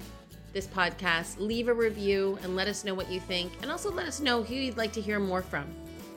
this 0.53 0.67
podcast, 0.67 1.39
leave 1.39 1.67
a 1.67 1.73
review 1.73 2.37
and 2.43 2.55
let 2.55 2.67
us 2.67 2.85
know 2.85 2.93
what 2.93 3.11
you 3.11 3.19
think. 3.19 3.51
And 3.61 3.71
also 3.71 3.91
let 3.91 4.07
us 4.07 4.19
know 4.19 4.43
who 4.43 4.53
you'd 4.53 4.77
like 4.77 4.93
to 4.93 5.01
hear 5.01 5.19
more 5.19 5.41
from, 5.41 5.65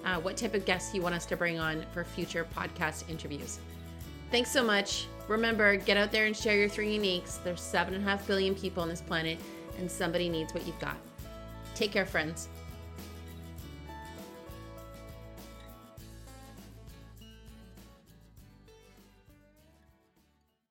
uh, 0.04 0.20
what 0.20 0.36
type 0.36 0.54
of 0.54 0.64
guests 0.64 0.94
you 0.94 1.02
want 1.02 1.14
us 1.14 1.26
to 1.26 1.36
bring 1.36 1.58
on 1.58 1.84
for 1.92 2.04
future 2.04 2.46
podcast 2.54 3.08
interviews. 3.08 3.58
Thanks 4.30 4.50
so 4.50 4.62
much. 4.62 5.06
Remember, 5.28 5.76
get 5.76 5.96
out 5.96 6.12
there 6.12 6.26
and 6.26 6.36
share 6.36 6.56
your 6.56 6.68
three 6.68 6.96
uniques. 6.96 7.42
There's 7.42 7.60
seven 7.60 7.94
and 7.94 8.04
a 8.04 8.08
half 8.08 8.26
billion 8.26 8.54
people 8.54 8.82
on 8.82 8.88
this 8.88 9.00
planet, 9.00 9.38
and 9.78 9.90
somebody 9.90 10.28
needs 10.28 10.52
what 10.54 10.66
you've 10.66 10.78
got. 10.78 10.96
Take 11.74 11.92
care, 11.92 12.06
friends. 12.06 12.48